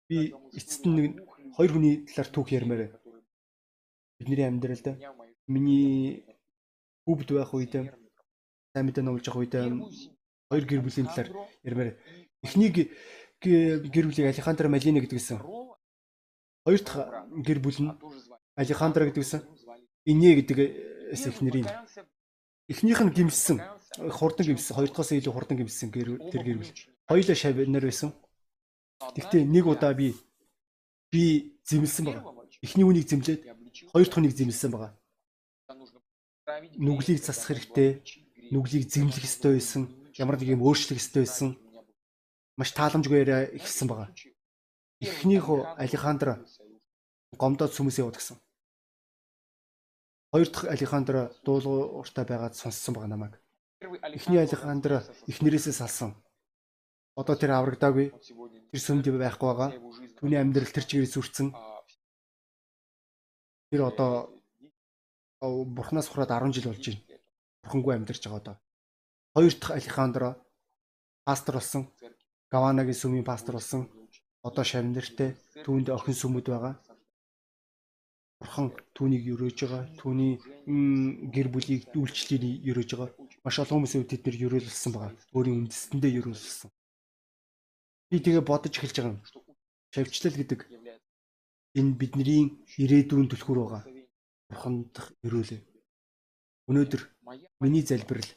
Би 0.09 0.17
эцэст 0.57 0.84
нь 0.84 0.95
нэг 0.95 1.11
хоёр 1.55 1.72
хүний 1.72 2.03
талаар 2.03 2.30
түүх 2.36 2.49
ярмаар. 2.51 2.82
Бидний 4.20 4.43
амьдралд 4.43 4.88
миний 5.47 6.28
хүүбд 7.07 7.30
байх 7.32 7.53
үед 7.55 7.74
сайн 8.76 8.84
мэдээ 8.86 9.03
номлож 9.07 9.24
байгаа 9.24 9.43
үед 9.43 9.55
хоёр 10.51 10.65
гэр 10.67 10.82
бүлийн 10.84 11.07
талаар 11.07 11.30
ярмаар. 11.63 11.89
Эхнийг 12.43 12.91
гэр 13.39 14.05
бүлийг 14.11 14.28
Алехандро 14.28 14.67
Малини 14.67 14.99
гэдэг 14.99 15.15
гэсэн. 15.15 15.39
Хоёр 15.39 16.82
дахь 16.84 17.24
гэр 17.47 17.59
бүл 17.63 17.80
нь 17.80 17.95
Алехандро 18.59 19.07
гэдэг 19.07 19.24
гэсэн. 19.24 19.41
Инье 20.11 20.36
гэдэг 20.36 20.57
эхнэрийн 21.15 21.67
эхнийх 22.67 22.99
нь 22.99 23.15
гимсэн 23.15 23.57
хурдан 24.11 24.45
гимсэн 24.45 24.76
хоёр 24.76 24.89
дахоос 24.91 25.15
илүү 25.15 25.34
хурдан 25.34 25.57
гимсэн 25.57 25.89
гэр 25.89 26.20
тэр 26.32 26.43
гэр 26.43 26.57
бүл. 26.59 26.74
Хоёулаа 27.10 27.36
шавнаар 27.36 27.86
байсан. 27.89 28.10
Гэхдээ 29.16 29.43
нэг 29.43 29.66
удаа 29.66 29.93
би 29.97 30.14
би 31.12 31.57
зэмлсэн 31.66 32.05
байгаа. 32.05 32.24
Эхний 32.62 32.86
үнийг 32.86 33.10
зэмлээд 33.10 33.41
хоёр 33.93 34.07
дахь 34.07 34.20
үнийг 34.20 34.36
зэмлсэн 34.38 34.70
байгаа. 34.72 34.91
Нүглийг 36.78 37.20
засах 37.20 37.49
хэрэгтэй. 37.49 38.05
Нүглийг 38.53 38.86
зэмлэх 38.93 39.26
ёстой 39.26 39.57
байсан. 39.57 39.89
Ямар 40.22 40.38
нэг 40.38 40.53
юм 40.53 40.62
өөрчлөх 40.62 41.01
ёстой 41.01 41.26
байсан 41.26 41.57
маш 42.60 42.76
тааламжгүй 42.76 43.24
яриа 43.24 43.47
ихсэн 43.55 43.88
байгаа. 43.88 44.12
Эхнийхөө 44.99 45.80
Алехандро 45.80 46.34
гомдоод 47.39 47.72
сүмээс 47.72 48.03
яваад 48.03 48.20
гисэн. 48.20 48.36
Хоёр 50.36 50.47
дахь 50.51 50.68
Алехандро 50.68 51.22
дуулууртай 51.47 52.26
байгаад 52.28 52.60
сонссон 52.60 52.93
байгаа 52.93 53.12
намайг. 53.16 53.34
Эхний 54.12 54.43
Алехандро 54.43 55.07
эхнэрээсээ 55.32 55.76
салсан. 55.80 56.12
Одоо 57.20 57.36
тэр 57.36 57.51
аврагдаагүй. 57.51 58.07
Тэр 58.72 58.80
сүмд 58.80 59.03
байхгүй 59.11 59.47
байгаа. 59.51 59.70
Түүний 60.17 60.39
амьдрал 60.39 60.72
тэр 60.72 60.86
чигээрээ 60.88 61.11
сүрцэн. 61.11 61.51
Тэр 63.70 63.82
одоо 63.91 64.32
Бурханаас 65.39 66.07
хураад 66.07 66.32
10 66.32 66.55
жил 66.55 66.72
болж 66.72 66.86
байна. 66.88 67.03
Бурхангүй 67.63 67.93
амьдарч 67.95 68.24
байгаа 68.24 68.39
одоо. 68.39 68.55
Хоёр 69.36 69.53
дахь 69.59 69.76
Алехандро 69.76 70.30
пастор 71.28 71.55
болсон. 71.59 71.84
Гаванагийн 72.51 73.01
сүмийн 73.01 73.28
пастор 73.28 73.55
болсон. 73.59 73.82
Одоо 74.47 74.63
шавнартай 74.63 75.36
түүнд 75.65 75.88
охин 75.91 76.15
сүмүүд 76.15 76.47
байгаа. 76.51 76.76
Бурхан 78.39 78.72
түүнийг 78.95 79.28
өрөөж 79.36 79.57
байгаа. 79.63 79.84
Түүний 79.99 80.39
гэр 81.36 81.47
бүлийг 81.51 81.91
үйлчлэлийн 81.99 82.63
өрөөж 82.70 82.89
байгаа. 82.95 83.11
Маш 83.43 83.55
олон 83.59 83.84
хүмүүсийн 83.84 84.07
тэд 84.07 84.24
нэр 84.24 84.36
өрөөлсөн 84.47 84.91
байгаа. 84.95 85.11
Өөрийн 85.36 85.67
үндэстэндээ 85.67 86.20
өрөөлсөн. 86.20 86.72
Би 88.10 88.18
тэгээ 88.18 88.43
бодож 88.45 88.74
эхэлж 88.74 88.95
байгаа 88.97 89.14
юм. 89.14 89.22
Шавьчлал 89.93 90.38
гэдэг 90.38 90.60
энэ 91.78 91.97
бидний 92.01 92.43
ирээдүйн 92.82 93.30
түлхүүр 93.30 93.60
байгаа. 93.62 93.84
Бурханд 94.49 94.93
өрөөлөө. 95.26 95.62
Өнөөдөр 96.70 97.01
миний 97.62 97.86
залбирал 97.86 98.30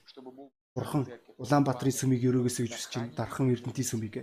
Бурхан 0.77 1.05
Улаанбаатарын 1.41 1.97
сүмийг 1.97 2.25
өрөөгөөсэй 2.29 2.65
гэж 2.69 2.73
хүсэж 2.77 2.93
байна. 2.97 3.17
Дархан 3.17 3.53
Эрдэнтийн 3.53 3.89
сүмийг 3.89 4.15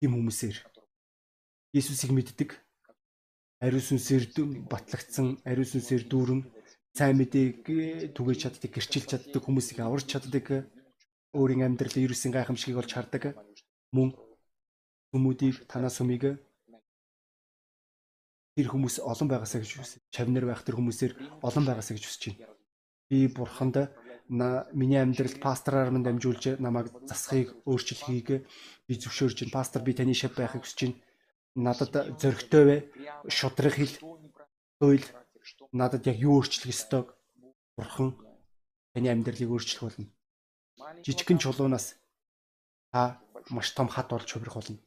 тийм 0.00 0.12
хүмүүсээр 0.16 0.56
Иесусыг 1.72 2.12
мэддэг. 2.12 2.50
Ариун 3.60 3.84
сүнсээр 3.84 4.24
батлагдсан, 4.72 5.40
ариун 5.44 5.68
сүнсээр 5.68 6.08
дүүрэн 6.08 6.40
сайн 6.96 7.16
мэдээг 7.20 8.12
түгэж 8.16 8.38
чаддаг, 8.40 8.70
гэрчилж 8.72 9.06
чаддаг 9.06 9.42
хүмүүсийг 9.44 9.84
аварч 9.84 10.08
чаддаг, 10.08 10.64
өөрийн 11.36 11.68
амьдралын 11.68 12.08
ерөөсөн 12.08 12.32
гайхамшигыг 12.32 12.80
олж 12.80 12.90
хардаг. 12.96 13.36
Мөн 13.92 14.16
хүмүүдийг 15.10 15.66
танаас 15.70 15.98
сүмийг 15.98 16.38
тэр 18.56 18.66
хүмүүс 18.70 19.00
олон 19.00 19.28
байгаасаа 19.30 19.62
гэж 19.62 19.70
хүсэж, 19.78 20.00
чавнар 20.14 20.44
байх 20.46 20.62
тэр 20.62 20.76
хүмүүсээр 20.78 21.12
олон 21.42 21.64
байгаасаа 21.66 21.94
гэж 21.96 22.04
хүсэж 22.06 22.22
байна. 22.34 22.52
Би 23.08 23.26
бурханд 23.26 23.76
миний 24.30 25.00
амьдралд 25.02 25.42
пастораар 25.42 25.90
минь 25.90 26.06
дамжуулж 26.06 26.60
намайг 26.62 26.92
засахыг 27.08 27.56
өөрчлөхийг 27.66 28.46
би 28.86 28.94
зөвшөөрж 28.94 29.42
байна. 29.42 29.56
Пастор 29.58 29.82
би 29.82 29.96
таны 29.96 30.14
шав 30.14 30.36
байхыг 30.38 30.62
хүсэж 30.62 30.80
байна. 30.86 31.00
Надад 31.58 31.92
зөрөгтэй 32.20 32.64
бай. 32.68 32.80
Шудраг 33.26 33.74
хэл. 33.74 33.96
Хууль 34.78 35.06
надад 35.74 36.06
яг 36.06 36.18
юу 36.22 36.38
өөрчлөх 36.38 36.70
ёстойг 36.70 37.10
бурхан 37.74 38.14
таны 38.94 39.08
амьдралыг 39.10 39.50
өөрчлөх 39.50 39.82
болно. 39.82 40.06
Жижигхэн 41.02 41.42
чулуунаас 41.42 41.98
та 42.92 43.18
маш 43.50 43.70
том 43.74 43.88
хад 43.88 44.06
болж 44.10 44.30
хувирах 44.30 44.54
болно. 44.62 44.78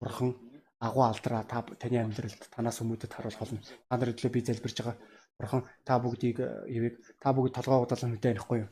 Бурхан 0.00 0.36
агуу 0.80 1.04
алдраа 1.04 1.44
та 1.44 1.62
таны 1.62 1.96
амьдралд 2.00 2.42
танаас 2.54 2.80
хүмүүдэд 2.80 3.12
харуулах 3.12 3.40
болно. 3.40 3.60
Та 3.88 3.96
нар 3.96 4.12
өглөө 4.12 4.32
би 4.32 4.40
залбирж 4.40 4.76
байгаа 4.80 4.96
Бурхан 5.40 5.64
та 5.84 5.96
бүгдийг 5.96 6.36
ивэг 6.68 6.94
э, 7.00 7.12
та 7.16 7.32
бүгд 7.32 7.56
толгоо 7.56 7.88
удаалан 7.88 8.12
үдэ 8.12 8.36
анихгүй 8.36 8.58
юу? 8.60 8.68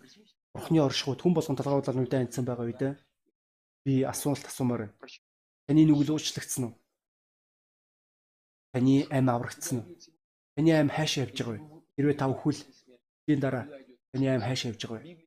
Бурханы 0.52 0.84
оршихуйд 0.84 1.24
хүн 1.24 1.32
болгон 1.32 1.56
толгоо 1.56 1.80
удаалан 1.80 2.04
үдэ 2.04 2.16
анидсан 2.20 2.44
байгаа 2.44 2.68
үед 2.68 2.82
би 3.88 4.04
асуулт 4.04 4.44
асуумаар 4.44 4.92
байна. 4.92 4.94
Таны 5.64 5.88
нүгэл 5.88 6.12
уучлагдсан 6.12 6.64
уу? 6.68 6.74
Таны 8.76 9.08
ам 9.08 9.26
аврагдсан 9.32 9.80
уу? 9.80 9.96
Таны 10.60 10.70
ам 10.76 10.92
хаашаа 10.92 11.24
явж 11.24 11.40
байгаа 11.40 11.56
вэ? 11.56 11.64
Хэрвээ 11.96 12.16
та 12.20 12.28
өхвөл 12.28 12.60
тийм 13.24 13.40
дараа 13.40 13.64
таны 14.12 14.26
ам 14.28 14.44
хаашаа 14.44 14.68
явж 14.76 14.82
байгаа 14.84 15.00
вэ? 15.08 15.24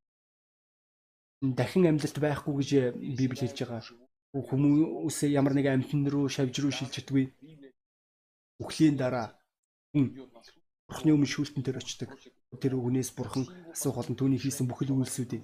Дахин 1.58 1.90
амьдлалт 1.90 2.18
байхгүй 2.22 2.54
гэж 2.54 2.70
э, 2.78 2.94
Библи 3.18 3.42
хэлж 3.42 3.58
байгаа. 3.66 3.82
Хүмүүс 4.32 5.28
ямар 5.28 5.54
нэг 5.56 5.68
амьтан 5.68 6.08
руу 6.08 6.32
шавж 6.32 6.56
руу 6.64 6.72
шилж 6.72 6.92
чадгүй. 6.96 7.36
Үхлийн 8.64 8.96
дараа 8.96 9.36
хүн 9.92 10.16
Бурхны 10.88 11.12
өмнө 11.16 11.28
шүүлтэн 11.28 11.64
дээр 11.64 11.80
очдог. 11.80 12.12
Тэр 12.60 12.76
үгнээс 12.80 13.12
бурхан 13.16 13.48
асуух 13.72 13.96
болон 13.96 14.16
түүний 14.16 14.40
хийсэн 14.40 14.68
бүхэл 14.68 14.92
үйлсүүдийг 14.92 15.44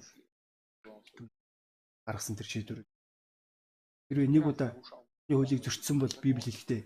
гаргасан 2.08 2.36
тэр 2.36 2.48
шийдвэр. 2.48 2.80
Хэрвээ 4.08 4.28
нэг 4.32 4.44
удаа 4.48 4.72
хуулийг 5.28 5.60
зөрчсөн 5.60 6.00
бол 6.00 6.12
Библи 6.24 6.48
хэлэхдээ 6.48 6.80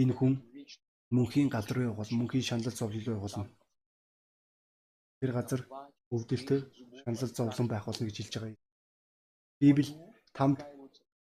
энэ 0.00 0.12
хүн 0.16 0.40
мөнхийн 1.12 1.52
галар 1.52 1.72
руу 1.76 1.88
явах, 1.92 2.08
мөнхийн 2.12 2.44
шаналл 2.44 2.72
зовлол 2.72 3.04
руу 3.04 3.16
явах. 3.20 3.48
Тэр 5.20 5.32
газар 5.36 5.60
өвдөлтөй 6.08 6.60
шаналл 7.04 7.32
зовлон 7.36 7.68
байх 7.68 7.84
болно 7.84 8.04
гэж 8.08 8.16
хэлж 8.16 8.34
байгаа. 8.40 8.56
Библи 9.60 9.92
тамд 10.32 10.60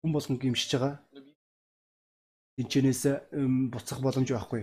хүн 0.01 0.13
болгон 0.13 0.39
гимшиж 0.39 0.71
байгаа. 0.75 0.95
Тинчнээс 2.57 3.03
буцах 3.73 3.99
боломж 4.03 4.29
байхгүй. 4.31 4.63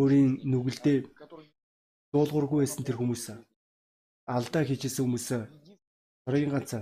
Өөрийн 0.00 0.42
нүгэлдээ 0.50 0.98
дуулуургүй 2.12 2.60
байсан 2.64 2.84
тэр 2.84 2.98
хүмүүс 2.98 3.24
алдаа 4.26 4.62
хийжсэн 4.64 5.04
хүмүүс 5.04 5.28
хорийн 6.24 6.52
ганц 6.52 6.72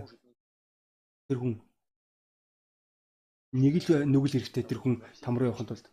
тэр 1.29 1.39
хүн. 1.39 1.55
Нэг 3.53 3.75
л 3.85 4.07
нүгэл 4.09 4.39
хэрэгтэй 4.39 4.65
тэр 4.65 4.81
хүн 4.81 4.95
там 5.21 5.37
руу 5.37 5.51
явахын 5.51 5.69
тулд. 5.69 5.87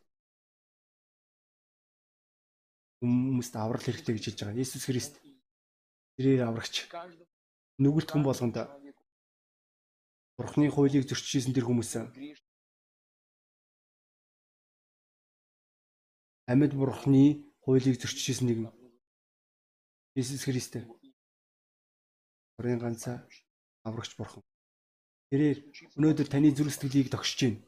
Хүмүүст 3.03 3.53
аврал 3.55 3.83
хэрэгтэй 3.83 4.13
гэж 4.15 4.23
хэлж 4.25 4.39
байгаа. 4.39 4.59
Иесус 4.59 4.85
Христ. 4.85 5.19
Тэрээр 6.15 6.47
аврагч. 6.47 6.87
Нүгэлт 7.83 8.09
хүн 8.11 8.23
болгонд 8.23 8.55
Бурхны 10.39 10.71
хуулийг 10.71 11.03
зөрчижсэн 11.03 11.51
тэр 11.51 11.67
хүмүүс 11.67 11.99
амьд 16.47 16.73
бурхны 16.79 17.43
хуулийг 17.59 17.99
зөрчижсэн 17.99 18.47
нэг 18.47 18.59
нь 18.63 18.71
Иесус 20.15 20.47
Христ. 20.47 20.79
Орын 22.57 22.79
ганцаа 22.79 23.27
аврагч 23.83 24.15
бурхан. 24.15 24.41
Тэрээр 25.29 25.59
өнөөдөр 25.99 26.27
таны 26.31 26.55
зүрх 26.55 26.73
сэтгэлийг 26.73 27.11
тогшиж 27.11 27.39
байна. 27.43 27.59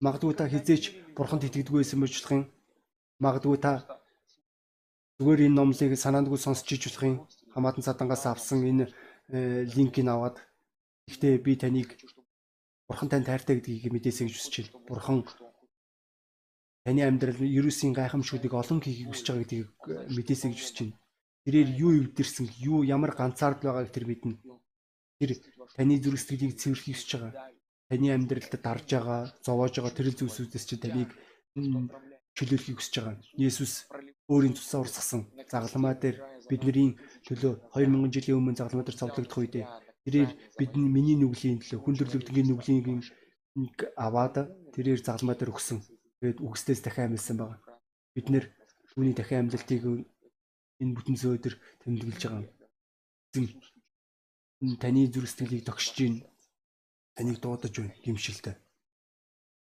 Магадгүй 0.00 0.34
та 0.34 0.48
хизээч 0.48 1.14
бурханд 1.16 1.46
итгэдэггүй 1.46 1.84
байсан 1.84 2.00
байж 2.00 2.16
болох 2.16 2.32
юм. 2.32 2.44
Магадгүй 3.20 3.58
та 3.60 3.72
зүгээр 5.20 5.46
энэ 5.46 5.56
номлыг 5.56 5.92
санаандгүй 6.00 6.40
сонсч 6.40 6.66
иж 6.74 6.82
болох 6.90 7.04
юм. 7.04 7.16
Хамаатан 7.54 7.84
цадангаас 7.86 8.24
авсан 8.26 8.64
энэ 8.64 8.88
э, 9.30 9.68
линкийг 9.68 10.08
аваад 10.08 10.36
гэхдээ 11.10 11.34
би 11.44 11.52
таныг 11.58 11.88
бурхан 12.88 13.10
тань 13.10 13.26
тайртай 13.26 13.58
гэдгийг 13.58 13.92
мэдээсэй 13.92 14.26
гэж 14.26 14.36
байна. 14.38 14.86
Бурхан 14.88 15.18
Таны 16.84 17.04
амьдрал 17.04 17.36
ерөөсийн 17.44 17.92
гайхамшгуудыг 17.92 18.56
олон 18.56 18.80
хийхийг 18.80 19.12
хүсэж 19.12 19.26
байгаа 19.28 19.44
гэдгийг 19.44 19.68
мэдээсэй 20.16 20.48
гэж 20.50 20.60
хүсэж 20.60 20.78
байна. 20.80 20.96
Тэрээр 21.44 21.70
юу 21.76 21.92
өвдөрсөн, 22.00 22.46
юу 22.56 22.78
ямар 22.88 23.12
ганцаард 23.12 23.60
байгааг 23.60 23.92
тэр 23.92 24.04
мэднэ. 24.08 24.40
Тэр 25.20 25.30
таны 25.76 25.94
зүрх 26.00 26.20
сэтгэлийг 26.24 26.56
цэвэрхийг 26.56 26.96
хүсэж 26.96 27.10
байгаа. 27.20 27.52
Таны 27.92 28.08
амьдралд 28.16 28.52
дарж 28.64 28.88
байгаа, 28.96 29.20
зовоож 29.44 29.74
байгаа 29.76 29.92
тэр 29.92 30.08
зүйлсүүдээс 30.16 30.64
чи 30.64 30.76
таныг 30.80 31.10
чөлөөлөхийг 32.36 32.78
хүсэж 32.80 32.94
байгаа. 32.96 33.16
Есүс 33.36 33.72
өөрийн 34.32 34.56
тусаа 34.56 34.80
урсгасан 34.80 35.28
загалмаа 35.52 35.94
дээр 36.00 36.16
бидний 36.48 36.96
төлөө 37.28 37.76
2000 37.76 38.08
жилийн 38.08 38.38
өмнө 38.40 38.56
загалмаа 38.56 38.88
дээр 38.88 39.00
цовдлогдох 39.00 39.38
үедээ 39.38 39.64
тэрээр 40.10 40.30
бидний 40.58 40.90
миний 40.90 41.14
нүглийн 41.14 41.62
төлөө 41.62 41.80
хүндрэлүүдийн 41.86 42.48
нүглийн 42.50 42.82
аваад 43.94 44.34
тэрээр 44.74 44.98
загалмаа 44.98 45.38
дээр 45.38 45.54
өгсөн. 45.54 45.78
Тэгээд 46.18 46.42
үгснээс 46.42 46.80
дахин 46.82 47.14
амьдсан 47.14 47.36
байгаа. 47.38 47.78
Бид 48.14 48.26
нэр 48.30 48.44
түүний 48.90 49.14
дахин 49.14 49.46
амьдлтыг 49.46 49.82
энэ 50.82 50.94
бүтэн 50.96 51.16
зөөдөр 51.22 51.54
тэмдэглэж 51.80 52.22
байгаа 52.26 52.42
юм. 52.42 53.46
Таны 54.82 55.08
зүрх 55.08 55.30
сэтгэлийг 55.30 55.64
тогшиж 55.64 55.94
гин 55.96 56.14
таныг 57.16 57.38
дуудаж 57.40 57.74
байна 57.78 57.94
гимшилтэй. 58.04 58.56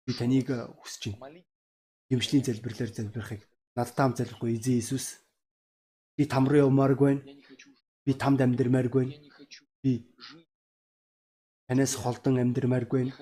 Би 0.05 0.11
таныг 0.13 0.47
хүсэж 0.81 1.03
байна. 1.19 1.43
Гимшлийн 2.09 2.43
залбирлаар 2.45 2.91
залбирахыг 2.93 3.41
надтай 3.75 4.03
хам 4.03 4.15
залбихгүй 4.15 4.57
эзэн 4.57 4.73
Иесус. 4.77 5.05
Би 6.17 6.25
там 6.25 6.47
руу 6.49 6.65
явмааргүй 6.65 7.07
байна. 7.07 7.23
Би 8.05 8.13
тамд 8.13 8.41
амьдрмааргүй 8.41 9.05
байна. 9.05 9.30
Би 9.83 9.91
танаас 11.67 11.93
холдон 11.95 12.37
амьдрмааргүй. 12.43 13.13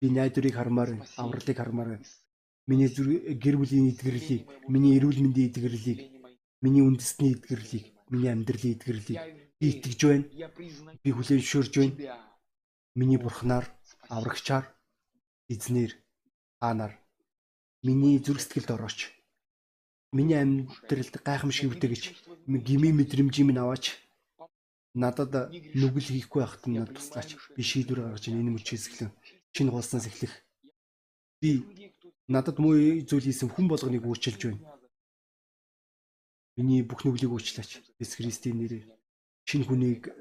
Би 0.00 0.06
найдварыг 0.10 0.54
хармаар, 0.54 0.90
авралыг 1.16 1.56
хармаар 1.58 1.90
миний 2.66 2.88
гэр 3.42 3.56
бүлийн 3.58 3.90
эдгэрлийг, 3.90 4.42
миний 4.72 4.96
эрүүл 4.98 5.18
мэндийн 5.22 5.50
эдгэрлийг, 5.50 6.00
миний 6.62 6.82
үндэсний 6.82 7.34
эдгэрлийг, 7.34 7.84
миний 8.10 8.30
амьдралын 8.30 8.74
эдгэрлийг 8.74 9.20
би 9.62 9.70
итгэж 9.70 10.00
байна. 10.10 10.26
Би 11.02 11.10
хүлээн 11.14 11.38
зөвшөөрж 11.38 11.74
байна. 11.78 12.18
Миний 12.98 13.16
бурхнаар, 13.16 13.70
аврагчаар, 14.10 14.66
эзнэр, 15.48 15.94
хаанаар 16.58 16.98
миний 17.86 18.18
зүрх 18.18 18.42
сэтгэлд 18.42 18.74
орооч. 18.74 19.14
Миний 20.10 20.34
амьдралд 20.34 21.14
гайхамшиг 21.22 21.78
үтэгэж, 21.78 22.02
гими 22.66 22.90
мэдрэмжийг 22.90 23.46
минь 23.46 23.62
аваач. 23.62 24.01
Надад 24.94 25.32
нүгэл 25.72 26.08
хийхгүй 26.12 26.44
байхад 26.44 26.68
нь 26.68 26.76
туслаач. 26.84 27.40
Би 27.56 27.62
шийдвэр 27.64 28.12
гаргаж 28.12 28.24
энэ 28.28 28.52
мөчөөс 28.52 28.84
эхлэн 28.92 29.10
шинэ 29.56 29.72
голснаас 29.72 30.04
эхлэх. 30.04 30.34
Би 31.40 31.64
надад 32.28 32.60
муу 32.60 32.76
зүйл 33.08 33.24
хийсэн 33.24 33.48
хүн 33.48 33.66
болгоныг 33.72 34.04
уучлж 34.04 34.36
байна. 34.44 34.60
Миний 36.56 36.84
бүх 36.84 37.08
нүглийг 37.08 37.32
уучлаач. 37.32 37.80
Есүс 37.96 38.20
Христийн 38.20 38.60
нэрээр 38.60 38.84
шинэ 39.48 39.64
хүнийг 39.64 40.12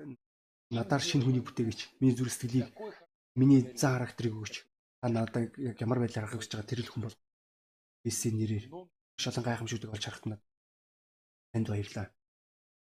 надаар 0.71 1.03
шинэ 1.03 1.27
хүнийг 1.27 1.43
бүтээгч. 1.51 1.99
Миний 1.99 2.15
зүрх 2.15 2.31
сэтгэлийг 2.31 2.71
миний 3.35 3.75
зан 3.75 3.99
характерыг 3.99 4.39
өгөөч. 4.39 4.55
Та 5.03 5.07
надад 5.11 5.51
яг 5.59 5.75
ямар 5.83 5.99
байдлаар 5.99 6.31
хүсэж 6.31 6.51
байгаа 6.55 6.69
тэр 6.71 6.81
л 6.87 6.91
хүн 6.91 7.03
бол. 7.11 7.17
Есүсийн 8.07 8.39
нэрээр 8.39 8.65
шалан 9.19 9.43
гайхамшигтыг 9.43 9.91
олж 9.91 10.03
харахад 10.07 10.27
надад 10.31 10.47
танд 11.51 11.67
баярлалаа. 11.67 12.07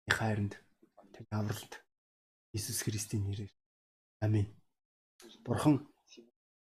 Их 0.09 0.17
хайранд 0.17 0.66
тань 1.17 1.33
авралт 1.39 1.73
Иесус 2.53 2.81
Христийн 2.85 3.25
нэрээр. 3.25 3.53
Амин. 4.25 4.47
Бурхан 5.45 5.77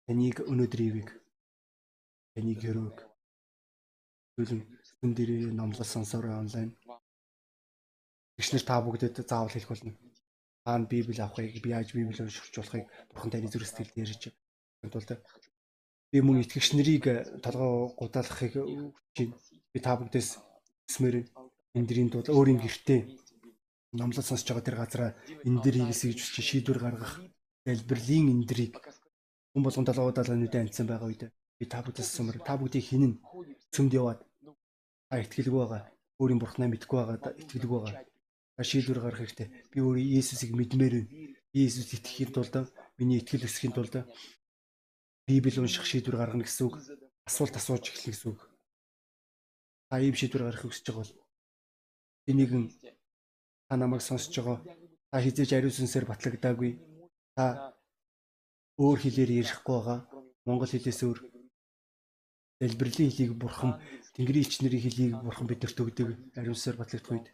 таныг 0.06 0.38
өнөөдрийг 0.52 1.10
Таны 2.34 2.54
гэрөөг 2.58 2.98
төлөв 4.36 4.62
сүм 4.88 5.12
дээрээ 5.14 5.54
номлол 5.54 5.86
сонсороо 5.86 6.42
онлайн. 6.44 6.70
Тэгшнэр 8.36 8.64
та 8.66 8.82
бүгдэд 8.82 9.16
заавал 9.30 9.54
хэлэх 9.54 9.70
болно. 9.72 9.94
Та 10.66 10.78
нь 10.80 10.90
Библи 10.90 11.22
авахыг, 11.22 11.62
би 11.62 11.70
яаж 11.70 11.94
Библи 11.94 12.22
уншиж 12.24 12.56
болохыг 12.58 12.90
Бурхан 13.10 13.32
таны 13.32 13.48
зүрх 13.50 13.70
сэтгэлд 13.70 14.02
ярьж 14.02 14.34
тулд 14.92 15.10
би 16.12 16.22
мөн 16.22 16.42
итгэгч 16.42 16.68
нарыг 16.74 17.06
толгой 17.46 17.94
гудаалгахыг 17.98 18.54
хүсэж 18.62 19.30
би 19.74 19.80
та 19.82 19.98
бүгдээс 19.98 20.30
хүсмээр 20.86 21.16
эндэрийн 21.78 22.10
тул 22.14 22.28
өөрийн 22.30 22.62
гэртээ 22.62 23.02
номлол 24.00 24.26
сонсож 24.26 24.48
байгаа 24.50 24.68
тэр 24.68 24.78
газараа 24.82 25.12
эндэр 25.48 25.76
хийгээс 25.78 26.02
гэж 26.10 26.20
шийдвэр 26.50 26.80
гаргах 26.82 27.14
залбирлын 27.66 28.34
эндрийг 28.34 28.74
хүн 29.54 29.64
болгон 29.64 29.86
толгой 29.86 30.06
гудаалганы 30.10 30.44
үедээ 30.46 30.62
амьдсан 30.62 30.88
байгаа 30.90 31.10
үед 31.10 31.24
Би 31.64 31.70
та 31.72 31.80
бүдээс 31.80 32.10
сумар 32.12 32.38
та 32.44 32.58
бүгдийг 32.60 32.84
хинэн 32.84 33.14
цөмд 33.72 33.94
яваад 33.96 34.20
та 35.08 35.16
итгэлгүй 35.24 35.62
байгаа. 35.64 35.88
Өөрийн 36.20 36.42
бурхнаа 36.44 36.68
мэдгүй 36.68 36.98
байгаа 37.00 37.40
итгэлгүй 37.40 37.80
байгаа. 37.80 38.04
Та 38.58 38.62
шийдвэр 38.68 39.00
гаргах 39.00 39.22
хэрэгтэй. 39.24 39.48
Би 39.72 39.78
өөрөө 39.80 40.04
Иесусыг 40.04 40.52
мэдмээр 40.52 40.94
байна. 41.00 41.10
Иесус 41.56 41.88
итгэхийн 41.96 42.36
тулд 42.36 42.56
миний 43.00 43.24
итгэл 43.24 43.48
өсөхийн 43.48 43.72
тулд 43.72 43.96
Библи 45.24 45.60
унших 45.64 45.88
шийдвэр 45.88 46.20
гаргана 46.20 46.44
гэсэн 46.44 46.68
үг. 46.68 46.76
Асуулт 47.24 47.56
асууж 47.56 47.86
эхлэх 47.88 48.12
гэсэн 48.12 48.30
үг. 48.36 48.42
Та 49.88 50.04
ийм 50.04 50.20
шийдвэр 50.20 50.52
гаргахыг 50.52 50.68
хүсэж 50.68 50.86
байгаа 50.90 51.08
бол 51.08 51.16
энийгэн 52.28 52.64
та 53.74 53.78
намайг 53.78 54.06
сонсож 54.06 54.38
байгаа. 54.38 54.62
Та 55.10 55.18
хизээж 55.18 55.58
ариун 55.58 55.74
сүнсээр 55.74 56.06
батлагдаагүй. 56.06 56.78
Та 57.34 57.74
өөр 58.78 59.00
хэлээр 59.02 59.32
ярихгүй 59.42 59.74
байгаа. 59.74 60.00
Монгол 60.46 60.70
хэлээс 60.70 61.02
өөр 61.02 61.20
залбирлын 62.62 63.10
хэлийг 63.10 63.34
бурхан 63.34 63.82
Тэнгэрийн 64.14 64.46
ичнэрийн 64.46 64.84
хэлийг 64.86 65.14
бурхан 65.26 65.50
биднэрт 65.50 65.82
өгдөг 65.82 66.10
ариунсаар 66.38 66.78
батлагдах 66.78 67.14
үед 67.18 67.28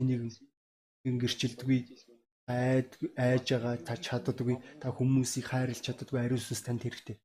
энийг 0.00 0.32
гэрчилдэггүй 1.04 1.80
айд 2.48 2.96
айж 3.20 3.46
байгаа 3.52 3.76
та 3.84 3.94
чаддаггүй 4.00 4.56
та 4.80 4.96
хүмүүсийг 4.96 5.44
хайрлах 5.44 5.84
чаддаггүй 5.84 6.24
ариун 6.24 6.40
сүнс 6.40 6.64
танд 6.64 6.80
хэрэгтэй 6.88 7.20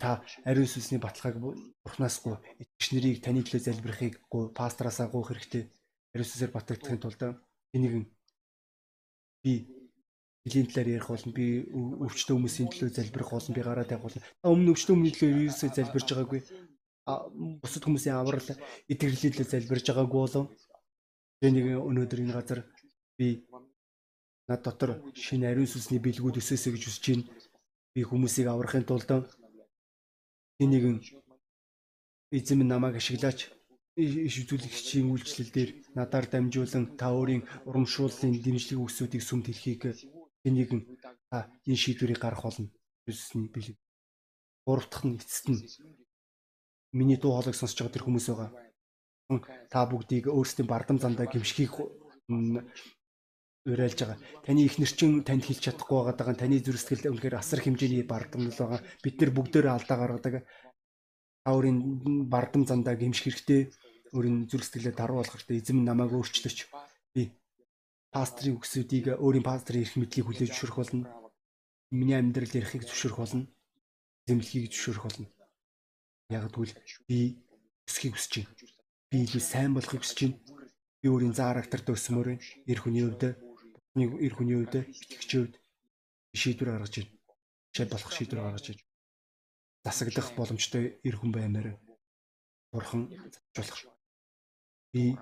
та 0.00 0.24
ариун 0.48 0.72
сүнсний 0.72 1.00
баталгааг 1.04 1.36
бурхнаасгүй 1.84 2.34
итгэж 2.64 2.88
нарыг 2.96 3.20
таны 3.20 3.44
төлөө 3.44 3.62
залбирахыг 3.68 4.14
гоо 4.32 4.48
пастраасаа 4.56 5.12
гуйх 5.12 5.30
хэрэгтэй 5.30 5.68
ариун 6.16 6.28
сүнсээр 6.28 6.56
батлагдахын 6.56 7.02
тулд 7.04 7.22
энийг 7.76 8.08
би 9.44 9.52
Элийн 10.46 10.66
талаар 10.66 10.88
ярих 10.88 11.08
болно. 11.10 11.32
Би 11.34 11.66
өвчтөө 12.06 12.38
хүмүүсийн 12.38 12.70
төлөө 12.70 12.94
залбирах 12.94 13.30
болно. 13.34 13.54
Би 13.54 13.62
гараа 13.66 13.82
тавих 13.82 14.02
болно. 14.06 14.22
Өмнө 14.46 14.70
өвчтөө 14.78 14.94
хүмүүсийн 14.94 15.18
төлөө 15.18 15.42
ерөөсөө 15.42 15.70
залбирж 15.74 16.06
байгаагүй. 16.06 16.40
Бусад 17.62 17.82
хүмүүсийн 17.82 18.14
аврал 18.14 18.48
итгэрлийн 18.86 19.34
төлөө 19.34 19.50
залбирж 19.50 19.86
байгаагүй 19.90 20.20
болов. 20.22 20.46
Тэгээ 21.42 21.50
нэг 21.50 21.66
өнөөдөр 21.82 22.22
энэ 22.22 22.36
газар 22.38 22.60
би 23.18 23.42
над 24.46 24.62
дотор 24.62 25.02
шинэ 25.18 25.50
ариун 25.50 25.66
сүнсний 25.66 25.98
бэлгүүд 25.98 26.38
өсөөсэй 26.38 26.78
гэж 26.78 26.82
хүсэж 26.86 27.04
байна. 27.10 27.26
Би 27.90 28.06
хүмүүсийг 28.06 28.46
аврахын 28.46 28.86
тулд 28.86 29.10
энийг 30.62 31.02
эзэм 32.30 32.62
намайг 32.62 33.02
ашиглаач 33.02 33.50
иш 33.96 34.44
үзүүлэгчийн 34.44 35.08
үйлчлэл 35.08 35.50
дээр 35.56 35.70
надаар 35.96 36.28
дамжуулан 36.28 37.00
та 37.00 37.16
өөрийн 37.16 37.48
урамшууллын 37.64 38.36
дэмжлэг 38.44 38.76
үгсүүдийг 38.76 39.24
сүмд 39.24 39.48
хэлхийг 39.48 39.96
энийг 40.44 40.70
та 41.32 41.48
энэ 41.64 41.80
шийдвэрийг 41.80 42.20
гаргах 42.20 42.44
болно. 42.44 42.68
Юусны 43.08 43.48
бэлэг. 43.48 43.76
Гурав 44.68 44.86
дахь 44.92 45.06
нь 45.08 45.16
эцэст 45.16 45.46
нь 45.48 45.64
миний 46.92 47.16
дуу 47.16 47.32
хоолойг 47.40 47.56
сонсож 47.56 47.80
байгаа 47.80 47.94
тэр 47.96 48.04
хүмүүс 48.04 48.28
байгаа. 48.28 48.50
Та 49.72 49.78
бүгдийг 49.88 50.28
өөрсдийн 50.28 50.68
бардам 50.68 51.00
зандаа 51.00 51.26
гимшихийг 51.32 51.72
уриалж 53.64 53.96
байгаа. 53.96 54.18
Таны 54.44 54.60
их 54.68 54.76
нэрчин 54.76 55.24
танд 55.24 55.42
хэлж 55.48 55.72
чадахгүй 55.72 55.96
байгаа 56.04 56.36
таны 56.36 56.60
зүрх 56.60 56.84
сэтгэл 56.84 57.16
үнэхээр 57.16 57.40
асар 57.40 57.64
хэмжээний 57.64 58.04
бардам 58.04 58.44
л 58.44 58.60
байгаа. 58.60 58.80
Бид 59.00 59.16
нар 59.18 59.30
бүгдөө 59.32 59.72
алдаа 59.72 59.96
гаргадаг. 59.98 60.34
Та 61.42 61.48
өөрийн 61.54 61.78
бардам 62.28 62.62
зандаа 62.68 62.94
гимших 62.94 63.24
хэрэгтэй. 63.24 63.72
Өөрийн 64.14 64.46
зүрх 64.50 64.64
сэтгэлээ 64.66 64.94
даруу 64.94 65.18
болгох 65.18 65.34
хэрэгтэй. 65.34 65.58
Эзэм 65.62 65.82
намайг 65.82 66.12
өөрчлөж 66.14 66.58
би 67.14 67.22
пастрын 68.14 68.56
үгсүүдийг 68.56 69.18
өөрийн 69.18 69.46
пастрын 69.46 69.82
эрх 69.82 69.94
мэдлийг 69.98 70.26
хүлээж 70.26 70.50
зөвшөөрөх 70.52 70.78
болно. 70.78 71.10
Миний 71.90 72.18
амьдрал 72.18 72.52
ярихыг 72.58 72.86
зөвшөөрөх 72.86 73.18
болно. 73.18 73.44
Зэмлэхийг 74.26 74.70
зөвшөөрөх 74.70 75.04
болно. 75.06 75.26
Яг 76.30 76.50
тэгвэл 76.50 76.74
би 77.08 77.18
өсөхийг 77.86 78.14
хүсэж 78.14 78.32
байна. 78.42 78.54
Би 79.10 79.16
илүү 79.26 79.42
сайн 79.42 79.72
болохыг 79.74 80.02
хүсэж 80.02 80.18
байна. 80.22 80.38
Би 81.00 81.06
өөрийн 81.10 81.34
заа 81.34 81.54
характерт 81.54 81.90
өсмөр 81.90 82.26
байна. 82.34 82.44
Эр 82.66 82.78
хүний 82.82 83.04
хувьд, 83.06 83.22
эр 83.94 84.34
хүний 84.34 84.56
хувьд, 84.58 84.74
итгэгчийн 84.90 85.42
хувьд 85.46 85.56
шийдвэр 86.34 86.70
гаргаж 86.72 86.94
байна. 86.98 87.12
Чад 87.74 87.88
болох 87.90 88.12
шийдвэр 88.12 88.42
гаргаж 88.42 88.66
байна. 88.70 88.84
Засаглах 89.84 90.28
боломжтой 90.34 90.84
эр 91.06 91.16
хүн 91.16 91.30
баймаар 91.32 91.78
бурхан 92.72 93.02
засаж 93.54 93.86
болох. 93.86 93.95
Би 94.92 95.16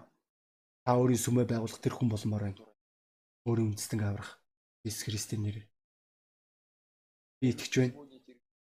та 0.85 0.91
өөрийн 1.01 1.23
сүмээ 1.25 1.47
байгуулах 1.49 1.81
тэр 1.81 1.95
хүн 1.97 2.09
болмоор 2.13 2.45
байна 2.49 2.63
өөрийн 3.45 3.77
үндэстэн 3.77 4.01
аврах 4.01 4.41
Иесус 4.85 5.05
Христийн 5.05 5.45
нэрээр 5.45 5.69
би 7.41 7.47
итгэж 7.53 7.73
байна. 7.77 7.95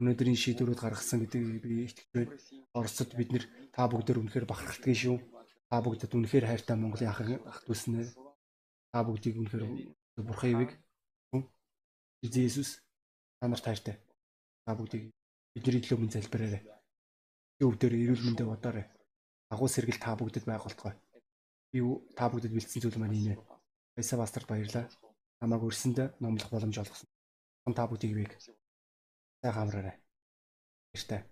өнөөдрийн 0.00 0.40
шийдвэрүүд 0.40 0.80
гаргасан 0.80 1.20
гэдгийг 1.20 1.60
би 1.60 1.84
итгэж 1.92 2.08
байна. 2.16 2.32
Оросд 2.72 3.12
бид 3.12 3.30
нэр 3.32 3.44
та 3.76 3.84
бүгдээр 3.84 4.20
үнэхээр 4.20 4.48
бахархдаг 4.48 4.96
шүү. 4.96 5.20
Та 5.68 5.76
бүгдэд 5.84 6.16
үнэхээр 6.16 6.48
хайртай 6.48 6.76
Монголын 6.76 7.12
ах 7.12 7.20
ах 7.20 7.60
дүүснэ. 7.68 8.16
Та 8.92 8.98
бүгдийг 9.04 9.36
үнэхээр 9.36 9.64
бурхан 10.24 10.52
ивэг 10.56 10.70
Иесус 12.24 12.80
та 13.40 13.44
нарт 13.48 13.64
хайртай. 13.68 13.96
Та 14.64 14.72
бүгдийг 14.72 15.12
бидний 15.52 15.80
төлөө 15.84 16.00
мөн 16.00 16.12
залбираарай. 16.16 16.62
Өвдөр 17.60 17.92
эрүүл 17.92 18.24
мэндэ 18.24 18.44
бодоорой. 18.48 18.86
Агуу 19.52 19.68
сэргэл 19.68 20.00
та 20.00 20.16
бүгдэд 20.16 20.48
байгуултгай. 20.48 20.96
Би 21.72 21.84
та 22.16 22.32
бүгдэд 22.32 22.56
бэлдсэн 22.56 22.80
зүйл 22.80 22.96
маань 22.96 23.36
энэ. 23.36 23.36
Баясаа 23.92 24.18
бастарт 24.24 24.48
баярлаа. 24.48 24.88
Намайг 25.44 25.68
өрсөнд 25.68 25.98
номлох 26.24 26.48
боломж 26.48 26.80
олгосон. 26.80 27.08
Та 27.76 27.84
бүгдийг 27.84 28.16
бийг. 28.16 28.32
Сайхан 29.44 29.68
амраарай. 29.68 30.00
Баяртай. 30.92 31.31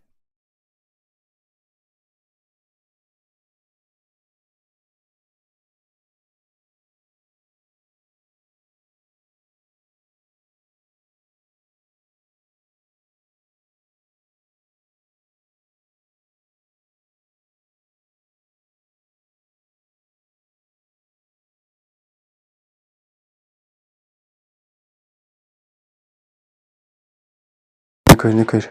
Нэг 28.24 28.34
нэг 28.34 28.50
хоёр. 28.50 28.66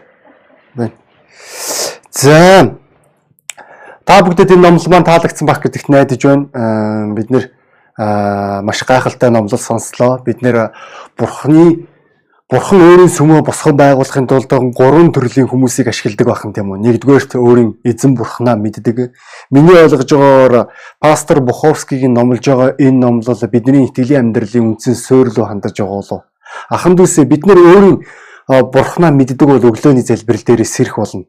Байна. 0.74 0.92
За. 2.10 2.76
Та 4.04 4.22
бүгдэд 4.22 4.54
энэ 4.54 4.62
номлол 4.62 4.90
маань 4.90 5.04
таалагдсан 5.04 5.46
байх 5.46 5.62
гэдэгт 5.62 5.88
найдаж 5.88 6.22
байна. 6.22 7.14
Бид 7.14 7.30
нэр 7.30 7.50
маш 7.98 8.84
гайхалтай 8.86 9.30
номлол 9.30 9.58
сонслоо. 9.58 10.22
Бид 10.22 10.42
нэр 10.42 10.70
бурхны 11.18 11.86
бурхан 12.50 12.82
өөрийн 12.82 13.10
сүмөө 13.10 13.42
босгон 13.46 13.76
байгуулахын 13.78 14.26
тулд 14.26 14.50
гурван 14.74 15.12
төрлийн 15.14 15.46
хүмүүсийг 15.46 15.90
ашигладаг 15.90 16.26
байх 16.26 16.42
юм 16.44 16.52
тийм 16.52 16.70
үү. 16.74 16.82
Нэгдүгээрт 16.82 17.38
өөрийн 17.38 17.78
эзэн 17.86 18.18
бурхнаа 18.18 18.58
мэддэг. 18.58 19.14
Миний 19.54 19.78
ойлгож 19.78 20.10
байгаагаар 20.10 20.74
пастор 20.98 21.38
Буховскигийн 21.46 22.10
номлож 22.10 22.42
байгаа 22.42 22.74
энэ 22.74 22.98
номлол 22.98 23.38
бидний 23.46 23.86
итгэлийн 23.86 24.34
амьдралын 24.34 24.74
үндсэн 24.74 24.94
суурь 24.98 25.30
руу 25.30 25.46
хандаж 25.46 25.78
байгаа 25.78 26.02
болов. 26.02 26.22
Ахан 26.70 26.98
дүүсээ 26.98 27.24
бид 27.30 27.46
нэр 27.46 27.58
өөрийн 27.58 27.96
бурхнаа 28.50 29.10
мэддэг 29.14 29.46
бол 29.46 29.62
өглөөний 29.62 30.02
залбирал 30.02 30.42
дээр 30.42 30.66
сэрх 30.66 30.98
болно. 30.98 31.24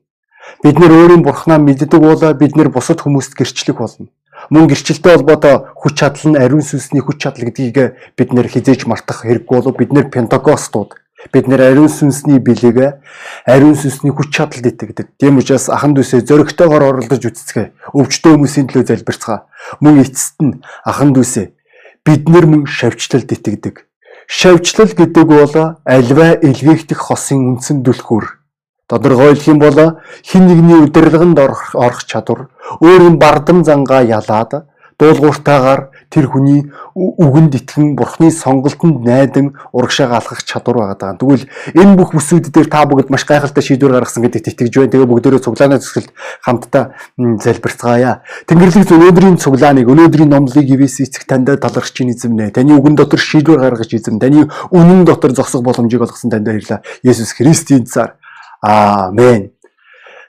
Бид 0.63 0.79
нэр 0.81 0.91
өөрийн 0.91 1.23
бурхнаа 1.23 1.61
мэддэг 1.61 2.01
бол 2.01 2.17
бид 2.33 2.57
нэр 2.57 2.69
бусад 2.73 3.01
хүмүүст 3.01 3.37
гэрчлэх 3.37 3.77
болно. 3.77 4.09
Мөн 4.49 4.65
гэрчлэлтэй 4.67 5.21
холбоотой 5.21 5.69
хүч 5.77 5.93
чадал 6.01 6.33
нь 6.33 6.41
ариун 6.41 6.65
сүнсний 6.65 7.01
хүч 7.05 7.17
чадал 7.21 7.45
гэдгийг 7.45 7.93
бид 8.17 8.29
нэр 8.33 8.49
хизээж 8.49 8.89
мартах 8.89 9.21
хэрэггүй 9.21 9.53
болов 9.53 9.77
бид 9.77 9.93
нэр 9.93 10.09
пентакостууд 10.09 10.97
бид 11.29 11.45
нэр 11.45 11.61
ариун 11.61 11.93
сүнсний 11.93 12.41
бэлэг 12.41 13.05
ариун 13.45 13.77
сүнсний 13.77 14.09
хүч 14.09 14.33
чадалд 14.33 14.65
итгэдэг. 14.65 15.13
Тийм 15.21 15.37
учраас 15.37 15.69
ахан 15.69 15.93
дүүсээ 15.93 16.25
зөрөгтэйгээр 16.25 16.87
оролдож 16.89 17.21
үцэцгээ. 17.21 17.93
Өвчтөө 17.93 18.33
хүмүүсийн 18.33 18.65
төлөө 18.65 18.89
залбирцгаа. 18.89 19.45
Мөн 19.77 20.01
эцэст 20.01 20.41
нь 20.41 20.57
ахан 20.81 21.13
дүүсээ 21.13 21.53
бид 22.01 22.25
нар 22.25 22.49
мөн 22.49 22.65
шавьчлалд 22.65 23.29
итгэдэг 23.29 23.85
Шавьчлал 24.31 24.87
гэдэг 24.87 25.27
бол 25.27 25.75
альва 25.83 26.27
элгээгдэх 26.39 26.95
хосын 26.95 27.51
үндсэн 27.51 27.83
түлхүүр. 27.83 28.39
Тодорхойлох 28.87 29.47
юм 29.51 29.59
бол 29.59 29.99
хин 30.23 30.47
нэгний 30.47 30.79
удирдлаганд 30.87 31.35
орох 31.75 32.07
чадвар, 32.07 32.47
өөрийн 32.79 33.19
бардам 33.19 33.67
зангаа 33.67 34.07
ялаад 34.07 34.71
дуулууртаагаар 34.95 35.90
тэр 36.11 36.27
хүний 36.27 36.67
үгэнд 36.93 37.55
итгэн 37.55 37.95
бурхны 37.95 38.27
сонголтонд 38.35 38.99
найдан 39.07 39.55
урагшаа 39.71 40.11
алхах 40.11 40.43
чадвар 40.43 40.91
байгаа 40.91 40.97
даа. 40.99 41.15
Тэгвэл 41.15 41.47
энэ 41.71 41.95
бүх 41.95 42.11
бүсүүд 42.11 42.51
дээр 42.51 42.67
та 42.67 42.83
бүгд 42.83 43.07
маш 43.07 43.23
гайхалтай 43.23 43.63
шийдвэр 43.63 43.95
гаргасан 43.95 44.27
гэдэгт 44.27 44.51
итгэж 44.51 44.75
байна. 44.75 44.91
Тэгээ 44.91 45.07
бүгдөө 45.07 45.39
цуглааны 45.39 45.79
зөвсөлд 45.79 46.11
хамтдаа 46.43 46.99
залбирцгаая. 47.15 48.27
Тэнгэрлэг 48.43 48.91
өнөөдрийн 48.91 49.39
цуглааныг 49.39 49.87
өнөөдрийн 49.87 50.27
номлыг 50.27 50.67
ивэс 50.67 50.99
эцэг 51.07 51.23
танд 51.23 51.47
талархаж 51.47 51.95
чинь 51.95 52.11
эзэмнэ. 52.11 52.51
Таны 52.51 52.75
үгэн 52.75 52.99
дотор 52.99 53.23
шийдвэр 53.23 53.63
гаргаж 53.63 53.95
эзэм. 53.95 54.19
Таны 54.19 54.51
үнэн 54.67 55.07
дотор 55.07 55.31
зогсох 55.31 55.63
боломжийг 55.63 56.03
олгосон 56.03 56.27
танд 56.27 56.43
баярлалаа. 56.43 56.83
Есүс 57.07 57.31
Христийн 57.31 57.87
цаар. 57.87 58.19
Аамен. 58.59 59.55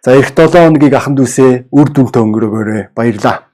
За 0.05 0.15
эх 0.15 0.31
7 0.35 0.51
хоногийг 0.51 0.95
аханд 0.95 1.21
үсээ 1.21 1.67
үр 1.71 1.89
дүнтэй 1.91 2.23
өнгөрөөгөөрэй. 2.23 2.83
Баярлалаа. 2.95 3.52